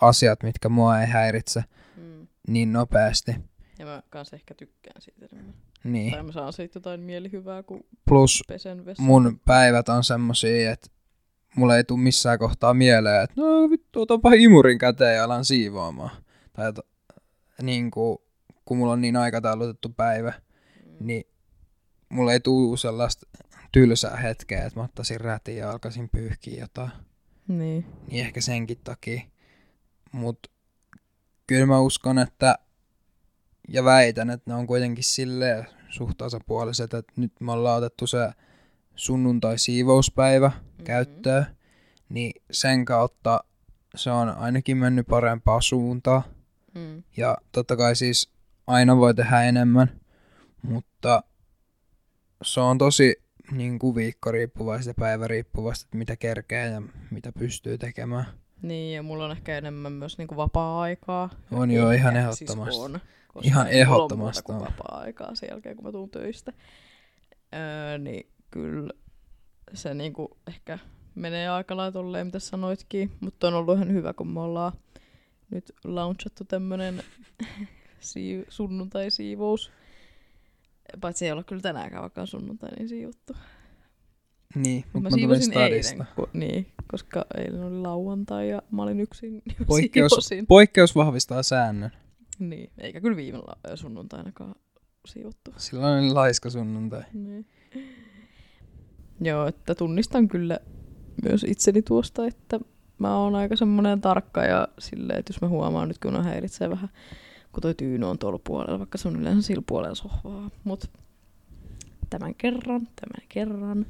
asiat, 0.00 0.42
mitkä 0.42 0.68
mua 0.68 1.00
ei 1.00 1.06
häiritse 1.06 1.64
Mm. 1.96 2.26
niin 2.48 2.72
nopeasti. 2.72 3.36
Ja 3.78 3.86
mä 3.86 4.02
kanssa 4.10 4.36
ehkä 4.36 4.54
tykkään 4.54 5.02
siitä 5.02 5.26
enemmän. 5.32 5.54
Niin. 5.84 6.12
Tai 6.12 6.22
mä 6.22 6.32
saan 6.32 6.52
siitä 6.52 6.76
jotain 6.76 7.00
mielihyvää, 7.00 7.62
kun 7.62 7.84
Plus 8.08 8.42
pesen 8.48 8.84
vessan. 8.84 9.06
mun 9.06 9.40
päivät 9.44 9.88
on 9.88 10.04
semmosia, 10.04 10.72
että 10.72 10.86
mulla 11.56 11.76
ei 11.76 11.84
tule 11.84 12.00
missään 12.00 12.38
kohtaa 12.38 12.74
mieleen, 12.74 13.22
että 13.24 13.40
no 13.40 13.70
vittu, 13.70 14.00
otanpa 14.00 14.30
imurin 14.32 14.78
käteen 14.78 15.16
ja 15.16 15.24
alan 15.24 15.44
siivoamaan. 15.44 16.10
Tai 16.52 16.68
että, 16.68 16.82
niin 17.62 17.90
kuin, 17.90 18.18
kun 18.64 18.76
mulla 18.78 18.92
on 18.92 19.00
niin 19.00 19.16
aikataulutettu 19.16 19.88
päivä, 19.88 20.32
Mm. 20.84 21.06
niin 21.06 21.24
mulla 22.08 22.32
ei 22.32 22.40
tule 22.40 22.76
sellaista 22.76 23.26
tylsää 23.72 24.16
hetkeä, 24.16 24.64
että 24.66 24.80
mä 24.80 24.84
ottaisin 24.84 25.20
rätin 25.20 25.56
ja 25.56 25.70
alkaisin 25.70 26.08
pyyhkiä 26.08 26.60
jotain. 26.60 26.90
Niin. 27.48 27.86
niin 28.10 28.26
ehkä 28.26 28.40
senkin 28.40 28.78
takia. 28.84 29.20
Mutta 30.12 30.50
kyllä 31.46 31.66
mä 31.66 31.80
uskon, 31.80 32.18
että 32.18 32.58
ja 33.68 33.84
väitän, 33.84 34.30
että 34.30 34.50
ne 34.50 34.54
on 34.54 34.66
kuitenkin 34.66 35.04
silleen 35.04 35.66
suht 35.88 36.18
tasapuoliset, 36.18 36.94
että 36.94 37.12
nyt 37.16 37.32
me 37.40 37.52
ollaan 37.52 37.78
otettu 37.78 38.06
se 38.06 38.30
sunnuntai-siivouspäivä 38.94 40.52
Mm-hmm. 40.80 40.86
käyttöön, 40.86 41.46
niin 42.08 42.42
sen 42.50 42.84
kautta 42.84 43.44
se 43.94 44.10
on 44.10 44.28
ainakin 44.28 44.76
mennyt 44.76 45.06
parempaa 45.06 45.60
suuntaan. 45.60 46.22
Mm. 46.74 47.02
Ja 47.16 47.38
totta 47.52 47.76
kai 47.76 47.96
siis 47.96 48.30
aina 48.66 48.96
voi 48.96 49.14
tehdä 49.14 49.42
enemmän, 49.42 50.00
mutta 50.62 51.22
se 52.42 52.60
on 52.60 52.78
tosi 52.78 53.16
niin 53.52 53.78
kuin 53.78 53.94
viikkoriippuvaista 53.94 54.90
ja 54.90 54.94
päiväriippuvaista, 54.94 55.86
että 55.86 55.98
mitä 55.98 56.16
kerkee 56.16 56.66
ja 56.66 56.82
mitä 57.10 57.32
pystyy 57.32 57.78
tekemään. 57.78 58.26
Niin, 58.62 58.94
ja 58.96 59.02
mulla 59.02 59.24
on 59.24 59.30
ehkä 59.32 59.58
enemmän 59.58 59.92
myös 59.92 60.18
niinku 60.18 60.36
vapaa-aikaa. 60.36 61.30
On 61.52 61.70
joo, 61.70 61.90
ihan 61.90 62.16
Ehkä 62.16 62.20
ehdottomasti. 62.28 62.74
Siis 62.74 62.84
on, 62.84 63.00
koska 63.28 63.48
Ihan 63.48 63.66
mulla 63.66 63.78
ehdottomasti 63.78 64.42
kuin 64.42 64.56
on. 64.56 64.62
vapaa-aikaa 64.62 65.34
sen 65.34 65.48
jälkeen, 65.50 65.76
kun 65.76 65.84
mä 65.84 65.92
tuun 65.92 66.10
töistä. 66.10 66.52
Öö, 67.54 67.98
niin 67.98 68.26
kyllä 68.50 68.92
se 69.74 69.94
niinku 69.94 70.36
ehkä 70.48 70.78
menee 71.14 71.48
aika 71.48 71.76
lailla 71.76 71.92
tolleen, 71.92 72.26
mitä 72.26 72.38
sanoitkin. 72.38 73.12
Mutta 73.20 73.48
on 73.48 73.54
ollut 73.54 73.76
ihan 73.76 73.92
hyvä, 73.92 74.12
kun 74.12 74.28
me 74.28 74.40
ollaan 74.40 74.72
nyt 75.50 75.72
launchattu 75.84 76.44
tämmönen 76.44 77.02
sii- 78.00 78.44
sunnuntai-siivous. 78.48 79.72
Paitsi 81.00 81.24
ei 81.26 81.32
olla 81.32 81.44
kyllä 81.44 81.62
tänäänkään 81.62 82.02
vaikka 82.02 82.20
on 82.20 82.26
sunnuntai, 82.26 82.70
niin 82.70 82.88
siivottu. 82.88 83.36
Niin, 84.54 84.84
Mut 84.92 85.02
mutta 85.02 85.16
mä 85.16 85.22
mä 85.26 85.26
tulin 85.28 85.42
stadista. 85.42 85.92
eilen, 85.94 86.06
ku, 86.16 86.28
niin, 86.32 86.66
koska 86.90 87.24
eilen 87.36 87.62
oli 87.62 87.78
lauantai 87.80 88.48
ja 88.50 88.62
mä 88.70 88.82
olin 88.82 89.00
yksin, 89.00 89.42
Poikkeus, 89.66 90.10
siivosin. 90.12 90.46
poikkeus 90.46 90.94
vahvistaa 90.96 91.42
säännön. 91.42 91.90
Niin, 92.38 92.70
eikä 92.78 93.00
kyllä 93.00 93.16
viime 93.16 93.38
la- 93.38 93.76
sunnuntainakaan 93.76 94.54
siivottu. 95.06 95.50
Silloin 95.56 96.04
oli 96.04 96.12
laiska 96.12 96.50
sunnuntai. 96.50 97.02
Niin. 97.14 97.46
Joo, 99.20 99.46
että 99.46 99.74
tunnistan 99.74 100.28
kyllä 100.28 100.58
myös 101.22 101.44
itseni 101.48 101.82
tuosta, 101.82 102.26
että 102.26 102.60
mä 102.98 103.16
oon 103.16 103.34
aika 103.34 103.56
semmoinen 103.56 104.00
tarkka 104.00 104.44
ja 104.44 104.68
silleen, 104.78 105.18
että 105.18 105.30
jos 105.32 105.40
mä 105.42 105.48
huomaan 105.48 105.88
nyt, 105.88 105.98
kun 105.98 106.16
on 106.16 106.24
häiritsee 106.24 106.70
vähän, 106.70 106.88
kun 107.52 107.62
toi 107.62 107.74
tyyny 107.74 108.06
on 108.06 108.18
tuolla 108.18 108.40
puolella, 108.46 108.78
vaikka 108.78 108.98
se 108.98 109.08
on 109.08 109.20
yleensä 109.20 109.42
sillä 109.42 109.62
puolella 109.66 109.94
sohvaa. 109.94 110.50
Mut 110.64 110.90
tämän 112.10 112.34
kerran, 112.34 112.80
tämän 112.80 113.26
kerran. 113.28 113.86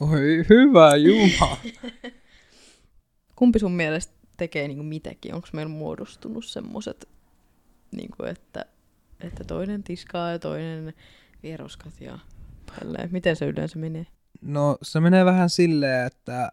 Oi, 0.00 0.44
hyvä 0.50 0.96
Jumala. 0.96 1.56
Kumpi 3.36 3.58
sun 3.58 3.72
mielestä 3.72 4.12
tekee 4.36 4.68
niinku 4.68 4.82
mitäkin? 4.82 5.34
Onko 5.34 5.48
meillä 5.52 5.70
muodostunut 5.72 6.44
semmoset, 6.44 7.08
niinku 7.92 8.22
että, 8.24 8.64
että 9.20 9.44
toinen 9.44 9.82
tiskaa 9.82 10.30
ja 10.30 10.38
toinen 10.38 10.94
vieroskat 11.42 12.00
ja 12.00 12.18
tälleen. 12.66 13.08
Miten 13.12 13.36
se 13.36 13.46
yleensä 13.46 13.78
menee? 13.78 14.06
No 14.42 14.78
se 14.82 15.00
menee 15.00 15.24
vähän 15.24 15.50
silleen, 15.50 16.06
että 16.06 16.52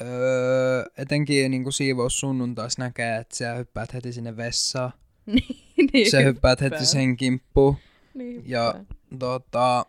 öö, 0.00 0.84
etenkin 0.98 1.50
niin 1.50 1.62
kuin 1.62 1.72
siivous 1.72 2.20
sunnuntais 2.20 2.78
näkee, 2.78 3.16
että 3.16 3.36
sä 3.36 3.54
hyppäät 3.54 3.94
heti 3.94 4.12
sinne 4.12 4.36
vessaan. 4.36 4.92
niin, 5.92 6.10
Sä 6.10 6.20
hyppäät 6.20 6.60
heti 6.60 6.86
sen 6.86 7.16
kimppuun. 7.16 7.76
Niin, 8.14 8.42
Ja. 8.46 8.84
Tota, 9.18 9.86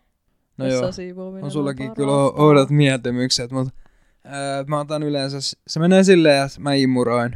no 0.61 0.67
joo, 0.67 0.91
on 1.41 1.51
sullakin 1.51 1.93
kyllä 1.95 2.11
oudot 2.13 2.69
mieltymykset, 2.69 3.51
mutta 3.51 3.73
öö, 4.25 4.63
mä 4.67 4.79
otan 4.79 5.03
yleensä, 5.03 5.37
se 5.67 5.79
menee 5.79 6.03
silleen, 6.03 6.45
että 6.45 6.59
mä 6.59 6.73
imuroin 6.73 7.35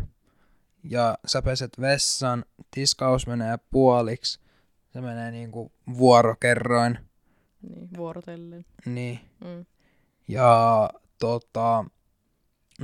ja 0.83 1.17
sä 1.27 1.41
peset 1.41 1.81
vessan, 1.81 2.45
tiskaus 2.71 3.27
menee 3.27 3.57
puoliksi, 3.71 4.39
se 4.93 5.01
menee 5.01 5.31
niinku 5.31 5.71
vuorokerroin, 5.97 6.97
Niin, 7.69 7.89
vuorotellen. 7.97 8.65
niin. 8.85 9.19
Mm. 9.45 9.65
Ja 10.27 10.89
tota, 11.19 11.85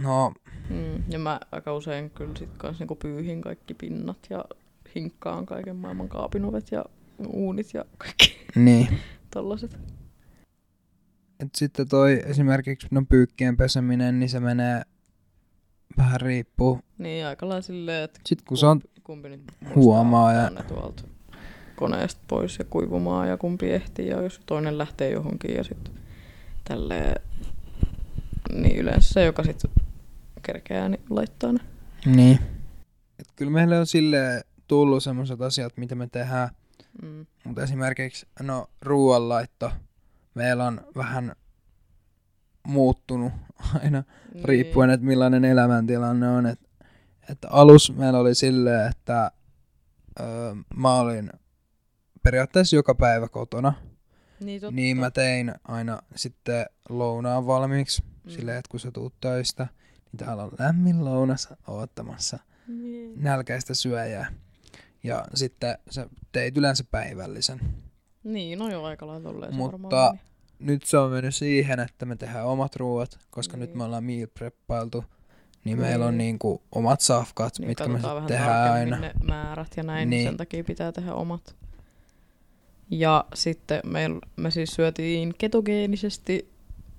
no 0.03 0.33
Mm. 0.69 1.03
Ja 1.09 1.19
mä 1.19 1.39
aika 1.51 1.73
usein 1.73 2.09
kyllä 2.09 2.35
sit 2.39 2.49
kans 2.57 2.79
niinku 2.79 2.95
pyyhin 2.95 3.41
kaikki 3.41 3.73
pinnat 3.73 4.17
ja 4.29 4.45
hinkkaan 4.95 5.45
kaiken 5.45 5.75
maailman 5.75 6.09
kaapinovet 6.09 6.71
ja 6.71 6.85
uunit 7.27 7.73
ja 7.73 7.85
kaikki 7.97 8.37
niin. 8.55 8.99
tollaset. 9.33 9.77
Et 11.41 11.55
sitten 11.55 11.87
toi 11.89 12.21
esimerkiksi 12.25 12.87
no 12.91 13.03
pyykkien 13.09 13.57
peseminen, 13.57 14.19
niin 14.19 14.29
se 14.29 14.39
menee 14.39 14.81
vähän 15.97 16.21
riippuu. 16.21 16.79
Niin 16.97 17.25
aika 17.25 17.49
lailla 17.49 17.61
silleen, 17.61 18.03
että 18.03 18.19
Sitten 18.25 18.45
kun 18.45 18.57
se 18.57 18.65
on, 18.65 18.81
kumpi 19.03 19.29
nyt 19.29 19.41
huomaa 19.75 20.33
ja- 20.33 20.49
ne 20.49 20.63
tuolta 20.63 21.03
koneesta 21.75 22.21
pois 22.27 22.59
ja 22.59 22.65
kuivumaan 22.65 23.27
ja 23.29 23.37
kumpi 23.37 23.71
ehtii 23.71 24.07
ja 24.07 24.21
jos 24.21 24.41
toinen 24.45 24.77
lähtee 24.77 25.11
johonkin 25.11 25.55
ja 25.55 25.63
sitten 25.63 25.93
tälleen, 26.67 27.21
niin 28.53 28.77
yleensä 28.77 29.13
se, 29.13 29.25
joka 29.25 29.43
sitten 29.43 29.71
kerkeää, 30.41 30.89
niin 30.89 31.01
laittaa 31.09 31.51
ne. 31.51 31.59
niin. 32.05 32.39
Et 33.19 33.27
kyllä 33.35 33.51
meille 33.51 33.79
on 33.79 33.85
silleen 33.87 34.43
tullut 34.67 35.03
semmoiset 35.03 35.41
asiat, 35.41 35.77
mitä 35.77 35.95
me 35.95 36.07
tehdään. 36.07 36.49
Mm. 37.01 37.25
Mutta 37.43 37.63
esimerkiksi 37.63 38.25
no 38.41 38.69
ruoanlaitto, 38.81 39.71
meillä 40.35 40.65
on 40.67 40.81
vähän 40.95 41.35
muuttunut 42.67 43.33
aina 43.83 44.03
Niin. 44.33 44.45
riippuen, 44.45 44.89
että 44.89 45.05
millainen 45.05 45.45
elämäntilanne 45.45 46.27
on. 46.29 46.45
Et, 46.45 46.59
että 47.29 47.47
alus 47.49 47.93
meillä 47.95 48.19
oli 48.19 48.35
silleen, 48.35 48.91
että 48.91 49.31
öö, 50.19 50.55
mä 50.75 50.95
olin 50.95 51.29
periaatteessa 52.23 52.75
joka 52.75 52.95
päivä 52.95 53.27
kotona. 53.27 53.73
Niin, 54.39 54.61
totta. 54.61 54.75
Niin 54.75 54.97
mä 54.97 55.11
tein 55.11 55.53
aina 55.67 56.01
sitten 56.15 56.65
lounaan 56.89 57.47
valmiiksi, 57.47 58.01
Mm. 58.01 58.07
mm. 58.23 58.35
silleen, 58.35 58.57
että 58.57 58.69
kun 58.69 58.79
sä 58.79 58.91
tuut 58.91 59.13
töistä, 59.21 59.67
niin 60.11 60.17
täällä 60.17 60.43
on 60.43 60.51
lämmin 60.59 61.05
lounas 61.05 61.49
oottamassa 61.67 62.39
Niin. 62.67 63.23
nälkäistä 63.23 63.73
syöjää. 63.73 64.31
Ja 65.03 65.25
sitten 65.33 65.77
sä 65.89 66.09
teit 66.31 66.57
yleensä 66.57 66.83
päivällisen. 66.91 67.59
Niin, 68.23 68.59
no 68.59 68.69
joo, 68.71 68.85
aika 68.85 69.07
lailla 69.07 69.23
tolleen 69.31 69.53
Mutta 69.55 69.71
varmaan. 69.81 70.19
Nyt 70.59 70.83
se 70.83 70.97
on 70.97 71.11
mennyt 71.11 71.35
siihen, 71.35 71.79
että 71.79 72.05
me 72.05 72.15
tehdään 72.15 72.45
omat 72.45 72.75
ruuat, 72.75 73.19
koska 73.29 73.57
Niin. 73.57 73.61
nyt 73.61 73.75
me 73.75 73.83
ollaan 73.83 74.03
meal 74.03 74.27
preppailtu. 74.33 74.97
Niin, 75.01 75.07
Niin. 75.63 75.79
meillä 75.79 76.05
on 76.05 76.17
niinku 76.17 76.61
omat 76.71 77.01
safkat, 77.01 77.59
Niin, 77.59 77.67
mitkä 77.67 77.87
me 77.87 77.93
sitten 77.97 78.15
vähän 78.15 78.27
tehdään 78.27 78.71
aina. 78.73 78.99
ne 78.99 79.11
määrät 79.23 79.67
ja 79.77 79.83
näin, 79.83 80.09
Niin. 80.09 80.17
niin. 80.17 80.27
sen 80.29 80.37
takia 80.37 80.63
pitää 80.63 80.91
tehdä 80.91 81.13
omat. 81.13 81.55
Ja 82.89 83.25
sitten 83.33 83.81
me, 83.85 84.01
me 84.35 84.51
siis 84.51 84.69
syötiin 84.73 85.33
ketogeenisesti 85.37 86.49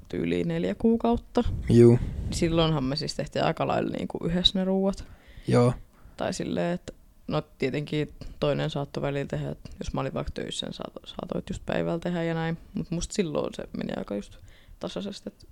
tyyliin 0.09 0.49
neljä 0.49 0.75
kuukautta. 0.75 1.45
Juu, 1.71 1.99
Silloinhan 2.31 2.85
me 2.85 2.97
siis 2.97 3.15
tehtiin 3.15 3.45
aika 3.45 3.67
lailla 3.67 3.91
niin 3.97 4.09
kuin 4.09 4.31
yhdessä 4.31 4.59
ne 4.59 4.65
ruuat. 4.65 5.05
joo, 5.49 5.73
Tai 6.17 6.35
silleen, 6.35 6.75
että 6.75 6.93
no 7.33 7.43
tietenkin 7.59 8.13
toinen 8.41 8.71
saattoi 8.71 9.03
välillä 9.03 9.27
tehdä, 9.27 9.51
että 9.51 9.71
jos 9.79 9.93
mä 9.95 10.01
olin 10.01 10.15
vaikka 10.15 10.31
töissä, 10.35 10.67
niin 10.67 10.75
saato, 10.75 11.01
saatoit 11.07 11.51
just 11.51 11.63
päivällä 11.67 11.99
tehdä 11.99 12.23
ja 12.23 12.35
näin. 12.35 12.59
Mutta 12.75 12.95
musta 12.95 13.15
silloin 13.15 13.55
se 13.55 13.63
meni 13.77 13.93
aika 13.97 14.17
just 14.17 14.39
tasaisesti, 14.81 15.29
että 15.29 15.47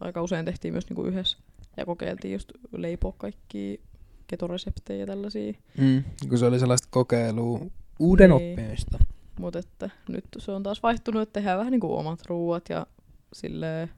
aika 0.00 0.22
usein 0.22 0.44
tehtiin 0.44 0.74
myös 0.74 0.88
niinku 0.88 1.04
yhdessä. 1.04 1.38
Ja 1.76 1.86
kokeiltiin 1.86 2.32
just 2.32 2.52
leipoa 2.72 3.12
kaikki 3.18 3.80
ketoreseptejä 4.26 5.00
ja 5.00 5.06
tällaisia. 5.06 5.52
mm, 5.78 6.04
kun 6.28 6.38
se 6.38 6.46
oli 6.46 6.58
sellaista 6.58 6.88
kokeilua, 6.90 7.60
uuden 7.98 8.30
Niin. 8.30 8.52
oppimista. 8.52 8.98
Mutta 9.40 9.58
että 9.58 9.90
nyt 10.08 10.24
se 10.38 10.52
on 10.52 10.62
taas 10.62 10.82
vaihtunut, 10.82 11.22
että 11.22 11.32
tehdään 11.32 11.58
vähän 11.58 11.70
niinku 11.70 11.96
omat 11.96 12.26
ruuat 12.26 12.64
ja 12.68 12.86
silleen 13.32 13.90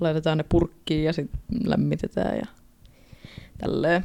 laitetaan 0.00 0.38
ne 0.38 0.44
purkkiin 0.48 1.04
ja 1.04 1.12
sitten 1.12 1.40
lämmitetään 1.64 2.36
ja 2.36 2.46
tälleen. 3.58 4.04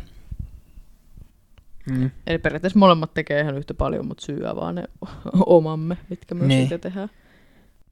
Mm. 1.90 2.12
Eli 2.28 2.38
periaatteessa 2.38 2.80
molemmat 2.80 3.14
tekee 3.14 3.42
ihan 3.42 3.58
yhtä 3.58 3.74
paljon, 3.74 4.06
mutta 4.08 4.26
syö 4.26 4.56
vaan 4.56 4.76
ne 4.76 4.84
omamme, 5.46 5.98
mitkä 6.10 6.36
myös 6.36 6.48
Niin. 6.48 6.64
itse 6.64 6.78
tehdään. 6.78 7.10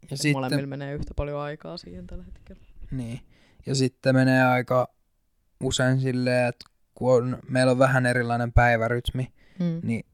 Ja 0.02 0.08
Et 0.12 0.18
sitten, 0.22 0.32
Molemmilla 0.32 0.68
menee 0.68 0.94
yhtä 0.94 1.14
paljon 1.16 1.40
aikaa 1.40 1.78
siihen 1.78 2.08
tällä 2.08 2.24
hetkellä. 2.24 2.62
niin. 2.92 3.20
ja 3.66 3.76
sitten 3.76 4.16
menee 4.16 4.44
aika 4.46 4.88
usein 5.64 6.00
silleen, 6.00 6.48
että 6.48 6.66
kun 6.96 7.14
on, 7.14 7.38
meillä 7.50 7.72
on 7.72 7.80
vähän 7.80 8.06
erilainen 8.06 8.52
päivärytmi, 8.54 9.32
Mm. 9.60 9.80
niin 9.84 10.06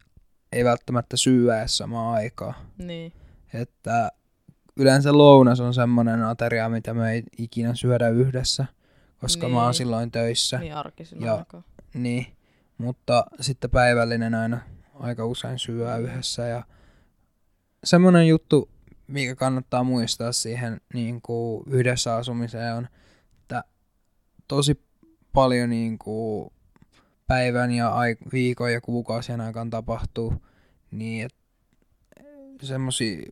ei 0.52 0.66
välttämättä 0.66 1.18
syö 1.18 1.60
edes 1.60 1.78
samaan 1.78 2.16
aikaan. 2.16 2.54
Niin. 2.78 3.14
Että 3.54 4.12
yleensä 4.78 5.18
lounas 5.18 5.60
on 5.60 5.74
semmoinen 5.74 6.24
ateria, 6.24 6.70
mitä 6.70 6.94
me 6.94 7.12
ei 7.12 7.24
ikinä 7.38 7.76
syödä 7.76 8.10
yhdessä, 8.10 8.66
koska 9.18 9.50
mä 9.50 9.58
oon 9.58 9.66
Niin. 9.68 9.74
silloin 9.74 10.12
töissä. 10.12 10.58
Niin 10.58 10.76
arkisin 10.76 11.22
Ja- 11.22 11.36
aikaa. 11.36 11.64
Niin, 11.94 12.28
mutta 12.78 13.26
sitten 13.42 13.70
päivällinen 13.70 14.36
aina 14.36 14.60
aika 14.94 15.26
usein 15.26 15.60
syö 15.60 15.98
yhdessä 15.98 16.48
ja 16.48 16.64
semmoinen 17.84 18.28
juttu, 18.28 18.70
mikä 19.08 19.36
kannattaa 19.36 19.84
muistaa 19.84 20.32
siihen 20.32 20.82
niin 20.94 21.22
kuin 21.22 21.64
yhdessä 21.68 22.16
asumiseen 22.16 22.76
on, 22.76 22.88
että 23.42 23.64
tosi 24.48 24.82
paljon 25.34 25.70
niin 25.70 25.98
kuin 25.98 26.54
päivän 27.28 27.72
ja 27.72 27.90
ai- 27.90 28.18
viikon 28.34 28.74
ja 28.74 28.82
kuukausien 28.82 29.42
aikana 29.42 29.70
tapahtuu, 29.70 30.34
niin 30.92 31.26
että 31.26 32.66
semmosia 32.66 33.32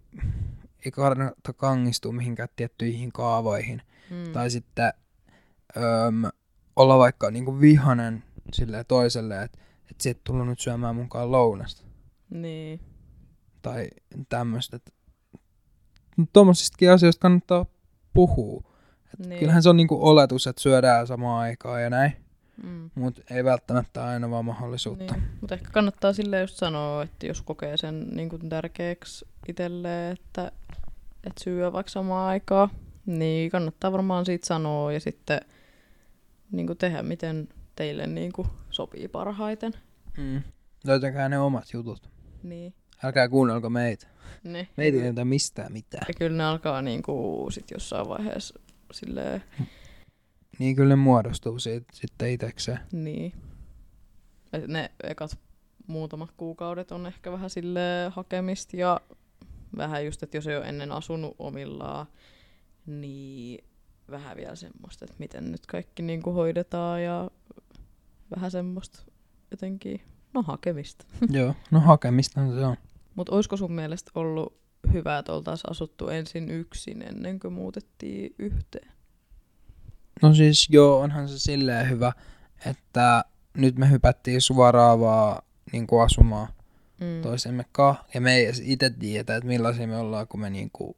ei 0.86 0.92
kannata 0.92 1.54
kangistua 1.54 2.12
mihinkään 2.12 2.50
tiettyihin 2.56 3.12
kaavoihin. 3.12 3.82
Mm. 4.10 4.32
Tai 4.34 4.50
sitten 4.50 4.94
öm, 5.78 6.24
olla 6.76 6.98
vaikka 6.98 7.32
niinku 7.32 7.60
vihanen 7.62 8.24
sille 8.54 8.84
toiselle, 8.84 9.44
että 9.44 9.60
et 9.92 10.02
sä 10.02 10.10
et 10.10 10.24
tullut 10.24 10.48
nyt 10.48 10.60
syömään 10.60 10.96
mukaan 10.96 11.32
lounasta. 11.32 11.86
Niin. 12.30 12.80
Tai 13.62 13.88
tämmöistä. 14.30 14.80
Tuommoisistakin 16.34 16.92
asioista 16.92 17.22
kannattaa 17.22 17.66
puhua. 18.14 18.64
Et 19.14 19.28
Niin. 19.28 19.40
Kyllähän 19.40 19.64
se 19.64 19.70
on 19.70 19.78
niinku 19.78 20.10
oletus, 20.10 20.48
että 20.48 20.62
syödään 20.62 21.08
samaan 21.08 21.42
aikaan 21.42 21.84
ja 21.84 21.90
näin, 21.90 22.14
Mm. 22.64 22.90
mutta 22.96 23.22
ei 23.30 23.44
välttämättä 23.44 24.06
aina 24.06 24.30
vaan 24.30 24.46
mahdollisuutta. 24.46 25.14
Niin. 25.14 25.24
Mutta 25.42 25.56
ehkä 25.56 25.70
kannattaa 25.72 26.14
sille 26.14 26.42
just 26.42 26.56
sanoa, 26.58 27.04
että 27.04 27.26
jos 27.28 27.42
kokee 27.42 27.78
sen 27.78 28.08
niin 28.12 28.30
kuin 28.30 28.50
tärkeäksi 28.50 29.26
itselleen, 29.48 30.14
että, 30.14 30.52
että 31.24 31.44
syö 31.44 31.74
vaikka 31.74 31.90
samaan 31.92 32.30
aikaan, 32.30 32.70
niin 33.06 33.52
kannattaa 33.52 33.92
varmaan 33.92 34.26
siitä 34.26 34.48
sanoa 34.48 34.92
ja 34.92 35.00
sitten 35.00 35.42
niin 36.52 36.68
kuin 36.68 36.78
tehdä, 36.78 37.04
miten 37.04 37.48
teille 37.76 38.08
niin 38.08 38.32
kuin 38.34 38.48
sopii 38.70 39.08
parhaiten. 39.08 39.74
Mm. 40.18 40.42
Löytäkää 40.86 41.30
ne 41.30 41.40
omat 41.40 41.74
jutut. 41.74 42.10
Niin. 42.44 42.74
Älkää 43.04 43.30
kuunnelko 43.30 43.70
meitä. 43.70 44.08
Ne. 44.44 44.68
Meitä 44.78 44.98
ei 44.98 45.04
löytä 45.04 45.26
mistään 45.26 45.72
mitään. 45.74 46.06
Ja 46.08 46.14
kyllä 46.14 46.38
ne 46.38 46.44
alkaa 46.44 46.82
niin 46.82 47.04
kuin 47.04 47.52
sit 47.52 47.72
jossain 47.72 48.08
vaiheessa 48.10 48.60
silleen, 48.92 49.44
Niin 50.60 50.76
kyllä 50.76 50.90
ne 50.90 50.96
muodostuu 50.96 51.60
siitä 51.60 51.86
sitten 51.94 52.30
itekseen. 52.30 52.80
niin. 52.92 53.34
Et 54.54 54.68
ne 54.68 54.92
ekat 55.04 55.40
muutamat 55.88 56.32
kuukaudet 56.38 56.92
on 56.92 57.06
ehkä 57.06 57.32
vähän 57.32 57.50
sille 57.50 57.80
hakemista 58.12 58.78
ja 58.78 59.02
vähän 59.78 60.06
just, 60.06 60.24
että 60.24 60.38
jos 60.38 60.48
ei 60.48 60.58
ole 60.58 60.66
ennen 60.66 60.92
asunut 60.92 61.36
omillaan, 61.40 62.06
niin 62.86 63.64
vähän 64.12 64.38
vielä 64.38 64.56
semmoista, 64.56 65.06
että 65.06 65.16
miten 65.20 65.52
nyt 65.52 65.66
kaikki 65.66 66.04
niin 66.04 66.22
kuin 66.22 66.34
hoidetaan 66.34 67.04
ja 67.04 67.32
vähän 68.36 68.52
semmoista 68.52 69.00
jotenkin, 69.52 70.02
no 70.34 70.42
hakemista. 70.42 71.06
Joo, 71.30 71.56
no 71.72 71.80
hakemista 71.80 72.42
se 72.56 72.66
on. 72.66 72.78
Mutta 73.16 73.36
olisiko 73.36 73.58
sun 73.58 73.72
mielestä 73.72 74.12
ollut 74.16 74.58
hyvä, 74.94 75.18
että 75.18 75.34
oltaisiin 75.34 75.72
asuttu 75.72 76.08
ensin 76.08 76.50
yksin 76.52 77.02
ennen 77.02 77.40
kuin 77.40 77.54
muutettiin 77.54 78.36
yhteen? 78.40 78.92
No 80.22 80.34
siis 80.34 80.68
joo, 80.72 81.00
onhan 81.00 81.30
se 81.30 81.40
silleen 81.40 81.90
hyvä, 81.90 82.12
että 82.66 83.26
nyt 83.58 83.76
me 83.78 83.90
hypättiin 83.90 84.42
suoraan 84.42 85.00
vaan 85.00 85.42
niin 85.72 85.88
kuin 85.88 86.04
asumaan 86.04 86.48
Mm. 87.00 87.22
toisemme 87.22 87.66
kanssa. 87.72 88.04
Ja 88.14 88.22
me 88.22 88.36
ei 88.36 88.46
edes 88.46 88.62
itse 88.66 88.90
tiedetä, 88.90 89.36
että 89.36 89.48
millaisia 89.48 89.88
me 89.88 89.98
ollaan, 89.98 90.28
kun 90.28 90.40
me 90.40 90.50
niin 90.50 90.70
kuin 90.74 90.98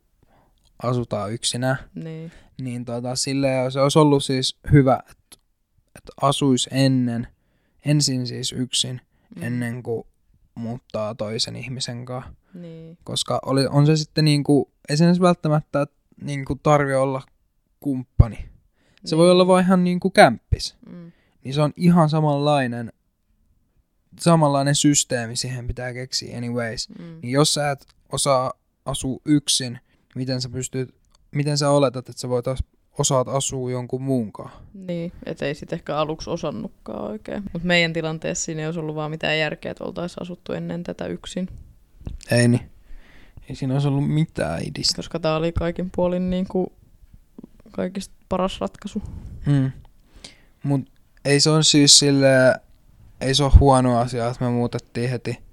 asutaan 0.83 1.33
yksinään. 1.33 1.77
Niin. 1.95 2.31
Niin 2.61 2.85
tota, 2.85 3.15
silleen 3.15 3.71
se 3.71 3.79
olisi 3.79 3.99
ollut 3.99 4.23
siis 4.23 4.57
hyvä, 4.71 4.99
että, 5.95 6.11
asuisi 6.21 6.69
ennen, 6.73 7.27
ensin 7.85 8.27
siis 8.27 8.51
yksin, 8.51 9.01
Mm. 9.35 9.43
ennen 9.43 9.83
kuin 9.83 10.07
muuttaa 10.55 11.15
toisen 11.15 11.55
ihmisen 11.55 12.05
kanssa. 12.05 12.31
Niin. 12.53 12.97
Koska 13.03 13.39
oli, 13.45 13.67
on 13.67 13.85
se 13.85 13.95
sitten 13.97 14.25
niin 14.25 14.43
kuin, 14.43 14.65
ei 14.89 14.97
se 14.97 15.05
edes 15.05 15.21
välttämättä 15.21 15.87
niin 16.21 16.45
kuin 16.45 16.59
tarvi 16.63 16.93
olla 16.93 17.21
kumppani. 17.79 18.45
Se 19.05 19.17
voi 19.17 19.25
Niin. 19.25 19.31
olla 19.31 19.47
vaan 19.47 19.63
ihan 19.63 19.83
niin 19.83 19.99
kuin 19.99 20.11
kämppis. 20.11 20.75
Mm. 20.89 21.11
Niin 21.43 21.53
se 21.53 21.61
on 21.61 21.73
ihan 21.75 22.09
samanlainen, 22.09 22.93
samanlainen 24.19 24.75
systeemi 24.75 25.35
siihen 25.35 25.67
pitää 25.67 25.93
keksiä 25.93 26.37
anyways. 26.37 26.89
Mm. 26.89 27.19
Niin 27.21 27.31
jos 27.31 27.53
sä 27.53 27.71
et 27.71 27.85
osaa 28.11 28.53
asua 28.85 29.19
yksin, 29.25 29.79
miten 30.15 30.41
sä 30.41 30.49
pystyt, 30.49 30.95
miten 31.35 31.57
sä 31.57 31.69
oletat, 31.69 32.09
että 32.09 32.21
sä 32.21 32.29
voit 32.29 32.47
osaat 32.99 33.27
asua 33.27 33.71
jonkun 33.71 34.01
muun 34.01 34.31
kanssa? 34.31 34.59
Niin, 34.73 35.11
et 35.25 35.41
ei 35.41 35.55
sit 35.55 35.73
ehkä 35.73 35.97
aluksi 35.97 36.29
osannutkaan 36.29 37.03
oikein. 37.03 37.43
Mutta 37.53 37.67
meidän 37.67 37.93
tilanteessa 37.93 38.45
siinä 38.45 38.61
ei 38.61 38.65
olisi 38.67 38.79
ollut 38.79 38.95
vaan 38.95 39.11
mitään 39.11 39.39
järkeä, 39.39 39.71
että 39.71 39.83
oltaisiin 39.83 40.21
asuttu 40.21 40.53
ennen 40.53 40.83
tätä 40.83 41.05
yksin. 41.05 41.49
Ei 42.31 42.47
niin. 42.47 42.69
Ei 43.49 43.55
siinä 43.55 43.73
olisi 43.73 43.87
ollut 43.87 44.09
mitään 44.09 44.61
idistä. 44.61 44.95
Koska 44.95 45.19
tämä 45.19 45.35
oli 45.35 45.51
kaikin 45.51 45.91
puolin 45.95 46.29
niin 46.29 46.47
kuin 46.47 46.67
kaikista 47.71 48.15
paras 48.29 48.61
ratkaisu. 48.61 49.01
Mm. 49.45 49.71
Mut 50.63 50.81
ei 51.25 51.39
se 51.39 51.49
on 51.49 51.63
siis 51.63 51.99
sille, 51.99 52.27
ei 53.21 53.35
se 53.35 53.43
ole 53.43 53.51
huono 53.59 53.99
asia, 53.99 54.27
että 54.27 54.45
me 54.45 54.51
muutettiin 54.51 55.09
heti 55.09 55.44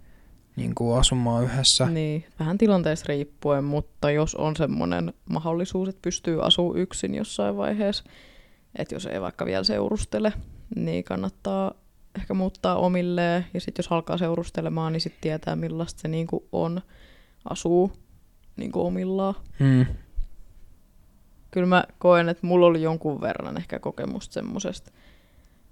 niin 0.57 0.75
kuin 0.75 0.99
asumaan 0.99 1.45
yhdessä. 1.45 1.87
Niin, 1.87 2.25
vähän 2.39 2.59
tilanteesta 2.59 3.07
riippuen, 3.09 3.65
mutta 3.65 4.11
jos 4.11 4.35
on 4.35 4.57
semmoinen 4.57 5.13
mahdollisuus, 5.31 5.89
että 5.89 6.03
pystyy 6.03 6.47
asuu 6.47 6.77
yksin 6.77 7.15
jossain 7.15 7.57
vaiheessa, 7.57 8.05
että 8.79 8.95
jos 8.95 9.07
ei 9.07 9.21
vaikka 9.21 9.47
vielä 9.47 9.65
seurustele, 9.65 10.33
niin 10.77 11.05
kannattaa 11.05 11.75
ehkä 12.17 12.35
muuttaa 12.35 12.77
omilleen. 12.77 13.47
Ja 13.55 13.61
sitten 13.61 13.83
jos 13.83 13.93
alkaa 13.93 14.19
seurustelemaan, 14.19 14.93
niin 14.93 15.01
sitten 15.01 15.21
tietää 15.21 15.57
millaista 15.57 16.01
se 16.01 16.09
niinku 16.09 16.49
on 16.53 16.81
asuu 17.51 17.93
niinku 18.57 18.87
omillaan. 18.87 19.35
Mm. 19.59 19.87
Kyllä 21.51 21.67
mä 21.67 21.85
koen, 21.99 22.29
että 22.29 22.47
mulla 22.47 22.67
oli 22.67 22.83
jonkun 22.83 23.21
verran 23.21 23.57
ehkä 23.57 23.79
kokemusta 23.79 24.33
semmosesta 24.33 24.91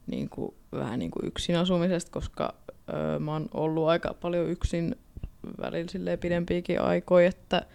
niin 0.06 0.28
kuin, 0.28 0.54
vähän 0.72 0.98
niin 0.98 1.10
kuin 1.10 1.26
yksin 1.26 1.56
asumisesta, 1.56 2.10
koska 2.10 2.54
öö, 2.94 3.18
mä 3.18 3.32
oon 3.32 3.48
ollut 3.54 3.88
aika 3.88 4.14
paljon 4.14 4.50
yksin 4.50 4.96
välillä 5.60 6.16
pidempiäkin 6.16 6.80
aikoja, 6.80 7.28
että 7.28 7.66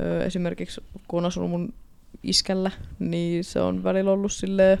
öö, 0.00 0.24
esimerkiksi 0.24 0.80
kun 1.08 1.18
on 1.18 1.26
asunut 1.26 1.50
mun 1.50 1.74
iskällä, 2.22 2.70
niin 2.98 3.44
se 3.44 3.60
on 3.60 3.84
välillä 3.84 4.10
ollut 4.10 4.32
silleen 4.32 4.78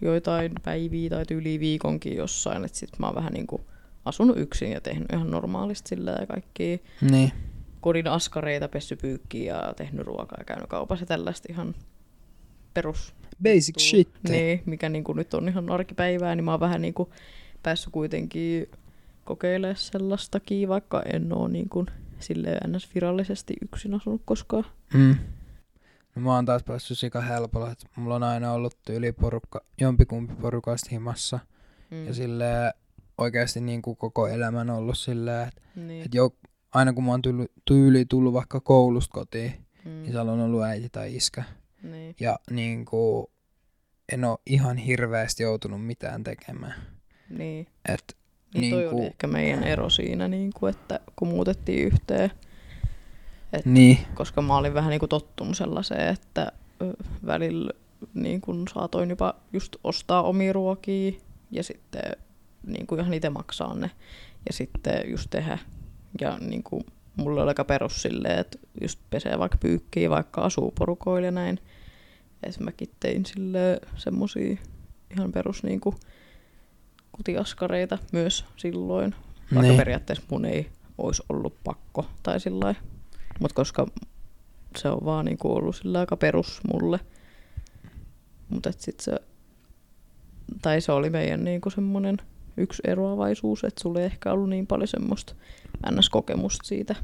joitain 0.00 0.52
päiviä 0.64 1.10
tai 1.10 1.24
yli 1.30 1.60
viikonkin 1.60 2.16
jossain, 2.16 2.64
että 2.64 2.78
sit 2.78 2.98
mä 2.98 3.06
oon 3.06 3.14
vähän 3.14 3.32
niinku 3.32 3.60
asunut 4.04 4.38
yksin 4.38 4.72
ja 4.72 4.80
tehnyt 4.80 5.12
ihan 5.12 5.30
normaalisti 5.30 5.88
sillä 5.88 6.16
ja 6.20 6.26
kaikki 6.26 6.82
Niin. 7.10 7.32
kodin 7.80 8.06
askareita, 8.06 8.68
pessypyykkiä 8.68 9.54
ja 9.54 9.74
tehnyt 9.76 10.06
ruokaa 10.06 10.38
ja 10.38 10.44
käynyt 10.44 10.68
kaupassa 10.68 11.06
tällaista 11.06 11.48
ihan 11.50 11.74
perus 12.74 13.14
Basic 13.42 13.80
shit. 13.80 14.08
Niin, 14.28 14.62
mikä 14.66 14.88
niinku 14.88 15.12
nyt 15.12 15.34
on 15.34 15.48
ihan 15.48 15.70
arkipäivää, 15.70 16.34
niin 16.34 16.44
mä 16.44 16.50
oon 16.50 16.60
vähän 16.60 16.82
niinku 16.82 17.10
päässyt 17.62 17.92
kuitenkin 17.92 18.70
kokeilemaan 19.24 19.76
sellaistakin, 19.76 20.68
vaikka 20.68 21.02
en 21.02 21.32
oo 21.32 21.48
niinku 21.48 21.86
silleen 22.18 22.72
ns. 22.72 22.94
virallisesti 22.94 23.54
yksin 23.62 23.94
asunut 23.94 24.22
koskaan. 24.24 24.64
Mm. 24.94 25.16
No 26.14 26.22
mä 26.22 26.34
oon 26.34 26.44
taas 26.44 26.62
päässyt 26.62 26.98
sika 26.98 27.20
helpolla, 27.20 27.70
että 27.70 27.86
mulla 27.96 28.14
on 28.14 28.22
aina 28.22 28.52
ollut 28.52 28.78
tyyli 28.86 29.12
porukka, 29.12 29.60
jompikumpi 29.80 30.34
porukasta 30.34 30.88
himassa. 30.92 31.38
Mm. 31.90 32.06
Ja 32.06 32.14
silleen 32.14 32.72
oikeasti 33.18 33.60
niin 33.60 33.82
kuin 33.82 33.96
koko 33.96 34.28
elämän 34.28 34.70
ollut 34.70 34.98
silleen, 34.98 35.48
että 35.48 35.62
niin. 35.74 36.04
et 36.04 36.14
jo, 36.14 36.30
aina 36.74 36.92
kun 36.92 37.04
mä 37.04 37.10
oon 37.10 37.22
tyyli, 37.22 37.46
tyyli 37.64 38.04
tullut 38.04 38.32
vaikka 38.32 38.60
koulusta 38.60 39.12
kotiin, 39.12 39.52
mm. 39.84 39.90
niin 39.90 40.12
siellä 40.12 40.32
on 40.32 40.40
ollut 40.40 40.62
äiti 40.62 40.88
tai 40.88 41.16
iskä. 41.16 41.44
niin. 41.82 42.14
Ja 42.20 42.38
niin 42.50 42.84
kuin, 42.84 43.26
en 44.12 44.24
oo 44.24 44.38
ihan 44.46 44.76
hirveästi 44.76 45.42
joutunut 45.42 45.86
mitään 45.86 46.24
tekemään. 46.24 46.97
Niin. 47.28 47.66
Et, 47.88 48.16
Niin 48.54 48.74
toi 48.74 48.80
Niinku- 48.82 48.96
oli 48.98 49.06
ehkä 49.06 49.26
meidän 49.26 49.64
ero 49.64 49.90
siinä, 49.90 50.28
niinku, 50.28 50.66
että 50.66 51.00
kun 51.16 51.28
muutettiin 51.28 51.86
yhteen, 51.86 52.30
et, 53.52 53.66
niin, 53.66 53.98
koska 54.14 54.42
mä 54.42 54.56
olin 54.56 54.74
vähän 54.74 54.90
niinku 54.90 55.08
tottunut 55.08 55.56
sellaiseen, 55.56 56.08
että 56.14 56.52
välillä 57.26 57.70
niin 58.14 58.40
kun 58.40 58.68
saatoin 58.74 59.10
jopa 59.10 59.34
just 59.52 59.76
ostaa 59.84 60.22
omia 60.22 60.52
ruokia 60.52 61.12
ja 61.50 61.62
sitten 61.62 62.02
niin 62.66 62.86
kuin 62.86 63.00
ihan 63.00 63.14
itse 63.14 63.30
maksaa 63.30 63.74
ne 63.74 63.90
ja 64.46 64.52
sitten 64.52 65.10
just 65.10 65.30
tehdä. 65.30 65.58
Ja 66.20 66.38
niin 66.40 66.62
kuin, 66.62 66.84
mulla 67.16 67.42
oli 67.42 67.50
aika 67.50 67.64
perus 67.64 68.02
silleen, 68.02 68.38
että 68.38 68.58
just 68.80 69.00
pesee 69.10 69.38
vaikka 69.38 69.58
pyykkiä, 69.58 70.10
vaikka 70.10 70.40
asuu 70.40 70.70
porukoilla 70.78 71.26
ja 71.26 71.30
näin. 71.32 71.58
Et 72.42 72.60
mäkin 72.60 72.90
tein 73.00 73.26
sille 73.26 73.80
semmosia 73.96 74.56
ihan 75.10 75.32
perus 75.32 75.62
niin 75.62 75.80
kuin, 75.80 75.96
kotiaskareita 77.18 77.98
myös 78.12 78.44
silloin. 78.56 79.14
Vaikka 79.54 79.68
niin. 79.68 79.76
periaatteessa 79.76 80.24
mun 80.30 80.44
ei 80.44 80.70
olisi 80.98 81.22
ollut 81.28 81.54
pakko 81.64 82.06
tai 82.22 82.40
sillä 82.40 82.74
Mutta 83.40 83.54
koska 83.54 83.86
se 84.76 84.88
on 84.88 85.04
vaan 85.04 85.24
niinku 85.24 85.54
ollut 85.56 85.76
sillä 85.76 86.00
aika 86.00 86.16
perus 86.16 86.60
mulle. 86.72 87.00
Mutta 88.48 88.72
sitten 88.72 89.04
se, 89.04 89.20
tai 90.62 90.80
se 90.80 90.92
oli 90.92 91.10
meidän 91.10 91.44
niinku 91.44 91.70
semmoinen 91.70 92.16
yksi 92.56 92.82
eroavaisuus, 92.86 93.64
että 93.64 93.82
sulla 93.82 94.00
ei 94.00 94.06
ehkä 94.06 94.32
ollut 94.32 94.48
niin 94.48 94.66
paljon 94.66 94.88
semmoista 94.88 95.34
ns-kokemusta 95.90 96.66
siitä. 96.66 96.94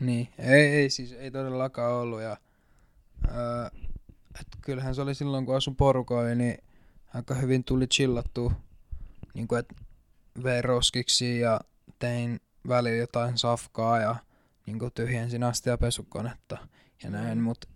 Niin, 0.00 0.28
ei, 0.38 0.62
ei 0.62 0.90
siis 0.90 1.12
ei 1.12 1.30
todellakaan 1.30 1.92
ollut. 1.92 2.22
Ja, 2.22 2.36
öö, 3.28 3.66
et 4.40 4.46
kyllähän 4.60 4.94
se 4.94 5.02
oli 5.02 5.14
silloin, 5.14 5.46
kun 5.46 5.56
asun 5.56 5.76
porukoilla, 5.76 6.34
niin 6.34 6.58
aika 7.14 7.34
hyvin 7.34 7.64
tuli 7.64 7.86
chillattua. 7.86 8.52
Niin 9.34 9.48
kuin, 9.48 9.58
että 9.58 9.74
vein 10.42 10.64
roskiksi 10.64 11.40
ja 11.40 11.60
tein 11.98 12.40
välillä 12.68 12.96
jotain 12.96 13.38
safkaa 13.38 13.98
ja 13.98 14.16
niin 14.66 14.78
kuin 14.78 14.92
tyhjensin 14.94 15.42
astia 15.42 15.78
pesukonetta 15.78 16.58
ja 17.02 17.10
näin, 17.10 17.38
mutta 17.38 17.68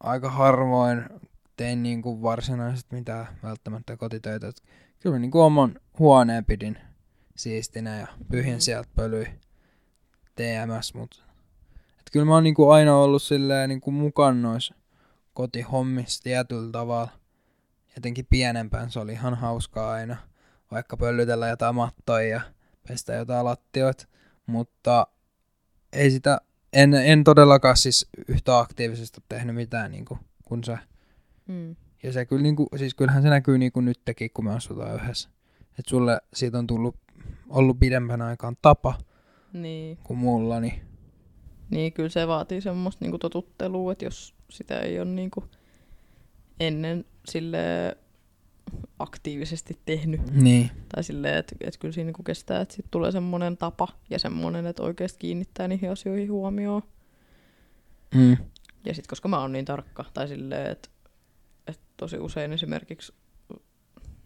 aika 0.00 0.30
harvoin 0.30 1.04
tein 1.56 1.82
niin 1.82 2.02
kuin 2.02 2.22
varsinaisesti 2.22 2.94
mitään 2.94 3.26
välttämättä 3.42 3.96
kotitöitä. 3.96 4.48
Et 4.48 4.62
kyllä 5.00 5.16
mä 5.16 5.20
niin 5.20 5.30
kuin 5.30 5.42
oman 5.42 5.80
huoneen 5.98 6.44
pidin 6.44 6.78
siistinä 7.36 8.00
ja 8.00 8.06
pyhin 8.30 8.54
Mm. 8.54 8.60
sieltä 8.60 8.88
pölyi 8.94 9.26
TMS, 10.34 10.94
mut 10.94 11.24
et 11.98 12.10
kyllä 12.12 12.26
mä 12.26 12.34
oon 12.34 12.44
niinku 12.44 12.70
aina 12.70 12.96
ollut 12.96 13.22
silleen 13.22 13.68
niinku 13.68 13.90
mukaan 13.90 14.42
noissa 14.42 14.74
kotihommissa 15.34 16.22
tietyllä 16.22 16.72
tavalla. 16.72 17.10
Jotenkin 17.96 18.26
pienempään 18.30 18.90
se 18.90 19.00
oli 19.00 19.12
ihan 19.12 19.34
hauskaa 19.34 19.92
aina, 19.92 20.16
vaikka 20.70 20.96
pöllytellä 20.96 21.48
jotain 21.48 21.74
mattoja 21.74 22.28
ja 22.28 22.40
pestä 22.88 23.14
jotain 23.14 23.44
lattioita, 23.44 24.06
mutta 24.46 25.06
ei 25.92 26.10
sitä, 26.10 26.40
en, 26.72 26.94
en 26.94 27.24
todellakaan 27.24 27.76
siis 27.76 28.08
yhtä 28.28 28.58
aktiivisesti 28.58 29.20
tehnyt 29.28 29.54
mitään 29.56 29.90
niinku, 29.90 30.18
kuin 30.44 30.64
se. 30.64 30.78
Mm. 31.46 31.76
Ja 32.02 32.12
se 32.12 32.26
kyllä 32.26 32.42
niinku, 32.42 32.68
siis 32.76 32.94
kyllähän 32.94 33.22
se 33.22 33.28
näkyy 33.28 33.58
niinku 33.58 33.80
nytkin, 33.80 34.30
kun 34.34 34.44
me 34.44 34.54
asutaan 34.54 34.94
yhdessä. 34.94 35.28
Et 35.78 35.86
sulle 35.88 36.20
siitä 36.34 36.58
on 36.58 36.66
tullut, 36.66 36.96
ollut 37.48 37.80
pidempän 37.80 38.22
aikaan 38.22 38.56
tapa 38.62 38.98
Niin. 39.52 39.98
kuin 40.04 40.18
mulla, 40.18 40.60
niin 40.60 40.86
niin, 41.70 41.92
kyllä 41.92 42.08
se 42.08 42.26
vaatii 42.26 42.60
semmoista 42.60 43.04
niinku 43.04 43.18
totuttelua, 43.18 43.92
että 43.92 44.04
jos 44.04 44.34
sitä 44.50 44.80
ei 44.80 45.00
ole 45.00 45.08
niinku 45.08 45.44
ennen 46.60 47.04
sille 47.28 47.96
aktiivisesti 48.98 49.78
tehnyt, 49.86 50.30
Niin. 50.30 50.70
Tai 50.94 51.04
silleen, 51.04 51.38
että, 51.38 51.56
että 51.60 51.80
kyllä 51.80 51.92
siinä 51.92 52.06
niinku 52.06 52.22
kestää, 52.22 52.60
että 52.60 52.74
sit 52.74 52.86
tulee 52.90 53.12
semmoinen 53.12 53.56
tapa 53.56 53.88
ja 54.10 54.18
semmoinen, 54.18 54.66
että 54.66 54.82
oikeasti 54.82 55.18
kiinnittää 55.18 55.68
niihin 55.68 55.90
asioihin 55.90 56.30
huomioon. 56.30 56.82
Mm. 58.14 58.36
Ja 58.84 58.94
sitten 58.94 59.08
koska 59.08 59.28
mä 59.28 59.40
oon 59.40 59.52
niin 59.52 59.64
tarkka, 59.64 60.04
tai 60.14 60.28
silleen, 60.28 60.70
että, 60.72 60.88
että 61.66 61.82
tosi 61.96 62.18
usein 62.18 62.52
esimerkiksi 62.52 63.12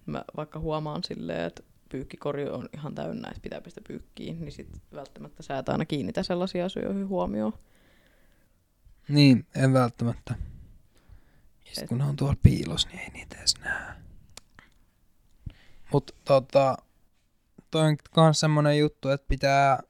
mä 0.07 0.24
vaikka 0.37 0.59
huomaan 0.59 1.05
silleen, 1.05 1.45
että 1.45 1.62
pyykkikori 1.89 2.49
on 2.49 2.68
ihan 2.74 2.95
täynnä, 2.95 3.28
että 3.28 3.41
pitää 3.43 3.61
pestä 3.61 3.81
pyykkiin, 3.89 4.41
niin 4.41 4.53
sit 4.53 4.68
välttämättä 4.95 5.43
sä 5.43 5.59
et 5.59 5.68
aina 5.68 5.85
kiinnitä 5.85 6.22
sellaisia 6.22 6.64
asioihin 6.64 7.09
huomioon. 7.09 7.53
Niin, 9.09 9.47
en 9.55 9.72
välttämättä. 9.72 10.35
Ja 11.71 11.75
sit 11.75 11.83
Et- 11.83 11.89
kun 11.89 11.99
ne 11.99 12.05
on 12.05 12.16
tuolla 12.16 12.37
piilos, 12.43 12.87
niin 12.87 12.99
ei 12.99 13.11
niitä 13.11 13.39
edes 13.39 13.55
näe. 13.64 13.95
Mut 15.93 16.16
tota, 16.25 16.77
toi 17.71 17.83
on 17.83 17.97
kans 18.11 18.41
semmonen 18.41 18.79
juttu, 18.79 19.09
että 19.09 19.29
pitää 19.29 19.81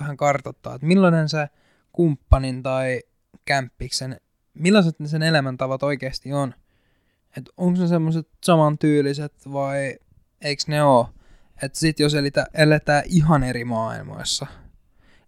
vähän 0.00 0.16
kartoittaa, 0.16 0.74
että 0.74 0.86
millainen 0.86 1.28
se 1.28 1.48
kumppanin 1.92 2.62
tai 2.62 3.02
kämppiksen, 3.44 4.20
millaiset 4.54 5.00
ne 5.00 5.08
sen 5.08 5.22
elämäntavat 5.22 5.82
oikeasti 5.82 6.32
on. 6.32 6.54
Että 7.36 7.52
onko 7.56 7.80
ne 7.80 7.88
semmoiset 7.88 8.28
samantyyliset 8.44 9.32
vai 9.52 9.98
eiks 10.40 10.68
ne 10.68 10.82
oo? 10.82 11.10
Että 11.62 11.78
sit 11.78 12.00
jos 12.00 12.14
elitä, 12.14 12.46
eletään 12.54 13.02
ihan 13.06 13.42
eri 13.42 13.64
maailmoissa, 13.64 14.46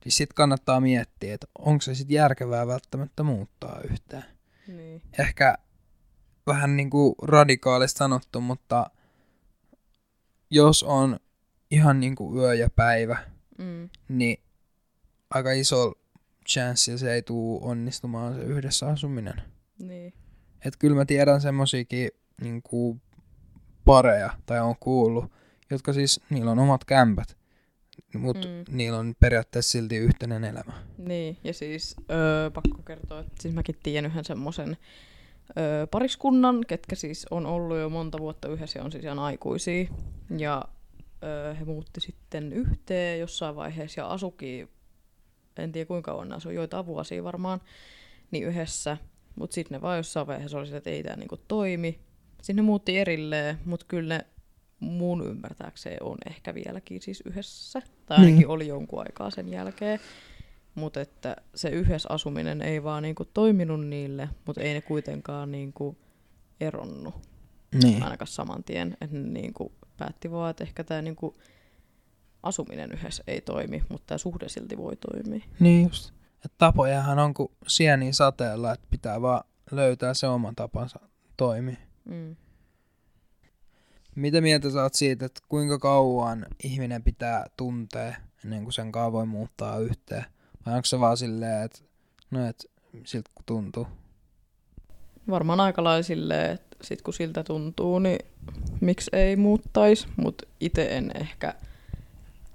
niin 0.05 0.13
sit 0.13 0.33
kannattaa 0.33 0.81
miettiä, 0.81 1.35
että 1.35 1.47
onko 1.59 1.81
se 1.81 1.95
sit 1.95 2.11
järkevää 2.11 2.67
välttämättä 2.67 3.23
muuttaa 3.23 3.81
yhtään. 3.91 4.25
Niin. 4.67 5.03
Ehkä 5.19 5.59
vähän 6.47 6.77
niin 6.77 6.91
kuin 6.91 7.15
radikaalisti 7.23 7.99
sanottu, 7.99 8.41
mutta 8.41 8.91
jos 10.51 10.83
on 10.83 11.17
ihan 11.71 12.01
niin 12.01 12.15
kuin 12.17 12.39
yö 12.39 12.55
ja 12.55 12.71
päivä, 12.77 13.19
Mm. 13.59 13.89
niin 14.09 14.41
aika 15.31 15.53
iso 15.53 15.93
chanssi 16.49 16.99
se 16.99 17.13
ei 17.15 17.23
tuu 17.23 17.69
onnistumaan 17.69 18.35
se 18.35 18.41
yhdessä 18.41 18.87
asuminen. 18.89 19.43
Niin. 19.79 20.13
Et 20.65 20.75
kyllä 20.79 20.97
mä 20.97 21.05
tiedän 21.05 21.41
semmosiakin 21.41 22.11
niin 22.41 22.63
kuin 22.63 23.03
pareja, 23.85 24.31
tai 24.47 24.61
on 24.61 24.75
kuullut, 24.81 25.33
jotka 25.71 25.93
siis, 25.93 26.21
niillä 26.31 26.51
on 26.51 26.59
omat 26.59 26.85
kämpät, 26.85 27.37
mutta 28.15 28.49
Mm. 28.49 28.77
niillä 28.77 28.99
on 28.99 29.15
periaatteessa 29.21 29.71
silti 29.73 29.97
yhteinen 29.97 30.45
elämä. 30.45 30.73
Niin, 30.99 31.39
ja 31.45 31.55
siis 31.55 31.97
öö, 32.11 32.51
pakko 32.51 32.83
kertoa, 32.83 33.21
että 33.21 33.43
siis 33.43 33.55
mäkin 33.55 33.77
tiedän 33.83 34.11
yhden 34.11 34.25
semmoisen 34.25 34.77
öö, 35.59 35.87
pariskunnan, 35.87 36.61
ketkä 36.67 36.97
siis 36.97 37.27
on 37.31 37.47
ollut 37.47 37.79
jo 37.79 37.89
monta 37.89 38.19
vuotta 38.19 38.49
yhdessä 38.49 38.79
ja 38.79 38.85
on 38.85 38.93
siis 38.93 39.05
ihan 39.05 39.19
aikuisia. 39.19 39.89
Ja 40.39 40.65
öö, 41.25 41.55
he 41.55 41.65
muutti 41.65 42.01
sitten 42.01 42.53
yhteen 42.53 43.21
jossain 43.21 43.57
vaiheessa 43.57 44.01
ja 44.01 44.07
asuki, 44.07 44.69
en 45.57 45.73
tiedä 45.73 45.87
kuinka 45.87 46.25
ne 46.25 46.35
asui, 46.35 46.55
joitain 46.55 46.87
vuosia 46.87 47.25
varmaan, 47.25 47.61
niin 48.31 48.45
yhdessä. 48.45 48.97
Mutta 49.37 49.55
sitten 49.55 49.77
ne 49.77 49.83
vaan 49.83 49.97
jossain 49.97 50.27
vaiheessa 50.27 50.59
oli 50.59 50.67
sille, 50.67 50.79
että 50.79 50.91
ei 50.91 51.03
tämä 51.03 51.17
niinku 51.17 51.37
toimi. 51.49 52.01
Sitten 52.37 52.57
ne 52.57 52.63
muutti 52.63 52.99
erilleen, 52.99 53.59
mutta 53.65 53.87
kyllä 53.89 54.15
ne 54.19 54.27
mun 54.81 55.27
ymmärtääkseen 55.27 56.03
on 56.03 56.19
ehkä 56.27 56.55
vieläkin 56.55 57.03
siis 57.03 57.23
yhdessä. 57.27 57.83
Tai 58.07 58.17
ainakin 58.17 58.37
Niin. 58.37 58.49
oli 58.49 58.69
jonkun 58.69 59.01
aikaa 59.01 59.31
sen 59.31 59.49
jälkeen. 59.49 60.01
Mutta 60.77 61.01
että 61.01 61.37
se 61.55 61.69
yhdessä 61.69 62.09
asuminen 62.13 62.63
ei 62.63 62.83
vaan 62.83 63.03
niinku 63.03 63.25
toiminut 63.25 63.87
niille, 63.87 64.29
mutta 64.47 64.61
ei 64.61 64.75
ne 64.75 64.81
kuitenkaan 64.81 65.53
niinku 65.53 65.97
eronnut 66.61 67.15
Niin. 67.83 68.03
ainakaan 68.03 68.29
saman 68.29 68.65
tien. 68.65 68.97
Että 69.01 69.17
ne 69.17 69.23
niinku 69.23 69.73
päätti 69.97 70.31
vaan, 70.31 70.51
että 70.51 70.65
ehkä 70.65 70.85
tämä 70.85 71.03
niinku 71.03 71.37
asuminen 72.43 72.93
yhdessä 72.93 73.25
ei 73.27 73.41
toimi, 73.41 73.83
mutta 73.89 74.07
tämä 74.07 74.19
suhde 74.19 74.49
silti 74.49 74.77
voi 74.77 74.97
toimia. 74.97 75.45
Niin 75.61 75.87
just. 75.87 76.13
Et 76.45 76.53
tapojahan 76.59 77.19
on 77.19 77.35
kuin 77.35 77.53
sieni 77.67 78.13
sateella, 78.13 78.73
että 78.73 78.87
pitää 78.91 79.23
vaan 79.23 79.45
löytää 79.71 80.15
se 80.15 80.27
oma 80.27 80.53
tapansa 80.57 81.01
toimia. 81.37 81.77
Mm. 82.05 82.37
Mitä 84.15 84.41
mieltä 84.41 84.71
sä 84.71 84.83
oot 84.83 84.95
siitä, 84.95 85.27
että 85.27 85.41
kuinka 85.49 85.79
kauan 85.79 86.47
ihminen 86.65 87.03
pitää 87.03 87.47
tuntea 87.57 88.17
ennen 88.45 88.63
kuin 88.63 88.73
sen 88.73 88.93
kanssa 88.93 89.13
voi 89.13 89.27
muuttaa 89.27 89.79
yhteen? 89.79 90.25
Vai 90.67 90.75
onko 90.75 90.87
se 90.87 91.01
vaan 91.01 91.17
silleen, 91.17 91.65
että 91.65 91.79
no 92.31 92.47
et 92.47 92.71
siltä 93.05 93.31
kun 93.35 93.45
tuntuu? 93.47 93.87
Varmaan 95.31 95.61
aika 95.61 95.85
lailla 95.85 96.03
silleen, 96.03 96.51
että 96.51 96.77
sit 96.83 97.03
kun 97.03 97.15
siltä 97.15 97.45
tuntuu, 97.45 97.99
niin 97.99 98.19
miksi 98.81 99.11
ei 99.13 99.37
muuttaisi, 99.37 100.09
mutta 100.17 100.47
itse 100.61 100.97
en 100.97 101.11
ehkä 101.15 101.55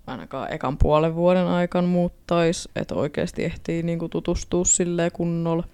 ainakaan 0.08 0.54
ekan 0.54 0.78
puolen 0.78 1.16
vuoden 1.16 1.48
aikana 1.48 1.88
muuttaisi, 1.88 2.70
että 2.76 2.96
oikeasti 2.96 3.44
ehtii 3.44 3.84
niinku 3.84 4.10
tutustua 4.10 4.66
silleen 4.66 5.12
kunnolla. 5.12 5.68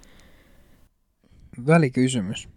Välikysymys. 1.67 2.49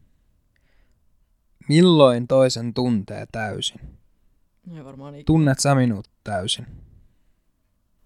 Milloin 1.69 2.29
toisen 2.29 2.75
tuntee 2.75 3.27
täysin? 3.33 3.81
Ei 4.77 4.85
varmaan 4.85 5.15
ikinä. 5.15 5.25
Tunnet 5.27 5.59
sä 5.59 5.75
minut 5.75 6.09
täysin? 6.25 6.67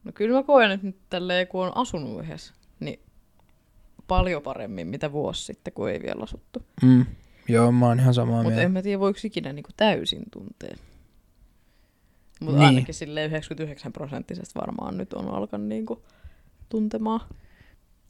No 0.05 0.13
kyllä 0.15 0.37
mä 0.37 0.43
koen, 0.43 0.71
että 0.71 0.87
nyt 0.87 0.97
tälleen 1.11 1.47
kun 1.47 1.67
on 1.67 1.77
asunut 1.77 2.25
yhdessä, 2.25 2.55
niin 2.81 3.01
paljon 4.09 4.43
paremmin 4.43 4.87
mitä 4.87 5.13
vuosi 5.13 5.45
sitten, 5.45 5.73
kun 5.73 5.91
ei 5.91 6.03
vielä 6.03 6.23
asuttu. 6.23 6.63
Mm. 6.83 7.07
Joo, 7.49 7.73
mä 7.73 7.87
oon 7.87 7.99
ihan 8.01 8.15
samaa 8.15 8.37
Mutta 8.37 8.49
mieltä. 8.49 8.63
en 8.63 8.73
mä 8.73 8.83
tiedä, 8.83 9.01
voiko 9.01 9.19
ikinä 9.25 9.53
niinku 9.53 9.71
täysin 9.77 10.23
tuntea. 10.31 10.77
Mutta 12.41 12.57
Niin. 12.59 12.67
ainakin 12.67 12.95
silleen 12.95 13.31
99 13.31 13.93
prosenttisesti 13.93 14.55
varmaan 14.61 14.99
nyt 14.99 15.13
on 15.13 15.29
alkanut 15.29 15.67
niinku 15.69 16.03
tuntemaan. 16.69 17.21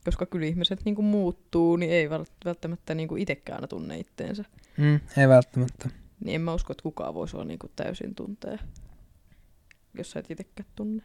Koska 0.05 0.27
kyllä 0.27 0.47
ihmiset 0.47 0.81
niinku 0.85 1.03
muuttuu, 1.03 1.77
niin 1.77 1.93
ei 1.93 2.09
vält- 2.11 2.45
välttämättä 2.45 2.95
niinku 2.95 3.17
itsekään 3.17 3.57
aina 3.57 3.67
tunne 3.69 3.99
itteensä. 3.99 4.45
Mm, 4.77 5.01
ei 5.17 5.29
välttämättä. 5.29 5.89
Niin 6.25 6.35
en 6.35 6.41
mä 6.41 6.55
usko, 6.55 6.73
että 6.73 6.83
kukaan 6.83 7.15
voisi 7.15 7.37
olla 7.37 7.45
niinku 7.45 7.71
täysin 7.77 8.15
tuntee, 8.15 8.59
jos 9.99 10.11
sä 10.11 10.21
et 10.21 10.31
itsekään 10.31 10.69
tunne. 10.77 11.03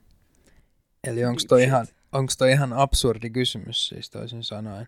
Eli 1.08 1.26
onko 1.26 1.42
toi, 1.48 1.64
ihan, 1.64 1.88
onks 2.12 2.38
toi 2.38 2.52
ihan 2.52 2.74
absurdi 2.74 3.30
kysymys 3.30 3.88
siis 3.88 4.10
toisin 4.10 4.44
sanoen? 4.44 4.88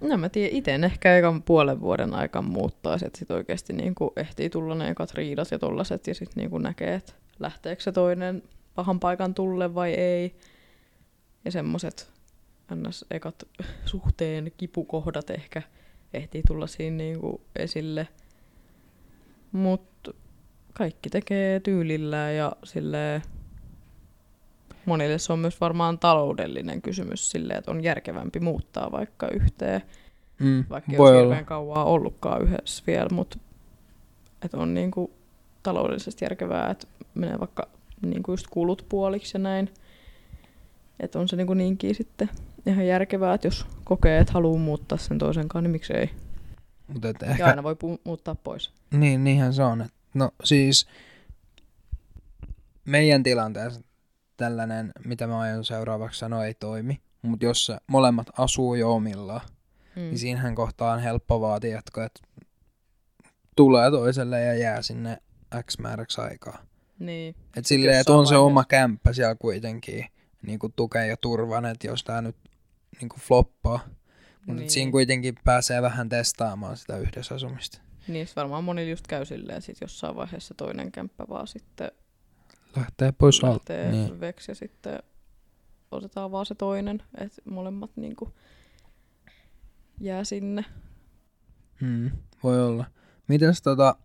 No 0.00 0.16
mä 0.16 0.28
tiedän, 0.28 0.56
itse 0.56 0.74
ehkä 0.74 1.18
ekan 1.18 1.42
puolen 1.42 1.80
vuoden 1.80 2.14
aikaan 2.14 2.44
muuttaa, 2.44 2.94
että 2.94 3.18
sit 3.18 3.30
oikeasti 3.30 3.72
niinku 3.72 4.12
ehtii 4.16 4.50
tulla 4.50 4.74
ne 4.74 4.88
ekat 4.88 5.14
riidat 5.14 5.50
ja 5.50 5.58
tollaset 5.58 6.06
ja 6.06 6.14
sitten 6.14 6.40
niinku 6.42 6.58
näkee, 6.58 6.94
että 6.94 7.12
lähteekö 7.38 7.82
se 7.82 7.92
toinen 7.92 8.42
pahan 8.74 9.00
paikan 9.00 9.34
tulle 9.34 9.74
vai 9.74 9.92
ei. 9.92 10.36
Ja 11.44 11.50
semmoset 11.50 12.12
ns. 12.74 13.04
ekat 13.10 13.48
suhteen 13.84 14.52
kipukohdat 14.56 15.30
ehkä 15.30 15.62
ehtii 16.14 16.42
tulla 16.46 16.66
siinä 16.66 16.96
niinku 16.96 17.40
esille. 17.56 18.08
Mutta 19.52 20.14
kaikki 20.72 21.10
tekee 21.10 21.60
tyylillään 21.60 22.36
ja 22.36 22.52
silleen 22.64 23.22
monille 24.86 25.18
se 25.18 25.32
on 25.32 25.38
myös 25.38 25.60
varmaan 25.60 25.98
taloudellinen 25.98 26.82
kysymys 26.82 27.30
silleen, 27.30 27.58
että 27.58 27.70
on 27.70 27.82
järkevämpi 27.82 28.40
muuttaa 28.40 28.92
vaikka 28.92 29.28
yhteen, 29.28 29.82
Mm, 30.38 30.64
vaikka 30.70 30.92
ei 30.92 30.98
olla. 30.98 31.18
hirveän 31.20 31.44
kauaa 31.44 31.84
ollutkaan 31.84 32.42
yhdessä 32.42 32.82
vielä, 32.86 33.08
mutta 33.12 33.38
että 34.44 34.56
on 34.56 34.74
niinku 34.74 35.10
taloudellisesti 35.62 36.24
järkevää, 36.24 36.70
että 36.70 36.86
menee 37.14 37.40
vaikka 37.40 37.68
niinku 38.02 38.32
just 38.32 38.46
kulut 38.50 38.86
puoliksi 38.88 39.36
ja 39.36 39.38
näin. 39.38 39.70
Että 41.00 41.18
on 41.18 41.28
se 41.28 41.36
niinku 41.36 41.54
niinkin 41.54 41.94
sitten 41.94 42.30
ihan 42.66 42.86
järkevää, 42.86 43.34
että 43.34 43.46
jos 43.46 43.66
kokee, 43.84 44.18
että 44.18 44.32
haluaa 44.32 44.58
muuttaa 44.58 44.98
sen 44.98 45.18
toisen 45.18 45.48
kanssa, 45.48 45.62
niin 45.62 45.70
miksei. 45.70 46.10
Mutta 46.88 47.08
et 47.08 47.16
Ja 47.22 47.28
ehkä, 47.28 47.46
aina 47.46 47.62
voi 47.62 47.74
pu- 47.74 48.00
muuttaa 48.04 48.34
pois. 48.34 48.72
niin, 48.90 49.24
niinhän 49.24 49.54
se 49.54 49.62
on. 49.62 49.86
No 50.14 50.30
siis 50.44 50.86
meidän 52.84 53.22
tilanteessa 53.22 53.80
tällainen, 54.42 54.92
mitä 55.04 55.26
mä 55.26 55.40
aion 55.40 55.64
seuraavaksi 55.64 56.18
sanoa, 56.18 56.46
ei 56.46 56.54
toimi. 56.54 57.00
Mutta 57.22 57.44
jos 57.44 57.72
molemmat 57.86 58.26
asuu 58.38 58.74
jo 58.74 58.94
omillaan, 58.94 59.40
Mm. 59.96 60.00
niin 60.02 60.18
siinähän 60.18 60.54
kohtaa 60.54 60.92
on 60.92 61.00
helppo 61.00 61.40
vaatia, 61.40 61.78
että 61.78 62.04
et 62.04 62.22
tulee 63.56 63.90
toiselle 63.90 64.40
ja 64.40 64.54
jää 64.54 64.82
sinne 64.82 65.18
X 65.66 65.78
määräksi 65.78 66.20
aikaa. 66.20 66.58
Niin. 66.98 67.34
Et 67.56 67.66
silleen, 67.66 67.98
että 68.00 68.12
on 68.12 68.26
se 68.26 68.34
vaiheessa- 68.34 68.46
oma 68.46 68.64
kämppä 68.64 69.12
siellä 69.12 69.34
kuitenkin 69.34 70.04
niin 70.46 70.58
kuin 70.58 70.72
tukea 70.76 71.04
ja 71.04 71.16
turvan, 71.16 71.64
että 71.66 71.86
jos 71.86 72.04
tää 72.04 72.22
nyt 72.22 72.36
niin 73.00 73.08
kuin 73.08 73.20
floppaa. 73.20 73.80
Mutta 74.46 74.60
Niin. 74.60 74.70
siinä 74.70 74.90
kuitenkin 74.92 75.34
pääsee 75.44 75.82
vähän 75.82 76.08
testaamaan 76.08 76.76
sitä 76.76 76.96
yhdessä 76.96 77.34
asumista. 77.34 77.80
Niin 78.08 78.28
varmaan 78.36 78.64
monilla 78.64 78.90
just 78.90 79.06
käy 79.06 79.24
silleen, 79.24 79.62
sit 79.62 79.80
jossain 79.80 80.16
vaiheessa 80.16 80.54
toinen 80.54 80.92
kämppä 80.92 81.24
vaan 81.28 81.46
sitten 81.46 81.92
Lähtee 82.76 83.12
pois 83.12 83.44
alta. 83.44 83.52
lähtee 83.52 83.90
Niin. 83.90 84.20
veksi 84.20 84.50
ja 84.50 84.54
sitten 84.54 85.02
otetaan 85.90 86.30
vaan 86.32 86.46
se 86.46 86.54
toinen, 86.54 87.02
että 87.18 87.42
molemmat 87.44 87.90
niinku 87.96 88.32
jää 90.00 90.24
sinne. 90.24 90.64
Mm, 91.80 92.10
voi 92.42 92.62
olla. 92.62 92.84
Mites 93.28 93.62
tota, 93.62 93.96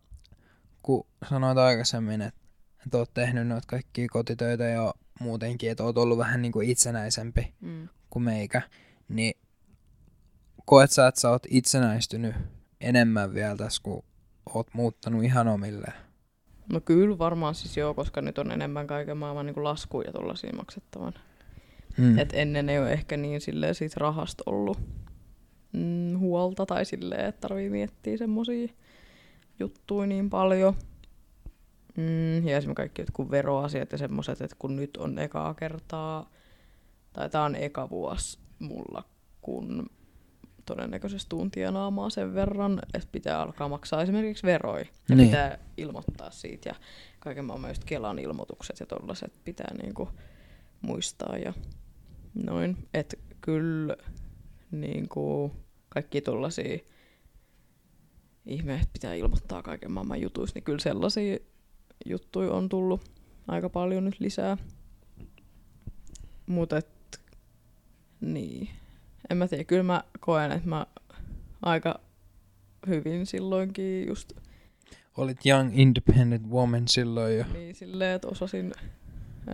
kun 0.82 1.08
sanoit 1.30 1.58
aikaisemmin, 1.58 2.22
että, 2.22 2.40
että 2.86 2.98
oot 2.98 3.14
tehnyt 3.14 3.48
noita 3.48 3.68
kaikkia 3.68 4.08
kotitöitä 4.12 4.64
ja 4.64 4.94
muutenkin, 5.20 5.72
että 5.72 5.84
oot 5.84 5.98
ollut 5.98 6.18
vähän 6.18 6.42
niin 6.42 6.52
kuin 6.52 6.70
itsenäisempi 6.70 7.54
Mm. 7.62 7.90
kuin 8.10 8.24
meikä, 8.24 8.62
niin 9.10 9.34
koet 10.66 10.92
sä, 10.92 11.08
että 11.08 11.22
sä 11.22 11.30
oot 11.30 11.44
itsenäistynyt 11.50 12.36
enemmän 12.82 13.34
vielä 13.34 13.56
tässä, 13.58 13.84
kun 13.84 14.04
oot 14.54 14.68
muuttanut 14.74 15.24
ihan 15.24 15.48
omilleen? 15.48 16.07
No 16.74 16.82
kyllä 16.82 17.18
varmaan 17.18 17.56
siis 17.56 17.78
joo, 17.78 17.94
koska 17.94 18.22
nyt 18.22 18.38
on 18.38 18.52
enemmän 18.52 18.88
kaiken 18.88 19.18
maailman 19.18 19.46
niinku 19.46 19.64
laskuja 19.64 20.12
tuollaisia 20.12 20.54
maksettavan. 20.56 21.14
Mm. 21.98 22.20
Et 22.20 22.30
ennen 22.34 22.70
ei 22.70 22.80
ole 22.80 22.92
ehkä 22.92 23.18
niin 23.18 23.42
silleen 23.42 23.76
siitä 23.76 23.96
rahasta 23.98 24.44
ollut 24.46 24.80
mm, 25.74 26.20
huolta 26.20 26.66
tai 26.66 26.86
silleen, 26.86 27.26
että 27.26 27.42
tarvii 27.42 27.70
miettiä 27.70 28.18
semmosia 28.18 28.68
juttuja 29.60 30.08
niin 30.08 30.30
paljon. 30.30 30.74
Mm, 31.98 32.48
ja 32.48 32.58
esimerkiksi 32.58 32.76
kaikki 32.76 33.02
jotkut 33.02 33.32
veroasiat 33.32 33.92
ja 33.92 33.98
semmoiset, 33.98 34.42
että 34.42 34.56
kun 34.60 34.76
nyt 34.76 34.98
on 34.98 35.20
ekaa 35.20 35.54
kertaa, 35.54 36.30
tai 37.14 37.30
tää 37.30 37.44
on 37.44 37.56
eka 37.56 37.90
vuosi 37.90 38.40
mulla, 38.60 39.04
kun 39.42 39.90
todennäköisesti 40.68 41.30
tuun 41.30 41.52
tienaamaan 41.52 42.12
sen 42.12 42.34
verran, 42.34 42.80
että 42.94 43.10
pitää 43.12 43.42
alkaa 43.42 43.70
maksaa 43.70 44.02
esimerkiksi 44.02 44.44
veroja. 44.44 44.86
Ja 45.10 45.16
Niin. 45.16 45.28
pitää 45.28 45.58
ilmoittaa 45.78 46.32
siitä 46.32 46.70
ja 46.70 46.76
kaiken 47.20 47.46
maailman 47.46 47.70
just 47.70 47.84
Kelan 47.84 48.20
ilmoitukset 48.20 48.80
ja 48.80 48.86
tollaset 48.86 49.34
pitää 49.46 49.76
niinku 49.82 50.10
muistaa 50.82 51.38
ja 51.38 51.54
noin. 52.46 52.78
Että 52.94 53.18
kyllä 53.42 53.98
niinku 54.72 55.52
kaikki 55.90 56.22
tollasia 56.22 56.80
ihme, 58.46 58.74
että 58.74 58.90
pitää 58.94 59.14
ilmoittaa 59.14 59.64
kaiken 59.64 59.92
maailman 59.92 60.22
jutuissa, 60.22 60.54
niin 60.56 60.64
kyllä 60.64 60.80
sellaisia 60.80 61.38
juttuja 62.06 62.52
on 62.52 62.70
tullut 62.70 63.02
aika 63.48 63.70
paljon 63.70 64.06
nyt 64.06 64.20
lisää. 64.20 64.58
Mutta 66.46 66.82
niin, 68.22 68.70
en 69.30 69.38
mä 69.38 69.48
tiedä, 69.48 69.64
kyllä 69.64 69.84
mä 69.84 70.04
koen, 70.20 70.52
että 70.52 70.70
mä 70.70 70.86
aika 71.62 72.00
hyvin 72.88 73.26
silloinkin 73.26 74.08
just 74.08 74.34
Olit 75.18 75.46
young 75.46 75.80
independent 75.80 76.50
woman 76.50 76.88
silloin 76.88 77.38
jo. 77.38 77.46
niin 77.54 77.76
silleen, 77.76 78.16
että 78.16 78.28
osasin 78.28 78.74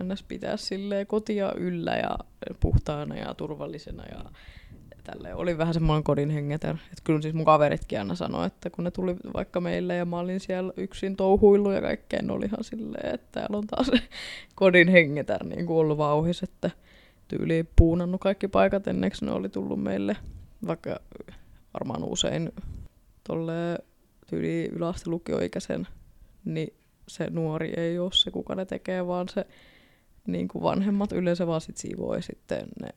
ns. 0.02 0.22
pitää 0.22 0.56
silleen 0.56 1.06
kotia 1.06 1.52
yllä 1.52 1.92
ja 1.92 2.18
puhtaana 2.60 3.16
ja 3.16 3.34
turvallisena 3.34 4.04
ja 4.06 4.24
tälleen. 5.04 5.36
Oli 5.36 5.58
vähän 5.58 5.74
semmoinen 5.74 6.04
kodin 6.04 6.30
hengetär. 6.30 6.76
Et 6.92 7.00
kyllä 7.04 7.22
siis 7.22 7.34
mun 7.34 7.44
kaveritkin 7.44 7.98
aina 7.98 8.14
sanoi, 8.14 8.46
että 8.46 8.70
kun 8.70 8.84
ne 8.84 8.90
tuli 8.90 9.16
vaikka 9.34 9.60
meille 9.60 9.96
ja 9.96 10.04
mä 10.04 10.18
olin 10.18 10.40
siellä 10.40 10.72
yksin 10.76 11.16
touhuillut 11.16 11.72
ja 11.72 11.80
kaikkea, 11.80 12.22
ne 12.22 12.32
oli 12.32 12.46
ihan 12.46 12.64
silleen, 12.64 13.14
että 13.14 13.40
täällä 13.40 13.58
on 13.58 13.66
taas 13.66 13.90
kodin 14.54 14.88
hengetär 14.88 15.44
niin 15.44 15.66
kuin 15.66 15.76
ollut 15.76 15.98
vauhis, 15.98 16.42
että 16.42 16.70
tyyli 17.28 17.64
puunannut 17.76 18.20
kaikki 18.20 18.48
paikat 18.48 18.86
ennen 18.86 19.10
kuin 19.18 19.26
ne 19.26 19.32
oli 19.32 19.48
tullut 19.48 19.82
meille, 19.82 20.16
vaikka 20.66 21.00
varmaan 21.74 22.04
usein 22.04 22.52
tolle 23.28 23.78
tyyli 24.26 24.68
yläastelukioikäisen, 24.72 25.86
niin 26.44 26.74
se 27.08 27.30
nuori 27.30 27.72
ei 27.76 27.98
ole 27.98 28.10
se, 28.12 28.30
kuka 28.30 28.54
ne 28.54 28.64
tekee, 28.64 29.06
vaan 29.06 29.28
se 29.28 29.46
niin 30.26 30.48
kuin 30.48 30.62
vanhemmat 30.62 31.12
yleensä 31.12 31.46
vaan 31.46 31.60
sit 31.60 31.76
siivoo 31.76 32.14
ja 32.14 32.22
sitten 32.22 32.66
ne 32.80 32.88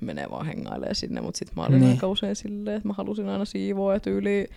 menee 0.00 0.26
vaan 0.30 0.46
hengailee 0.46 0.94
sinne, 0.94 1.20
mutta 1.20 1.38
sitten 1.38 1.56
mä 1.56 1.62
olin 1.62 1.72
Niin. 1.72 1.80
niin. 1.80 1.90
aika 1.90 2.08
usein 2.08 2.36
silleen, 2.36 2.76
että 2.76 2.88
mä 2.88 2.94
halusin 2.94 3.28
aina 3.28 3.44
siivoa 3.44 3.94
ja 3.94 4.00
tyyli 4.00 4.48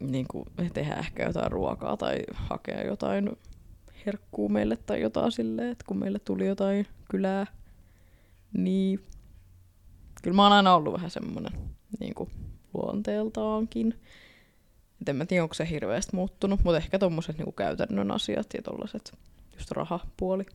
niin 0.00 0.26
kuin, 0.30 0.44
tehdä 0.74 0.94
ehkä 0.94 1.24
jotain 1.26 1.52
ruokaa 1.52 1.96
tai 1.96 2.18
hakea 2.32 2.86
jotain 2.86 3.36
herkkuu 4.06 4.48
meille 4.48 4.76
tai 4.76 5.00
jotain 5.00 5.32
silleen, 5.32 5.70
että 5.70 5.84
kun 5.88 5.98
meille 5.98 6.18
tuli 6.18 6.46
jotain 6.46 6.86
kylää, 7.10 7.46
niin 8.56 9.04
kyllä 10.22 10.36
mä 10.36 10.42
oon 10.42 10.52
aina 10.52 10.74
ollut 10.74 10.92
vähän 10.92 11.10
semmoinen 11.10 11.52
niin 12.00 12.14
kuin 12.14 12.30
luonteeltaankin. 12.74 13.94
Et 15.00 15.08
en 15.08 15.16
mä 15.16 15.26
tiedä, 15.26 15.42
onko 15.42 15.54
se 15.54 15.70
hirveästi 15.70 16.16
muuttunut, 16.16 16.60
mutta 16.64 16.76
ehkä 16.76 16.98
tommoset 16.98 17.38
niinku 17.38 17.52
käytännön 17.52 18.10
asiat 18.10 18.46
ja 18.54 18.62
tollaset 18.62 19.18
just 19.52 19.70
rahapuoli. 19.70 20.46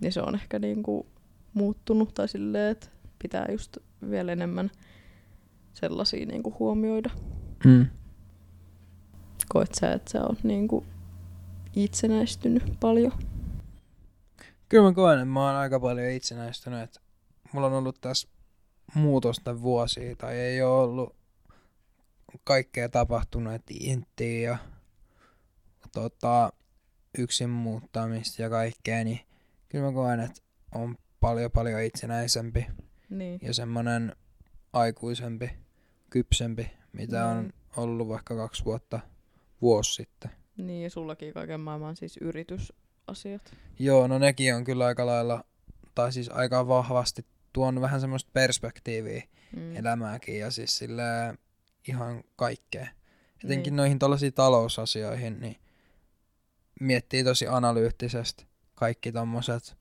Niin 0.00 0.12
se 0.12 0.20
on 0.20 0.34
ehkä 0.34 0.58
niinku 0.58 1.06
muuttunut 1.54 2.14
tai 2.14 2.28
silleen, 2.28 2.70
että 2.70 2.88
pitää 3.18 3.46
just 3.50 3.76
vielä 4.10 4.32
enemmän 4.32 4.70
sellaisia 5.74 6.26
niinku 6.26 6.56
huomioida. 6.58 7.10
Mm. 7.64 7.86
Koet 9.48 9.74
sä, 9.74 9.92
että 9.92 10.10
sä 10.10 10.22
oot 10.22 10.44
niinku 10.44 10.84
itsenäistynyt 11.76 12.76
paljon? 12.80 13.12
Kyllä 14.68 14.84
mä 14.84 14.92
koen, 14.92 15.18
että 15.18 15.24
mä 15.24 15.46
oon 15.46 15.56
aika 15.56 15.80
paljon 15.80 16.10
itsenäistynyt. 16.10 16.80
Että 16.80 17.00
mulla 17.52 17.66
on 17.66 17.72
ollut 17.72 18.00
tässä 18.00 18.28
muutosta 18.94 19.62
vuosia 19.62 20.16
tai 20.16 20.36
ei 20.38 20.62
ole 20.62 20.82
ollut 20.82 21.16
kaikkea 22.44 22.88
tapahtunut, 22.88 23.54
että 23.54 23.74
ja 24.42 24.58
tota, 25.92 26.52
yksin 27.18 27.50
muuttamista 27.50 28.42
ja 28.42 28.50
kaikkea, 28.50 29.04
niin 29.04 29.20
kyllä 29.68 29.84
mä 29.86 29.92
koen, 29.92 30.20
että 30.20 30.42
on 30.74 30.96
paljon 31.20 31.50
paljon 31.50 31.80
itsenäisempi 31.82 32.66
Niin. 33.10 33.38
ja 33.42 33.54
semmonen 33.54 34.16
aikuisempi, 34.72 35.50
kypsempi, 36.10 36.70
mitä 36.92 37.26
on 37.26 37.44
Mm. 37.44 37.52
ollut 37.76 38.08
vaikka 38.08 38.36
kaksi 38.36 38.64
vuotta, 38.64 39.00
vuosi 39.62 39.94
sitten. 39.94 40.30
Niin, 40.56 40.82
ja 40.82 40.90
sullakin 40.90 41.34
kaiken 41.34 41.60
maailman 41.60 41.96
siis 41.96 42.16
yritysasiat. 42.16 43.54
Joo, 43.78 44.06
no 44.06 44.18
nekin 44.18 44.54
on 44.54 44.64
kyllä 44.64 44.86
aika 44.86 45.06
lailla, 45.06 45.44
tai 45.94 46.12
siis 46.12 46.28
aika 46.28 46.68
vahvasti 46.68 47.26
tuon 47.56 47.80
vähän 47.80 48.00
semmoista 48.00 48.30
perspektiiviä 48.32 49.22
Mm. 49.56 49.76
elämääkin 49.76 50.38
ja 50.38 50.50
siis 50.50 50.78
sille 50.78 51.02
ihan 51.88 52.24
kaikkea. 52.36 52.86
Etenkin 53.44 53.70
Niin. 53.70 53.76
noihin 53.76 53.98
tällaisiin 53.98 54.32
talousasioihin, 54.32 55.40
niin 55.40 55.56
miettii 56.80 57.24
tosi 57.24 57.46
analyyttisesti 57.46 58.46
kaikki 58.74 59.12
tommoset 59.12 59.76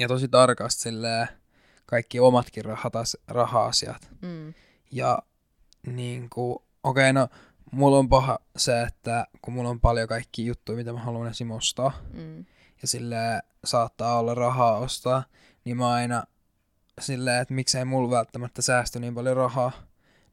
ja 0.00 0.08
tosi 0.08 0.28
tarkasti 0.28 0.82
silleen 0.82 1.28
kaikki 1.86 2.20
omatkin 2.20 2.64
rahatas, 2.64 3.16
raha-asiat. 3.28 4.10
Mm. 4.22 4.54
Ja 4.92 5.18
niin 5.86 6.30
kuin, 6.30 6.52
okei 6.82 7.10
okay, 7.10 7.12
no 7.12 7.28
mulla 7.72 7.98
on 7.98 8.08
paha 8.08 8.38
se, 8.56 8.82
että 8.82 9.26
kun 9.42 9.54
mulla 9.54 9.68
on 9.70 9.80
paljon 9.80 10.08
kaikki 10.08 10.46
juttuja, 10.46 10.76
mitä 10.76 10.92
mä 10.92 11.00
haluan 11.00 11.30
esim. 11.30 11.50
ostaa, 11.50 11.92
Mm. 12.12 12.38
ja 12.82 12.88
sille 12.88 13.16
saattaa 13.64 14.18
olla 14.18 14.34
rahaa 14.34 14.78
ostaa, 14.78 15.24
niin 15.64 15.76
mä 15.76 15.90
aina 15.92 16.24
silleen, 17.00 17.42
että 17.42 17.54
miksei 17.54 17.84
mulla 17.84 18.10
välttämättä 18.10 18.62
säästy 18.62 19.00
niin 19.00 19.14
paljon 19.14 19.36
rahaa, 19.36 19.72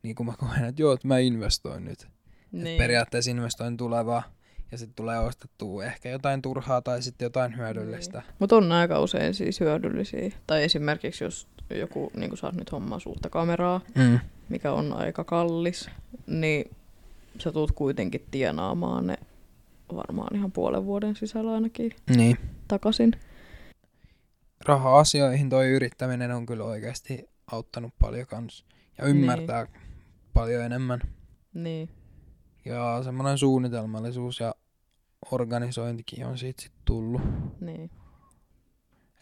niin 0.03 0.15
kun 0.15 0.25
mä 0.25 0.33
koen, 0.37 0.65
että 0.65 0.81
joo, 0.81 0.93
että 0.93 1.07
mä 1.07 1.17
investoin 1.17 1.85
nyt. 1.85 2.07
Niin. 2.51 2.63
Niin. 2.63 2.77
Periaatteessa 2.77 3.31
investoin 3.31 3.77
tulevaa, 3.77 4.23
ja 4.71 4.77
sitten 4.77 4.95
tulee 4.95 5.19
ostettua 5.19 5.85
ehkä 5.85 6.09
jotain 6.09 6.41
turhaa 6.41 6.81
tai 6.81 7.01
sitten 7.01 7.25
jotain 7.25 7.57
hyödyllistä. 7.57 8.21
Mutta 8.39 8.55
on 8.55 8.71
aika 8.71 8.99
usein 8.99 9.33
siis 9.33 9.59
hyödyllisiä. 9.59 10.31
Tai 10.47 10.63
esimerkiksi 10.63 11.23
jos 11.23 11.47
joku, 11.69 12.11
niin 12.15 12.29
kuin 12.29 12.37
sä 12.37 12.47
oot 12.47 12.55
nyt 12.55 12.71
hommaa 12.71 12.99
uutta 13.05 13.29
kameraa, 13.29 13.81
Mm. 13.95 14.19
mikä 14.49 14.71
on 14.71 14.93
aika 14.93 15.23
kallis, 15.23 15.89
niin 16.27 16.71
sä 17.39 17.51
tulet 17.51 17.71
kuitenkin 17.71 18.25
tienaamaan 18.31 19.07
ne 19.07 19.17
varmaan 19.95 20.35
ihan 20.35 20.51
puolen 20.51 20.85
vuoden 20.85 21.15
sisällä 21.15 21.53
ainakin 21.53 21.91
Niin. 22.15 22.37
takaisin. 22.67 23.11
Raha-asioihin 24.65 25.49
toi 25.49 25.69
yrittäminen 25.69 26.31
on 26.31 26.45
kyllä 26.45 26.63
oikeasti 26.63 27.29
auttanut 27.51 27.93
paljon 27.99 28.27
kans. 28.27 28.65
Ja 28.97 29.05
ymmärtää 29.05 29.63
niin. 29.63 29.81
paljon 30.33 30.63
enemmän. 30.63 31.01
Niin, 31.53 31.89
Ja 32.65 33.03
semmoinen 33.03 33.37
suunnitelmallisuus 33.37 34.39
ja 34.39 34.55
organisointikin 35.31 36.25
on 36.25 36.37
siitä 36.37 36.61
sit 36.61 36.71
tullut. 36.85 37.21
niin. 37.61 37.91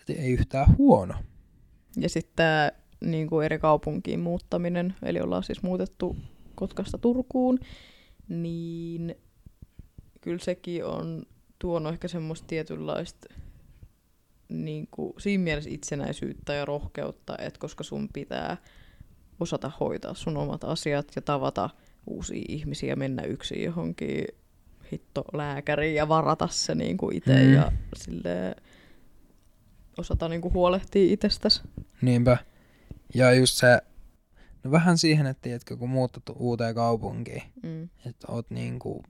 Et 0.01 0.09
ei 0.09 0.31
yhtään 0.31 0.77
huono. 0.77 1.13
Ja 1.97 2.09
sitten 2.09 2.33
tämä 2.35 2.71
niin 3.01 3.27
kuin 3.27 3.45
eri 3.45 3.59
kaupunkiin 3.59 4.19
muuttaminen, 4.19 4.95
eli 5.03 5.19
ollaan 5.19 5.43
siis 5.43 5.63
muutettu 5.63 6.15
Kotkasta 6.55 6.97
Turkuun, 6.97 7.59
niin 8.29 9.15
kyllä 10.21 10.39
sekin 10.39 10.85
on 10.85 11.23
tuonut 11.59 11.93
ehkä 11.93 12.07
semmoista 12.07 12.47
tietynlaista 12.47 13.33
niin 14.49 14.87
kuin, 14.91 15.13
siinä 15.17 15.43
mielessä 15.43 15.69
itsenäisyyttä 15.69 16.53
ja 16.53 16.65
rohkeutta, 16.65 17.37
että 17.39 17.59
koska 17.59 17.83
sun 17.83 18.09
pitää 18.13 18.57
osata 19.39 19.71
hoitaa 19.79 20.13
sun 20.13 20.37
omat 20.37 20.63
asiat 20.63 21.07
ja 21.15 21.21
tavata 21.21 21.69
uusia 22.07 22.45
ihmisiä, 22.47 22.95
mennä 22.95 23.23
yksin 23.23 23.63
johonkin 23.63 24.25
hitto 24.91 25.25
lääkäriin 25.33 25.95
ja 25.95 26.07
varata 26.09 26.47
se 26.51 26.75
niin 26.75 26.97
kuin 26.97 27.17
itse 27.17 27.43
Mm. 27.43 27.53
ja 27.53 27.71
silleen, 27.97 28.55
osata 29.97 30.29
niin 30.29 30.41
kuin 30.41 30.53
huolehtia 30.53 31.13
itsestäsi. 31.13 31.61
Niinpä. 32.01 32.37
Ja 33.13 33.33
just 33.33 33.55
se, 33.57 33.81
no 34.63 34.71
vähän 34.71 34.97
siihen, 34.97 35.25
että 35.27 35.41
tiedätkö, 35.41 35.77
kun 35.77 35.89
muutat 35.89 36.23
uuteen 36.35 36.75
kaupunkiin, 36.75 37.43
Mm. 37.63 37.89
että 38.05 38.27
oot 38.31 38.49
niinku 38.49 39.03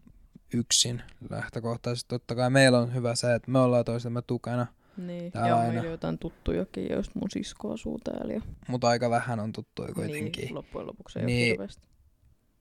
yksin 0.54 1.02
lähtökohtaisesti. 1.30 2.08
Totta 2.10 2.36
kai 2.36 2.50
meillä 2.50 2.80
on 2.80 2.94
hyvä 2.94 3.16
se, 3.16 3.36
että 3.36 3.52
me 3.52 3.60
ollaan 3.60 3.86
toistemme 3.86 4.22
tukena, 4.22 4.68
Niin, 4.98 5.32
Täällä 5.32 5.50
ja 5.50 5.56
on 5.56 5.62
aina. 5.62 5.74
meillä 5.74 5.90
jotain 5.90 6.18
tuttujakin, 6.20 6.88
joista 6.92 7.20
mun 7.20 7.32
sisko 7.32 7.74
asuu 7.74 8.00
täällä. 8.04 8.34
Ja... 8.34 8.42
mutta 8.68 8.88
aika 8.88 9.10
vähän 9.10 9.40
on 9.40 9.52
tuttuja 9.54 9.94
kuitenkin. 9.94 10.44
Niin, 10.46 10.56
loppujen 10.56 10.88
lopuksi 10.88 11.20
ei 11.20 11.26
Niin. 11.26 11.48
hirveästi. 11.48 11.88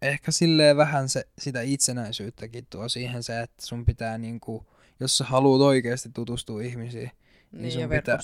Ehkä 0.03 0.33
silleen 0.33 0.77
vähän 0.77 1.09
se, 1.09 1.25
sitä 1.39 1.61
itsenäisyyttäkin 1.61 2.67
tuo 2.71 2.89
siihen 2.89 3.23
se, 3.23 3.41
että 3.41 3.67
sun 3.67 3.85
pitää 3.85 4.19
niinku, 4.19 4.67
jos 5.01 5.19
sä 5.19 5.25
haluat 5.25 5.61
oikeasti 5.61 6.09
tutustua 6.15 6.63
ihmisiin, 6.63 7.11
Niin, 7.53 7.73
sun 7.73 7.81
ja 7.83 7.89
pitää-. 7.89 8.19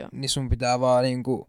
Ja... 0.00 0.08
niin 0.12 0.28
sun 0.28 0.48
pitää 0.48 0.80
vaan 0.80 1.04
niinku 1.04 1.46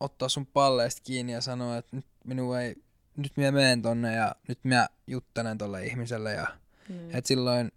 ottaa 0.00 0.28
sun 0.28 0.46
palleista 0.46 1.00
kiinni 1.04 1.32
ja 1.32 1.40
sanoa, 1.40 1.76
että 1.76 1.96
nyt 1.96 2.06
minun 2.24 2.58
ei, 2.58 2.74
nyt 3.16 3.32
minä 3.36 3.52
menen 3.52 3.82
tonne 3.82 4.14
ja 4.14 4.34
nyt 4.48 4.58
minä 4.64 4.88
juttelen 5.06 5.58
tolle 5.58 5.86
ihmiselle 5.86 6.32
ja 6.32 6.46
Niin. 6.88 7.16
et 7.16 7.26
silloin 7.26 7.72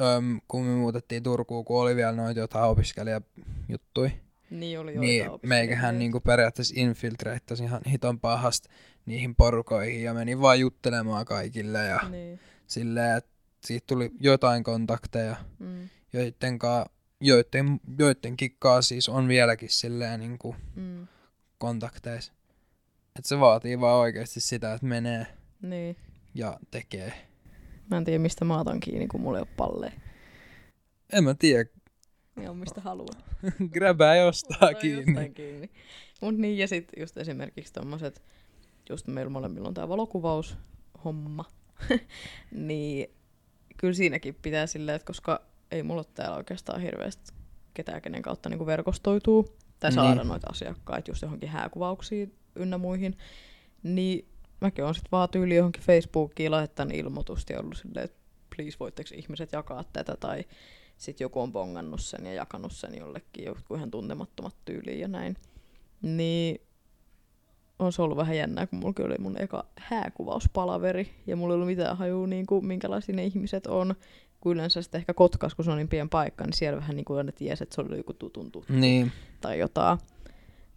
öm, 0.00 0.40
kun 0.48 0.64
me 0.64 0.74
muutettiin 0.76 1.22
Turkuun, 1.22 1.64
kun 1.64 1.80
oli 1.82 1.96
vielä 1.96 2.12
noita 2.12 2.40
jotain 2.40 2.64
opiskelijajuttui, 2.64 4.12
niin 4.50 4.80
oli 4.80 4.98
niin 4.98 5.26
meikähän 5.42 5.98
niinku 5.98 6.20
periaatteessa 6.20 6.74
infiltreittasi 6.76 7.64
ihan 7.64 7.80
hiton 7.90 8.20
pahasti 8.20 8.68
niihin 9.06 9.34
porukoihin 9.34 10.02
ja 10.02 10.14
meni 10.14 10.40
vaan 10.40 10.60
juttelemaan 10.60 11.24
kaikille 11.24 11.78
ja 11.84 12.00
Niin. 12.10 12.40
silleen, 12.66 13.16
että 13.16 13.30
siitä 13.64 13.84
tuli 13.86 14.10
jotain 14.20 14.64
kontakteja, 14.64 15.36
Mm. 15.58 15.88
joiden 16.12 16.58
kaa, 16.58 16.86
joiden, 17.20 17.80
joidenkin 17.98 18.56
kaa 18.58 18.82
siis 18.82 19.08
on 19.08 19.28
vieläkin 19.28 19.68
silleen 19.70 20.20
niinku 20.20 20.56
Mm. 20.76 21.06
kontakteissa. 21.58 22.32
Et 23.18 23.24
se 23.24 23.40
vaatii 23.40 23.80
vaan 23.80 23.98
oikeasti 24.00 24.40
sitä, 24.40 24.74
että 24.74 24.86
menee 24.86 25.26
Niin. 25.62 25.96
ja 26.34 26.58
tekee. 26.70 27.12
Mä 27.90 27.96
en 27.96 28.04
tiedä, 28.04 28.18
mistä 28.18 28.44
mä 28.44 28.60
otan 28.60 28.80
kiinni, 28.80 29.06
kun 29.06 29.20
mulla 29.20 29.38
ei 29.38 29.42
ole 29.42 29.48
palleja. 29.56 29.92
En 31.12 31.24
mä 31.24 31.34
tiedä, 31.34 31.70
Niin 32.36 32.50
on 32.50 32.56
mistä 32.56 32.80
haluan. 32.80 33.22
grabää 33.74 34.16
jostain 34.16 34.76
kiinni. 34.76 35.04
jostain 35.06 35.34
kiinni. 35.34 35.70
Mut 36.22 36.36
niin, 36.38 36.58
ja 36.58 36.68
sit 36.68 36.88
just 36.96 37.16
esimerkiksi 37.16 37.72
tommoset, 37.72 38.22
just 38.90 39.06
meillä 39.06 39.30
molemmilla 39.30 39.68
on 39.68 39.74
tää 39.74 39.88
valokuvaushomma, 39.88 41.44
niin 42.50 43.10
kyllä 43.76 43.94
siinäkin 43.94 44.34
pitää 44.42 44.66
silleen, 44.66 44.96
että 44.96 45.06
koska 45.06 45.42
ei 45.70 45.82
mulla 45.82 46.00
ole 46.00 46.06
täällä 46.14 46.36
oikeastaan 46.36 46.80
hirveästi 46.80 47.32
ketään, 47.74 48.02
kenen 48.02 48.22
kautta 48.22 48.48
niin 48.48 48.66
verkostoituu 48.66 49.56
tai 49.80 49.92
saada 49.92 50.14
Niin. 50.14 50.28
noita 50.28 50.46
asiakkaita 50.50 51.10
just 51.10 51.22
johonkin 51.22 51.48
hääkuvauksiin 51.48 52.34
ynnä 52.56 52.78
muihin, 52.78 53.16
niin 53.82 54.28
mäkin 54.60 54.84
on 54.84 54.94
sitten 54.94 55.10
vaan 55.12 55.28
tyyli 55.28 55.56
johonkin 55.56 55.82
Facebookiin 55.82 56.50
laittanut 56.50 56.94
ilmoitusta 56.94 57.52
ja 57.52 57.60
ollut 57.60 57.76
silleen, 57.76 58.04
että 58.04 58.18
please 58.56 58.76
voitteko 58.80 59.10
ihmiset 59.14 59.52
jakaa 59.52 59.84
tätä 59.92 60.16
tai 60.20 60.44
sitten 60.96 61.24
joku 61.24 61.40
on 61.40 61.52
bongannut 61.52 62.00
sen 62.00 62.26
ja 62.26 62.32
jakanut 62.32 62.72
sen 62.72 62.98
jollekin 62.98 63.44
joku 63.44 63.74
ihan 63.74 63.90
tuntemattomat 63.90 64.56
tyyliin 64.64 65.00
ja 65.00 65.08
näin. 65.08 65.36
Niin 66.02 66.60
on 67.78 67.92
se 67.92 68.02
ollut 68.02 68.16
vähän 68.16 68.36
jännää, 68.36 68.66
kun 68.66 68.78
mulla 68.78 69.04
oli 69.04 69.18
mun 69.18 69.40
eka 69.42 69.64
hääkuvauspalaveri 69.78 71.10
ja 71.26 71.36
mulla 71.36 71.54
ei 71.54 71.54
ollut 71.54 71.68
mitään 71.68 71.96
hajua, 71.96 72.26
niin 72.26 72.46
kuin, 72.46 72.66
minkälaisia 72.66 73.14
ne 73.14 73.24
ihmiset 73.24 73.66
on. 73.66 73.94
Kun 74.40 74.52
yleensä 74.52 74.82
sitten 74.82 74.98
ehkä 74.98 75.14
Kotkas, 75.14 75.54
kun 75.54 75.64
se 75.64 75.70
on 75.70 75.76
niin 75.76 75.88
pieni 75.88 76.08
paikka, 76.08 76.44
niin 76.44 76.52
siellä 76.52 76.80
vähän 76.80 76.96
niin 76.96 77.04
kuin 77.04 77.18
aina 77.18 77.32
tiesi, 77.32 77.62
että 77.62 77.74
se 77.74 77.80
oli 77.80 77.96
joku 77.96 78.12
tutun 78.12 78.52
tuttu 78.52 78.72
Niin, 78.72 79.12
tai 79.40 79.58
jotain. 79.58 79.98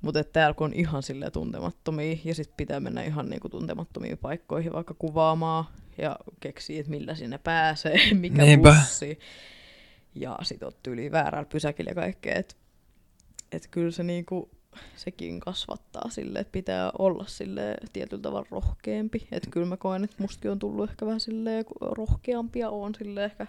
Mutta 0.02 0.24
täällä 0.24 0.54
kun 0.54 0.66
on 0.66 0.74
ihan 0.74 1.04
silleen 1.04 1.32
tuntemattomia 1.32 2.18
ja 2.24 2.36
sitten 2.36 2.58
pitää 2.58 2.80
mennä 2.80 3.04
ihan 3.04 3.30
niinku 3.30 3.50
tuntemattomiin 3.50 4.18
paikkoihin 4.18 4.74
vaikka 4.74 4.94
kuvaamaan 4.94 5.66
ja 5.98 6.16
keksii, 6.40 6.80
että 6.80 6.90
millä 6.90 7.16
sinne 7.16 7.38
pääsee, 7.38 8.00
mikä 8.14 8.42
Niinpä. 8.42 8.76
bussi. 8.80 9.20
Ja 10.16 10.38
sit 10.42 10.64
oot 10.64 10.88
yli 10.88 11.12
väärällä 11.12 11.50
pysäkillä 11.50 11.92
ja 11.92 11.96
kaikkea. 11.96 12.36
Et, 12.36 12.58
et 13.52 13.68
kyllä 13.72 13.92
se 13.92 14.04
niinku 14.04 14.50
sekin 14.96 15.40
kasvattaa 15.40 16.10
sille, 16.10 16.40
että 16.40 16.52
pitää 16.52 16.92
olla 17.00 17.26
sille 17.28 17.76
tietyllä 17.94 18.22
tavalla 18.22 18.48
rohkeampi. 18.52 19.28
Että 19.32 19.50
kyllä 19.50 19.68
mä 19.68 19.78
koen, 19.78 20.04
että 20.04 20.16
mustakin 20.20 20.52
on 20.52 20.60
tullut 20.60 20.90
ehkä 20.90 21.06
vähän 21.06 21.20
sille 21.20 21.66
rohkeampia, 21.82 22.70
on 22.70 22.96
sille 22.96 23.26
ehkä 23.26 23.48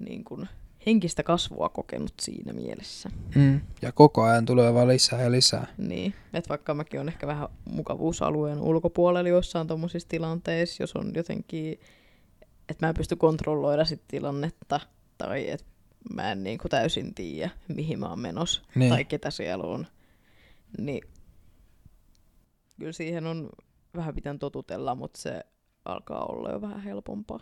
niin 0.00 0.24
kuin 0.24 0.48
henkistä 0.86 1.22
kasvua 1.22 1.68
kokenut 1.68 2.12
siinä 2.20 2.52
mielessä. 2.52 3.10
Mm. 3.34 3.60
Ja 3.82 3.92
koko 3.92 4.22
ajan 4.22 4.44
tulee 4.44 4.74
vaan 4.74 4.88
lisää 4.88 5.22
ja 5.22 5.30
lisää. 5.30 5.66
Niin, 5.78 6.14
että 6.34 6.48
vaikka 6.48 6.74
mäkin 6.74 7.00
on 7.00 7.08
ehkä 7.08 7.26
vähän 7.26 7.48
mukavuusalueen 7.70 8.60
ulkopuolella 8.60 9.28
joissain 9.28 9.66
tuommoisissa 9.66 10.08
tilanteissa, 10.08 10.82
jos 10.82 10.96
on 10.96 11.12
jotenkin, 11.14 11.80
että 12.68 12.86
mä 12.86 12.88
en 12.88 12.94
pysty 12.94 13.16
kontrolloida 13.16 13.84
sit 13.84 14.02
tilannetta, 14.08 14.80
tai 15.18 15.50
että 15.50 15.66
mä 16.14 16.32
en 16.32 16.42
niin 16.44 16.58
kuin 16.58 16.70
täysin 16.70 17.14
tiedä, 17.14 17.50
mihin 17.68 17.98
mä 18.00 18.08
oon 18.08 18.20
menossa, 18.20 18.62
Niin. 18.74 18.90
tai 18.92 19.04
ketä 19.04 19.30
siellä 19.30 19.64
on, 19.64 19.86
niin 20.78 21.02
kyllä 22.78 22.92
siihen 22.92 23.26
on 23.26 23.48
vähän 23.96 24.14
pitänyt 24.14 24.40
totutella, 24.40 24.94
mutta 24.94 25.20
se 25.20 25.40
alkaa 25.84 26.24
olla 26.24 26.50
jo 26.50 26.60
vähän 26.60 26.80
helpompaa. 26.82 27.40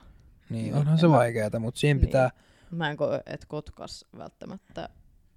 Niin, 0.51 0.63
Niin, 0.65 0.75
onhan 0.75 0.99
se 0.99 1.07
mä- 1.07 1.13
vaikeaa, 1.17 1.59
mutta 1.59 1.81
siinä 1.81 1.99
Niin. 2.01 2.07
pitää... 2.07 2.31
Mä 2.71 2.91
en 2.91 2.97
koe, 2.97 3.23
että 3.27 3.47
Kotkas 3.47 4.05
välttämättä 4.19 4.89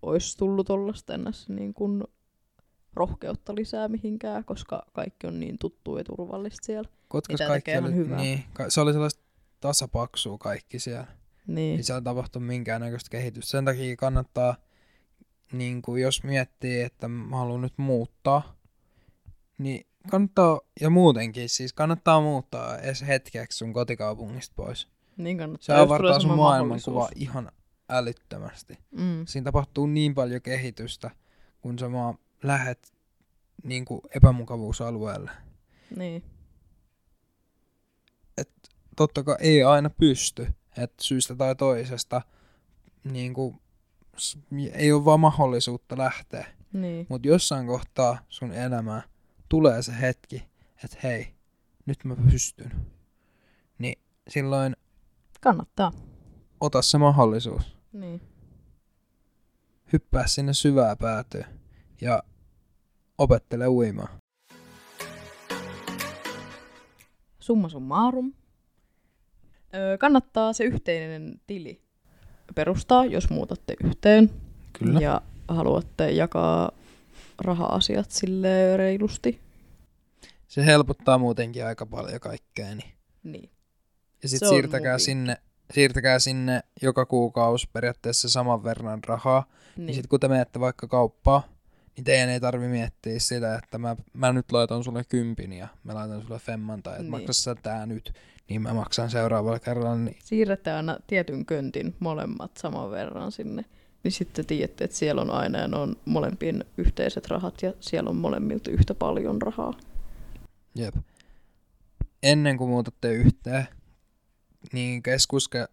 olisi 0.01 0.37
tullut 0.37 0.67
tollasta 0.67 1.13
ennäs 1.13 1.49
niin 1.49 1.73
kuin 1.73 2.03
rohkeutta 2.93 3.55
lisää 3.55 3.87
mihinkään, 3.87 4.45
koska 4.45 4.85
kaikki 4.93 5.27
on 5.27 5.39
niin 5.39 5.57
tuttu 5.57 5.97
ja 5.97 6.03
turvallista 6.03 6.65
siellä. 6.65 6.89
Kotkas 7.07 7.33
Mitä 7.33 7.47
kaikki 7.47 7.77
oli, 7.77 7.95
hyvää. 7.95 8.17
niin, 8.17 8.43
se 8.69 8.81
oli 8.81 8.93
sellaista 8.93 9.23
tasapaksua 9.59 10.37
kaikki 10.37 10.79
siellä. 10.79 11.07
Niin, 11.47 11.77
Ei 11.77 11.83
siellä 11.83 12.01
tapahtu 12.01 12.39
minkäännäköistä 12.39 13.09
kehitystä. 13.09 13.51
Sen 13.51 13.65
takia 13.65 13.95
kannattaa, 13.95 14.55
niin 15.51 15.81
kuin 15.81 16.01
jos 16.01 16.23
miettii, 16.23 16.81
että 16.81 17.07
mä 17.07 17.37
haluan 17.37 17.61
nyt 17.61 17.77
muuttaa, 17.77 18.55
niin 19.57 19.85
kannattaa, 20.11 20.61
ja 20.81 20.89
muutenkin 20.89 21.49
siis 21.49 21.73
kannattaa 21.73 22.21
muuttaa 22.21 22.77
edes 22.77 23.01
hetkeksi 23.07 23.57
sun 23.57 23.73
kotikaupungista 23.73 24.53
pois. 24.55 24.92
Niin 25.17 25.37
kannattaa. 25.37 25.65
Se 25.65 25.81
avartaa 25.81 26.11
sun 26.13 26.21
semmoinen 26.21 26.43
maailmankuva 26.43 26.99
mahdollisuus. 26.99 27.21
ihan 27.21 27.51
älyttömästi. 27.89 28.77
Mm, 28.91 29.25
Siinä 29.25 29.45
tapahtuu 29.45 29.85
niin 29.87 30.15
paljon 30.15 30.41
kehitystä, 30.41 31.11
kun 31.61 31.79
sä 31.79 31.91
vaan 31.91 32.17
lähet 32.43 32.93
niin 33.63 33.85
kuin 33.85 34.01
epämukavuusalueelle. 34.15 35.31
niin, 35.95 36.23
Totta 38.95 39.23
kai 39.23 39.35
ei 39.39 39.63
aina 39.63 39.89
pysty, 39.89 40.47
että 40.77 41.03
syystä 41.03 41.35
tai 41.35 41.55
toisesta 41.55 42.21
niin 43.03 43.33
kuin, 43.33 43.59
ei 44.73 44.91
ole 44.91 45.05
vaan 45.05 45.19
mahdollisuutta 45.19 45.97
lähteä. 45.97 46.47
niin, 46.73 47.05
Mutta 47.09 47.27
jossain 47.27 47.67
kohtaa 47.67 48.17
sun 48.29 48.51
elämää 48.51 49.01
tulee 49.49 49.81
se 49.81 49.91
hetki, 50.01 50.43
että 50.83 50.97
hei, 51.03 51.33
nyt 51.85 52.03
mä 52.03 52.15
pystyn. 52.31 52.71
Niin 53.77 53.99
silloin 54.27 54.75
kannattaa. 55.43 55.91
ota 56.59 56.81
se 56.81 56.97
mahdollisuus. 56.97 57.77
Niin. 57.93 58.21
Hyppää 59.93 60.27
sinne 60.27 60.53
syvää 60.53 60.95
päätyä 60.95 61.47
ja 62.01 62.23
opettele 63.17 63.67
uimaan. 63.67 64.19
Summa 67.39 67.69
summarum. 67.69 68.33
Öö, 69.75 69.97
kannattaa 69.97 70.53
se 70.53 70.63
yhteinen 70.63 71.41
tili 71.47 71.81
perustaa, 72.55 73.05
jos 73.05 73.29
muutatte 73.29 73.75
yhteen. 73.83 74.29
Kyllä. 74.79 74.99
Ja 74.99 75.21
haluatte 75.47 76.11
jakaa 76.11 76.71
raha-asiat 77.41 78.11
sille 78.11 78.77
reilusti. 78.77 79.39
Se 80.47 80.65
helpottaa 80.65 81.17
muutenkin 81.17 81.65
aika 81.65 81.85
paljon 81.85 82.19
kaikkea. 82.19 82.75
Niin. 82.75 82.93
Niin. 83.23 83.49
Ja 84.23 84.29
sitten 84.29 84.49
siirtäkää 84.49 84.97
sinne, 84.97 85.37
siirtäkää 85.73 86.19
sinne 86.19 86.61
joka 86.81 87.05
kuukausi 87.05 87.69
periaatteessa 87.73 88.29
saman 88.29 88.63
verran 88.63 89.03
rahaa. 89.03 89.45
Niin. 89.77 89.85
niin. 89.85 89.95
sitten 89.95 90.09
kun 90.09 90.19
te 90.19 90.27
menette 90.27 90.59
vaikka 90.59 90.87
kauppaan, 90.87 91.43
niin 91.95 92.03
teidän 92.03 92.29
ei 92.29 92.39
tarvi 92.39 92.67
miettiä 92.67 93.19
sitä, 93.19 93.55
että 93.55 93.77
mä, 93.77 93.95
mä 94.13 94.33
nyt 94.33 94.51
laitan 94.51 94.83
sulle 94.83 95.03
kympin 95.03 95.53
ja 95.53 95.67
mä 95.83 95.93
laitan 95.95 96.21
sulle 96.21 96.39
femman 96.39 96.83
tai 96.83 96.93
että 96.93 97.03
Niin. 97.03 97.11
niin. 97.11 97.21
maksa 97.21 97.33
sä 97.33 97.55
tää 97.55 97.85
nyt, 97.85 98.13
niin 98.49 98.61
mä 98.61 98.73
maksan 98.73 99.09
seuraavalla 99.09 99.59
kerralla. 99.59 99.95
Niin 99.95 100.17
Siirrätte 100.23 100.71
aina 100.71 100.97
tietyn 101.07 101.45
köntin 101.45 101.95
molemmat 101.99 102.57
saman 102.57 102.91
verran 102.91 103.31
sinne. 103.31 103.65
Niin 104.03 104.11
sitten 104.11 104.45
tiedätte, 104.45 104.83
että 104.83 104.97
siellä 104.97 105.21
on 105.21 105.29
aina 105.29 105.59
ja 105.59 105.69
on 105.77 105.95
molempien 106.05 106.65
yhteiset 106.77 107.27
rahat 107.27 107.61
ja 107.61 107.73
siellä 107.79 108.09
on 108.09 108.15
molemmilta 108.15 108.71
yhtä 108.71 108.93
paljon 108.95 109.41
rahaa. 109.41 109.73
jep. 110.75 110.95
Ennen 112.23 112.57
kuin 112.57 112.69
muutatte 112.69 113.13
yhteen, 113.13 113.67
niin 114.71 115.03
keskuske... 115.03 115.67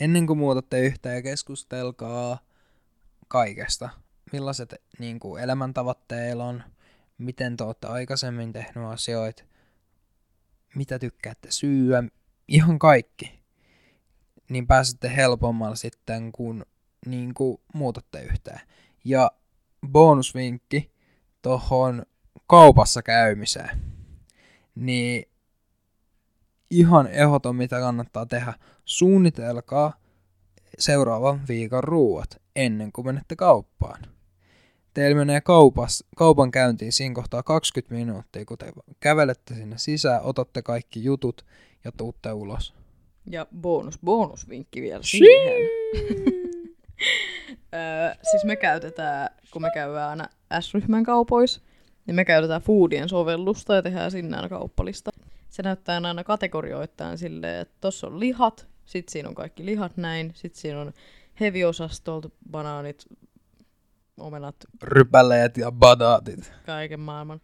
Ennen 0.00 0.26
kuin 0.26 0.38
muutatte 0.38 0.80
yhteen 0.80 1.14
ja 1.14 1.22
keskustelkaa 1.22 2.38
kaikesta. 3.28 3.88
Millaiset 4.32 4.74
niin 4.98 5.20
kuin 5.20 5.42
elämäntavat 5.42 6.08
teillä 6.08 6.44
on, 6.44 6.62
miten 7.18 7.56
te 7.56 7.64
olette 7.64 7.86
aikaisemmin 7.86 8.52
tehnyt 8.52 8.84
asioita, 8.84 9.42
mitä 10.74 10.98
tykkäätte 10.98 11.50
syödä, 11.50 12.08
ihan 12.48 12.78
kaikki. 12.78 13.40
Niin 14.50 14.66
pääsette 14.66 15.16
helpommalla 15.16 15.76
sitten, 15.76 16.32
kun 16.32 16.66
niin 17.06 17.34
kuin 17.34 17.60
muutatte 17.74 18.22
yhteen. 18.22 18.60
Ja 19.04 19.30
bonusvinkki 19.86 20.90
tohon 21.42 22.06
kaupassa 22.46 23.02
käymiseen. 23.02 23.80
Niin 24.74 25.29
ihan 26.70 27.06
ehdoton, 27.06 27.56
mitä 27.56 27.80
kannattaa 27.80 28.26
tehdä. 28.26 28.54
Suunnitelkaa 28.84 29.92
seuraavan 30.78 31.40
viikon 31.48 31.84
ruuat 31.84 32.40
ennen 32.56 32.92
kuin 32.92 33.06
menette 33.06 33.36
kauppaan. 33.36 34.02
Teillä 34.94 35.16
menee 35.16 35.40
kaupas, 35.40 36.04
kaupan 36.16 36.50
käyntiin 36.50 36.92
siinä 36.92 37.14
kohtaa 37.14 37.42
20 37.42 37.94
minuuttia, 37.94 38.44
kun 38.44 38.58
te 38.58 38.72
kävelette 39.00 39.54
sinne 39.54 39.78
sisään, 39.78 40.22
otatte 40.22 40.62
kaikki 40.62 41.04
jutut 41.04 41.46
ja 41.84 41.92
tuutte 41.92 42.32
ulos. 42.32 42.74
Ja 43.30 43.46
bonus, 43.60 43.98
bonusvinkki 44.04 44.82
vielä 44.82 45.02
siihen. 45.02 45.52
Öö, 47.74 48.14
siis 48.30 48.44
me 48.44 48.56
käytetään, 48.56 49.30
kun 49.52 49.62
me 49.62 49.70
käydään 49.74 50.10
aina 50.10 50.28
S-ryhmän 50.60 51.04
kaupoissa, 51.04 51.60
niin 52.06 52.14
me 52.14 52.24
käytetään 52.24 52.62
Foodien 52.62 53.08
sovellusta 53.08 53.74
ja 53.74 53.82
tehdään 53.82 54.10
sinne 54.10 54.36
aina 54.36 54.48
kauppalista. 54.48 55.10
Se 55.50 55.62
näyttää 55.62 56.00
aina 56.04 56.24
kategorioittain 56.24 57.18
silleen, 57.18 57.60
että 57.60 57.74
tossa 57.80 58.06
on 58.06 58.20
lihat, 58.20 58.68
sit 58.84 59.08
siinä 59.08 59.28
on 59.28 59.34
kaikki 59.34 59.66
lihat 59.66 59.96
näin, 59.96 60.32
sit 60.34 60.54
siinä 60.54 60.80
on 60.80 60.92
heavy-osastolta 61.40 62.30
banaanit, 62.50 63.04
omenat, 64.20 64.56
Rypäleet 64.82 65.56
ja 65.56 65.72
badaatit. 65.72 66.52
kaiken 66.66 67.00
maailman. 67.00 67.40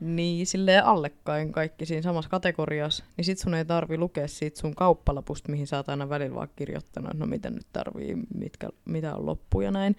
Niin 0.00 0.46
silleen 0.46 0.84
allekkain 0.84 1.52
kaikki 1.52 1.86
siinä 1.86 2.02
samassa 2.02 2.30
kategoriassa, 2.30 3.04
niin 3.16 3.24
sit 3.24 3.38
sun 3.38 3.54
ei 3.54 3.64
tarvi 3.64 3.98
lukea 3.98 4.28
siitä 4.28 4.60
sun 4.60 4.74
kauppalapusta, 4.74 5.50
mihin 5.52 5.66
sä 5.66 5.76
oot 5.76 5.88
aina 5.88 6.08
välillä 6.08 6.34
vaan 6.34 6.48
kirjoittanut, 6.56 7.10
että 7.10 7.24
no 7.24 7.26
mitä 7.26 7.50
nyt 7.50 7.66
tarvii, 7.72 8.16
mitkä, 8.34 8.68
mitä 8.84 9.14
on 9.14 9.26
loppu 9.26 9.60
ja 9.60 9.70
näin. 9.70 9.96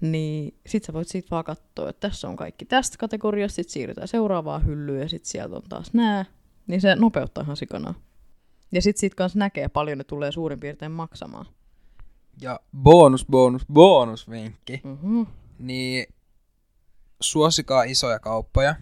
Niin 0.00 0.54
sit 0.66 0.84
sä 0.84 0.92
voit 0.92 1.08
siitä 1.08 1.28
vaan 1.30 1.44
katsoa, 1.44 1.88
että 1.88 2.08
tässä 2.08 2.28
on 2.28 2.36
kaikki 2.36 2.64
tästä 2.64 2.98
kategoriasta, 2.98 3.56
sit 3.56 3.68
siirrytään 3.68 4.08
seuraavaan 4.08 4.66
hyllyyn 4.66 5.00
ja 5.00 5.08
sit 5.08 5.24
sieltä 5.24 5.56
on 5.56 5.62
taas 5.68 5.92
nää. 5.92 6.24
Niin 6.66 6.80
se 6.80 6.94
nopeuttaa 6.94 7.44
ihan 7.44 7.56
sikana. 7.56 7.94
Ja 8.72 8.82
sit 8.82 8.96
siitä 8.96 9.16
kanssa 9.16 9.38
näkee 9.38 9.68
paljon 9.68 9.98
ne 9.98 10.04
tulee 10.04 10.32
suurin 10.32 10.60
piirtein 10.60 10.92
maksamaan. 10.92 11.46
Ja 12.40 12.60
bonus, 12.76 13.26
bonus, 13.26 13.66
bonusvinkki. 13.72 14.80
Mm-hmm. 14.84 15.26
niin 15.58 16.06
suosikaa 17.20 17.82
isoja 17.82 18.18
kauppoja, 18.18 18.74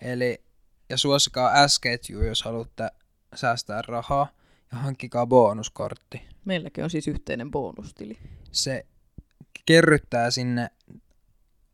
eli 0.00 0.42
ja 0.88 0.96
suosikaa 0.96 1.68
S-ketjua, 1.68 2.24
jos 2.24 2.42
haluatte 2.42 2.88
säästää 3.34 3.82
rahaa, 3.82 4.28
ja 4.72 4.78
hankkikaa 4.78 5.26
bonuskortti. 5.26 6.22
Meilläkin 6.44 6.84
on 6.84 6.90
siis 6.90 7.08
yhteinen 7.08 7.50
bonustili. 7.50 8.18
Se 8.50 8.86
kerryttää 9.64 10.30
sinne 10.30 10.70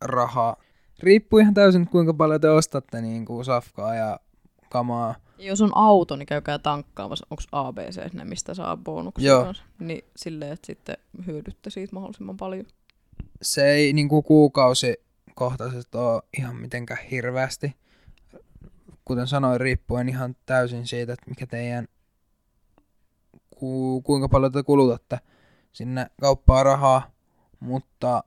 rahaa. 0.01 0.57
Riippuu 0.99 1.39
ihan 1.39 1.55
täysin, 1.55 1.89
kuinka 1.89 2.15
paljon 2.15 2.41
te 2.41 2.51
ostatte 2.51 3.01
niin 3.01 3.25
kuin 3.25 3.45
safkaa 3.45 3.95
ja 3.95 4.21
kamaa. 4.69 5.15
Jos 5.39 5.61
on 5.61 5.71
auto, 5.75 6.17
niin 6.17 6.27
käykää 6.27 6.59
tankkaamassa, 6.59 7.27
onko 7.31 7.43
ABC 7.53 8.13
ne, 8.13 8.25
mistä 8.25 8.55
saa 8.55 8.77
bonuksia 8.77 9.29
Joo. 9.29 9.45
kanssa. 9.45 9.65
Niin 9.79 10.05
silleen, 10.17 10.53
että 10.53 10.67
sitten 10.67 10.97
hyödytte 11.27 11.71
siitä 11.71 11.95
mahdollisimman 11.95 12.37
paljon. 12.37 12.67
Se 13.43 13.71
ei 13.71 13.93
niin 13.93 14.09
kuin 14.09 14.23
kuukausikohtaisesti 14.23 15.97
ole 15.97 16.23
ihan 16.39 16.57
mitenkään 16.57 17.05
hirveästi. 17.11 17.77
Kuten 19.05 19.27
sanoin, 19.27 19.61
riippuen 19.61 20.09
ihan 20.09 20.37
täysin 20.47 20.87
siitä, 20.87 21.13
että 21.13 21.31
mikä 21.31 21.47
teidän, 21.47 21.89
ku, 23.51 24.03
kuinka 24.03 24.29
paljon 24.29 24.53
te 24.53 24.63
kulutatte 24.63 25.19
sinne 25.73 26.07
kauppaan 26.21 26.65
rahaa, 26.65 27.11
mutta 27.61 28.25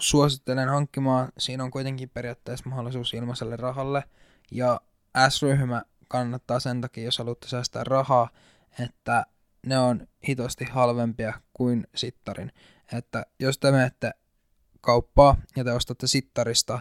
suosittelen 0.00 0.68
hankkimaan. 0.68 1.28
Siinä 1.38 1.64
on 1.64 1.70
kuitenkin 1.70 2.10
periaatteessa 2.10 2.68
mahdollisuus 2.68 3.14
ilmaiselle 3.14 3.56
rahalle. 3.56 4.04
Ja 4.50 4.80
S-ryhmä 5.28 5.82
kannattaa 6.08 6.60
sen 6.60 6.80
takia, 6.80 7.04
jos 7.04 7.18
haluatte 7.18 7.48
säästää 7.48 7.84
rahaa, 7.84 8.28
että 8.80 9.26
ne 9.66 9.78
on 9.78 10.06
hitosti 10.28 10.64
halvempia 10.64 11.40
kuin 11.52 11.86
sittarin. 11.94 12.52
Että 12.92 13.26
jos 13.40 13.58
te 13.58 13.70
menette 13.70 14.10
kauppaa 14.80 15.36
ja 15.56 15.64
te 15.64 15.72
ostatte 15.72 16.06
sittarista 16.06 16.80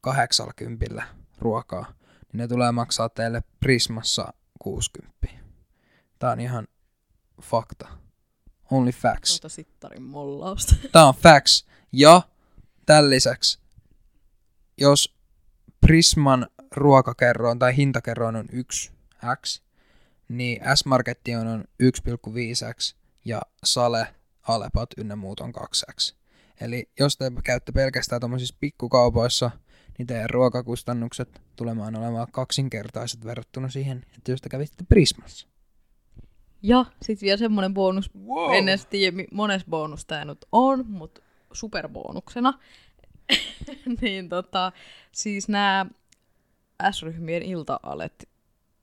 80 0.00 1.02
ruokaa, 1.38 1.94
niin 2.32 2.38
ne 2.38 2.48
tulee 2.48 2.72
maksaa 2.72 3.08
teille 3.08 3.42
Prismassa 3.60 4.32
60. 4.58 5.28
Tää 6.18 6.30
on 6.30 6.40
ihan 6.40 6.68
fakta. 7.42 7.88
Only 8.70 8.92
facts. 8.92 9.30
Tuota 9.30 9.54
sittarin 9.54 10.02
mollausta. 10.02 10.74
Tää 10.92 11.06
on 11.06 11.14
facts. 11.14 11.66
Ja 11.92 12.22
tämän 12.86 13.10
lisäksi, 13.10 13.58
jos 14.78 15.16
Prisman 15.80 16.46
ruokakerroon 16.76 17.58
tai 17.58 17.76
hintakerroon 17.76 18.36
on 18.36 18.46
1x, 18.52 19.62
niin 20.28 20.62
S-Marketti 20.74 21.34
on 21.34 21.64
1,5x 21.82 22.96
ja 23.24 23.42
Sale, 23.64 24.06
Alepat 24.48 24.90
ynnä 24.96 25.16
muut 25.16 25.40
on 25.40 25.52
2x. 25.54 26.14
Eli 26.60 26.90
jos 26.98 27.16
te 27.16 27.32
käytte 27.44 27.72
pelkästään 27.72 28.20
tuommoisissa 28.20 28.56
pikkukaupoissa, 28.60 29.50
niin 29.98 30.06
teidän 30.06 30.30
ruokakustannukset 30.30 31.42
tulemaan 31.56 31.96
olemaan 31.96 32.26
kaksinkertaiset 32.32 33.24
verrattuna 33.24 33.68
siihen, 33.68 34.04
että 34.16 34.30
jos 34.30 34.40
te 34.40 34.48
kävitte 34.48 34.84
Prismassa. 34.88 35.48
Ja 36.62 36.84
sitten 37.02 37.26
vielä 37.26 37.36
semmonen 37.36 37.74
bonus, 37.74 38.10
Wow. 38.26 38.54
en 38.54 38.68
edes 38.68 38.86
tiedä 38.86 39.16
mones 39.32 39.64
bonus 39.64 40.04
tää 40.04 40.24
nyt 40.24 40.44
on, 40.52 40.84
mutta 40.86 41.20
superbonuksena. 41.52 42.58
niin 44.00 44.28
tota, 44.28 44.72
siis 45.12 45.48
nämä 45.48 45.86
S-ryhmien 46.92 47.42
ilta-alet, 47.42 48.28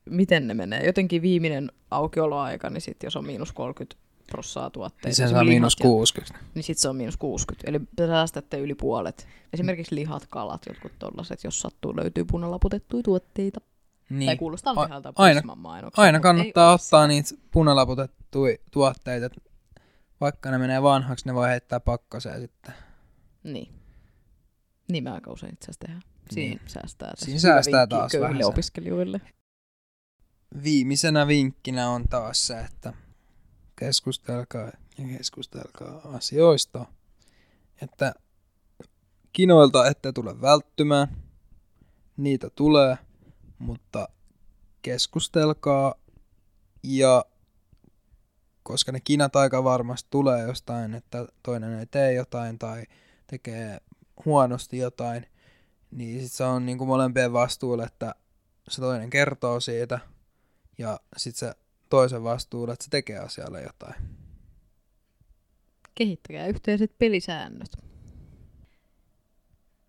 miten 0.10 0.48
ne 0.48 0.54
menee? 0.54 0.86
Jotenkin 0.86 1.22
viimeinen 1.22 1.72
aukioloaika, 1.92 2.70
niin 2.70 2.82
sit 2.82 3.04
jos 3.04 3.16
on 3.16 3.26
miinus 3.26 3.52
30 3.52 3.96
prossaa 4.32 4.70
tuotteita. 4.70 5.08
Niin 5.08 5.16
se 5.16 5.28
saa 5.28 5.44
lihat 5.44 5.46
miinus 5.54 5.76
ja- 5.80 5.84
60. 5.84 6.40
Niin 6.56 6.64
sit 6.64 6.78
se 6.78 6.90
on 6.90 6.96
miinus 6.96 7.18
60. 7.18 7.70
Eli 7.70 7.80
te 7.96 8.08
säästätte 8.08 8.60
yli 8.60 8.76
puolet. 8.76 9.28
Esimerkiksi 9.54 9.96
lihat, 9.96 10.26
kalat, 10.30 10.62
jotkut 10.70 10.92
tollaset, 11.00 11.44
jos 11.44 11.60
sattuu 11.62 11.96
löytyy 11.96 12.26
punalaputettuja 12.26 13.04
tuotteita. 13.04 13.62
Niin. 14.10 14.26
Tai 14.26 14.38
kuulostaa 14.38 14.74
A- 14.78 14.84
lihalta 14.86 15.14
aina- 15.16 15.56
mainoksia, 15.56 16.04
Aina 16.04 16.20
kannattaa 16.20 16.74
ottaa 16.74 17.08
niitä 17.08 17.30
punalaputettuja 17.52 18.58
tuotteita. 18.72 19.30
Vaikka 20.22 20.52
ne 20.52 20.58
menee 20.58 20.82
vanhaksi, 20.84 21.26
ne 21.26 21.34
voi 21.34 21.48
heittää 21.50 21.80
pakkaseen 21.80 22.42
sitten. 22.42 22.74
Niin. 23.44 23.74
Niin 24.92 25.04
mä 25.04 25.14
aika 25.14 25.32
usein 25.32 25.54
itse 25.54 25.66
asiassa 25.66 25.80
tehdään. 25.80 26.02
Siinä 26.32 26.50
Niin. 26.60 26.70
säästää. 26.70 27.14
Siinä 27.18 27.32
Hyvä 27.40 27.42
säästää 27.42 27.88
taas 27.88 28.12
vähäsen. 28.20 28.46
opiskelijoille. 28.46 29.22
Viimeisenä 30.64 31.28
vinkkinä 31.28 31.90
on 31.90 32.08
taas 32.10 32.48
se, 32.48 32.60
että 32.60 32.94
keskustelkaa 33.80 34.72
ja 34.98 35.18
keskustelkaa 35.18 36.02
asioista. 36.14 36.86
Että 37.82 38.14
kinoilta 39.34 39.88
ette 39.88 40.12
tule 40.12 40.42
välttymään. 40.42 41.08
Niitä 42.18 42.50
tulee, 42.50 42.98
mutta 43.60 44.10
keskustelkaa 44.82 45.96
ja 46.84 47.26
koska 48.64 48.92
ne 48.92 49.00
kinat 49.00 49.36
aika 49.36 49.64
varmasti 49.64 50.08
tulee 50.12 50.42
jostain, 50.48 50.94
että 50.94 51.26
toinen 51.44 51.80
ei 51.80 51.86
tee 51.86 52.14
jotain 52.14 52.60
tai 52.60 52.84
tekee 53.28 53.78
huonosti 54.26 54.78
jotain, 54.78 55.26
niin 55.92 56.22
sit 56.22 56.32
se 56.32 56.44
on 56.44 56.66
niinku 56.66 56.86
molempien 56.86 57.34
vastuulla, 57.34 57.86
että 57.86 58.16
se 58.70 58.82
toinen 58.82 59.10
kertoo 59.10 59.60
siitä 59.60 60.00
ja 60.78 61.00
sitten 61.18 61.50
se 61.50 61.56
toisen 61.90 62.24
vastuulla, 62.24 62.74
että 62.74 62.86
se 62.86 62.90
tekee 62.90 63.20
asialle 63.20 63.62
jotain. 63.62 63.96
Kehittäkää 65.96 66.48
yhteiset 66.48 66.98
pelisäännöt. 66.98 67.72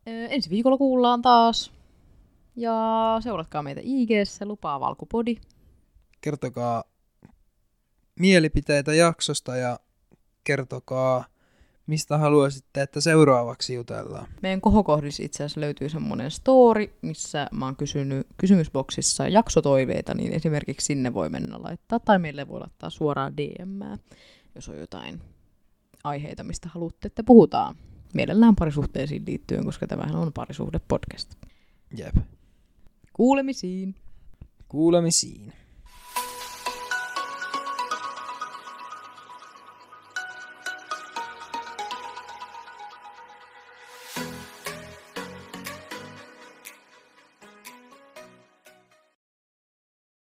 Öö, 0.09 0.27
ensi 0.27 0.51
viikolla 0.51 0.79
kuullaan 0.79 1.23
taas. 1.23 1.73
Ja 2.57 2.75
seuratkaa 3.23 3.63
meitä 3.63 3.81
IGssä, 3.85 4.47
lupaa 4.47 4.81
Valkupodi. 4.81 5.37
Kertokaa 6.21 6.85
mielipiteitä 8.19 8.95
jaksosta 8.95 9.57
ja 9.57 9.81
kertokaa, 10.45 11.25
mistä 11.89 12.19
haluaisitte, 12.19 12.83
että 12.83 13.01
seuraavaksi 13.01 13.75
jutellaan. 13.75 14.29
Meidän 14.43 14.61
kohokohdissa 14.61 15.23
itse 15.23 15.45
asiassa 15.45 15.61
löytyy 15.61 15.89
semmoinen 15.89 16.31
story, 16.31 16.93
missä 17.03 17.49
mä 17.53 17.65
oon 17.65 17.77
kysynyt 17.77 18.27
kysymysboksissa 18.37 19.29
jaksotoiveita, 19.29 20.15
niin 20.15 20.33
esimerkiksi 20.33 20.87
sinne 20.87 21.15
voi 21.15 21.29
mennä 21.29 21.63
laittaa, 21.63 22.01
tai 22.01 22.19
meille 22.19 22.49
voi 22.49 22.61
laittaa 22.61 22.91
suoraan 22.91 23.37
DM, 23.37 23.99
jos 24.55 24.69
on 24.69 24.79
jotain 24.79 25.21
aiheita, 26.05 26.45
mistä 26.45 26.69
haluatte, 26.69 27.07
että 27.07 27.23
puhutaan. 27.25 27.75
Mielellään 28.15 28.57
parisuhteisiin 28.57 29.23
liittyen, 29.27 29.65
koska 29.65 29.87
tämähän 29.87 30.17
on 30.17 30.33
parisuhde 30.33 30.81
podcast. 30.89 31.35
Jep. 31.97 32.17
Kuulemisiin! 33.13 33.95
Kuulemisiin. 34.69 35.53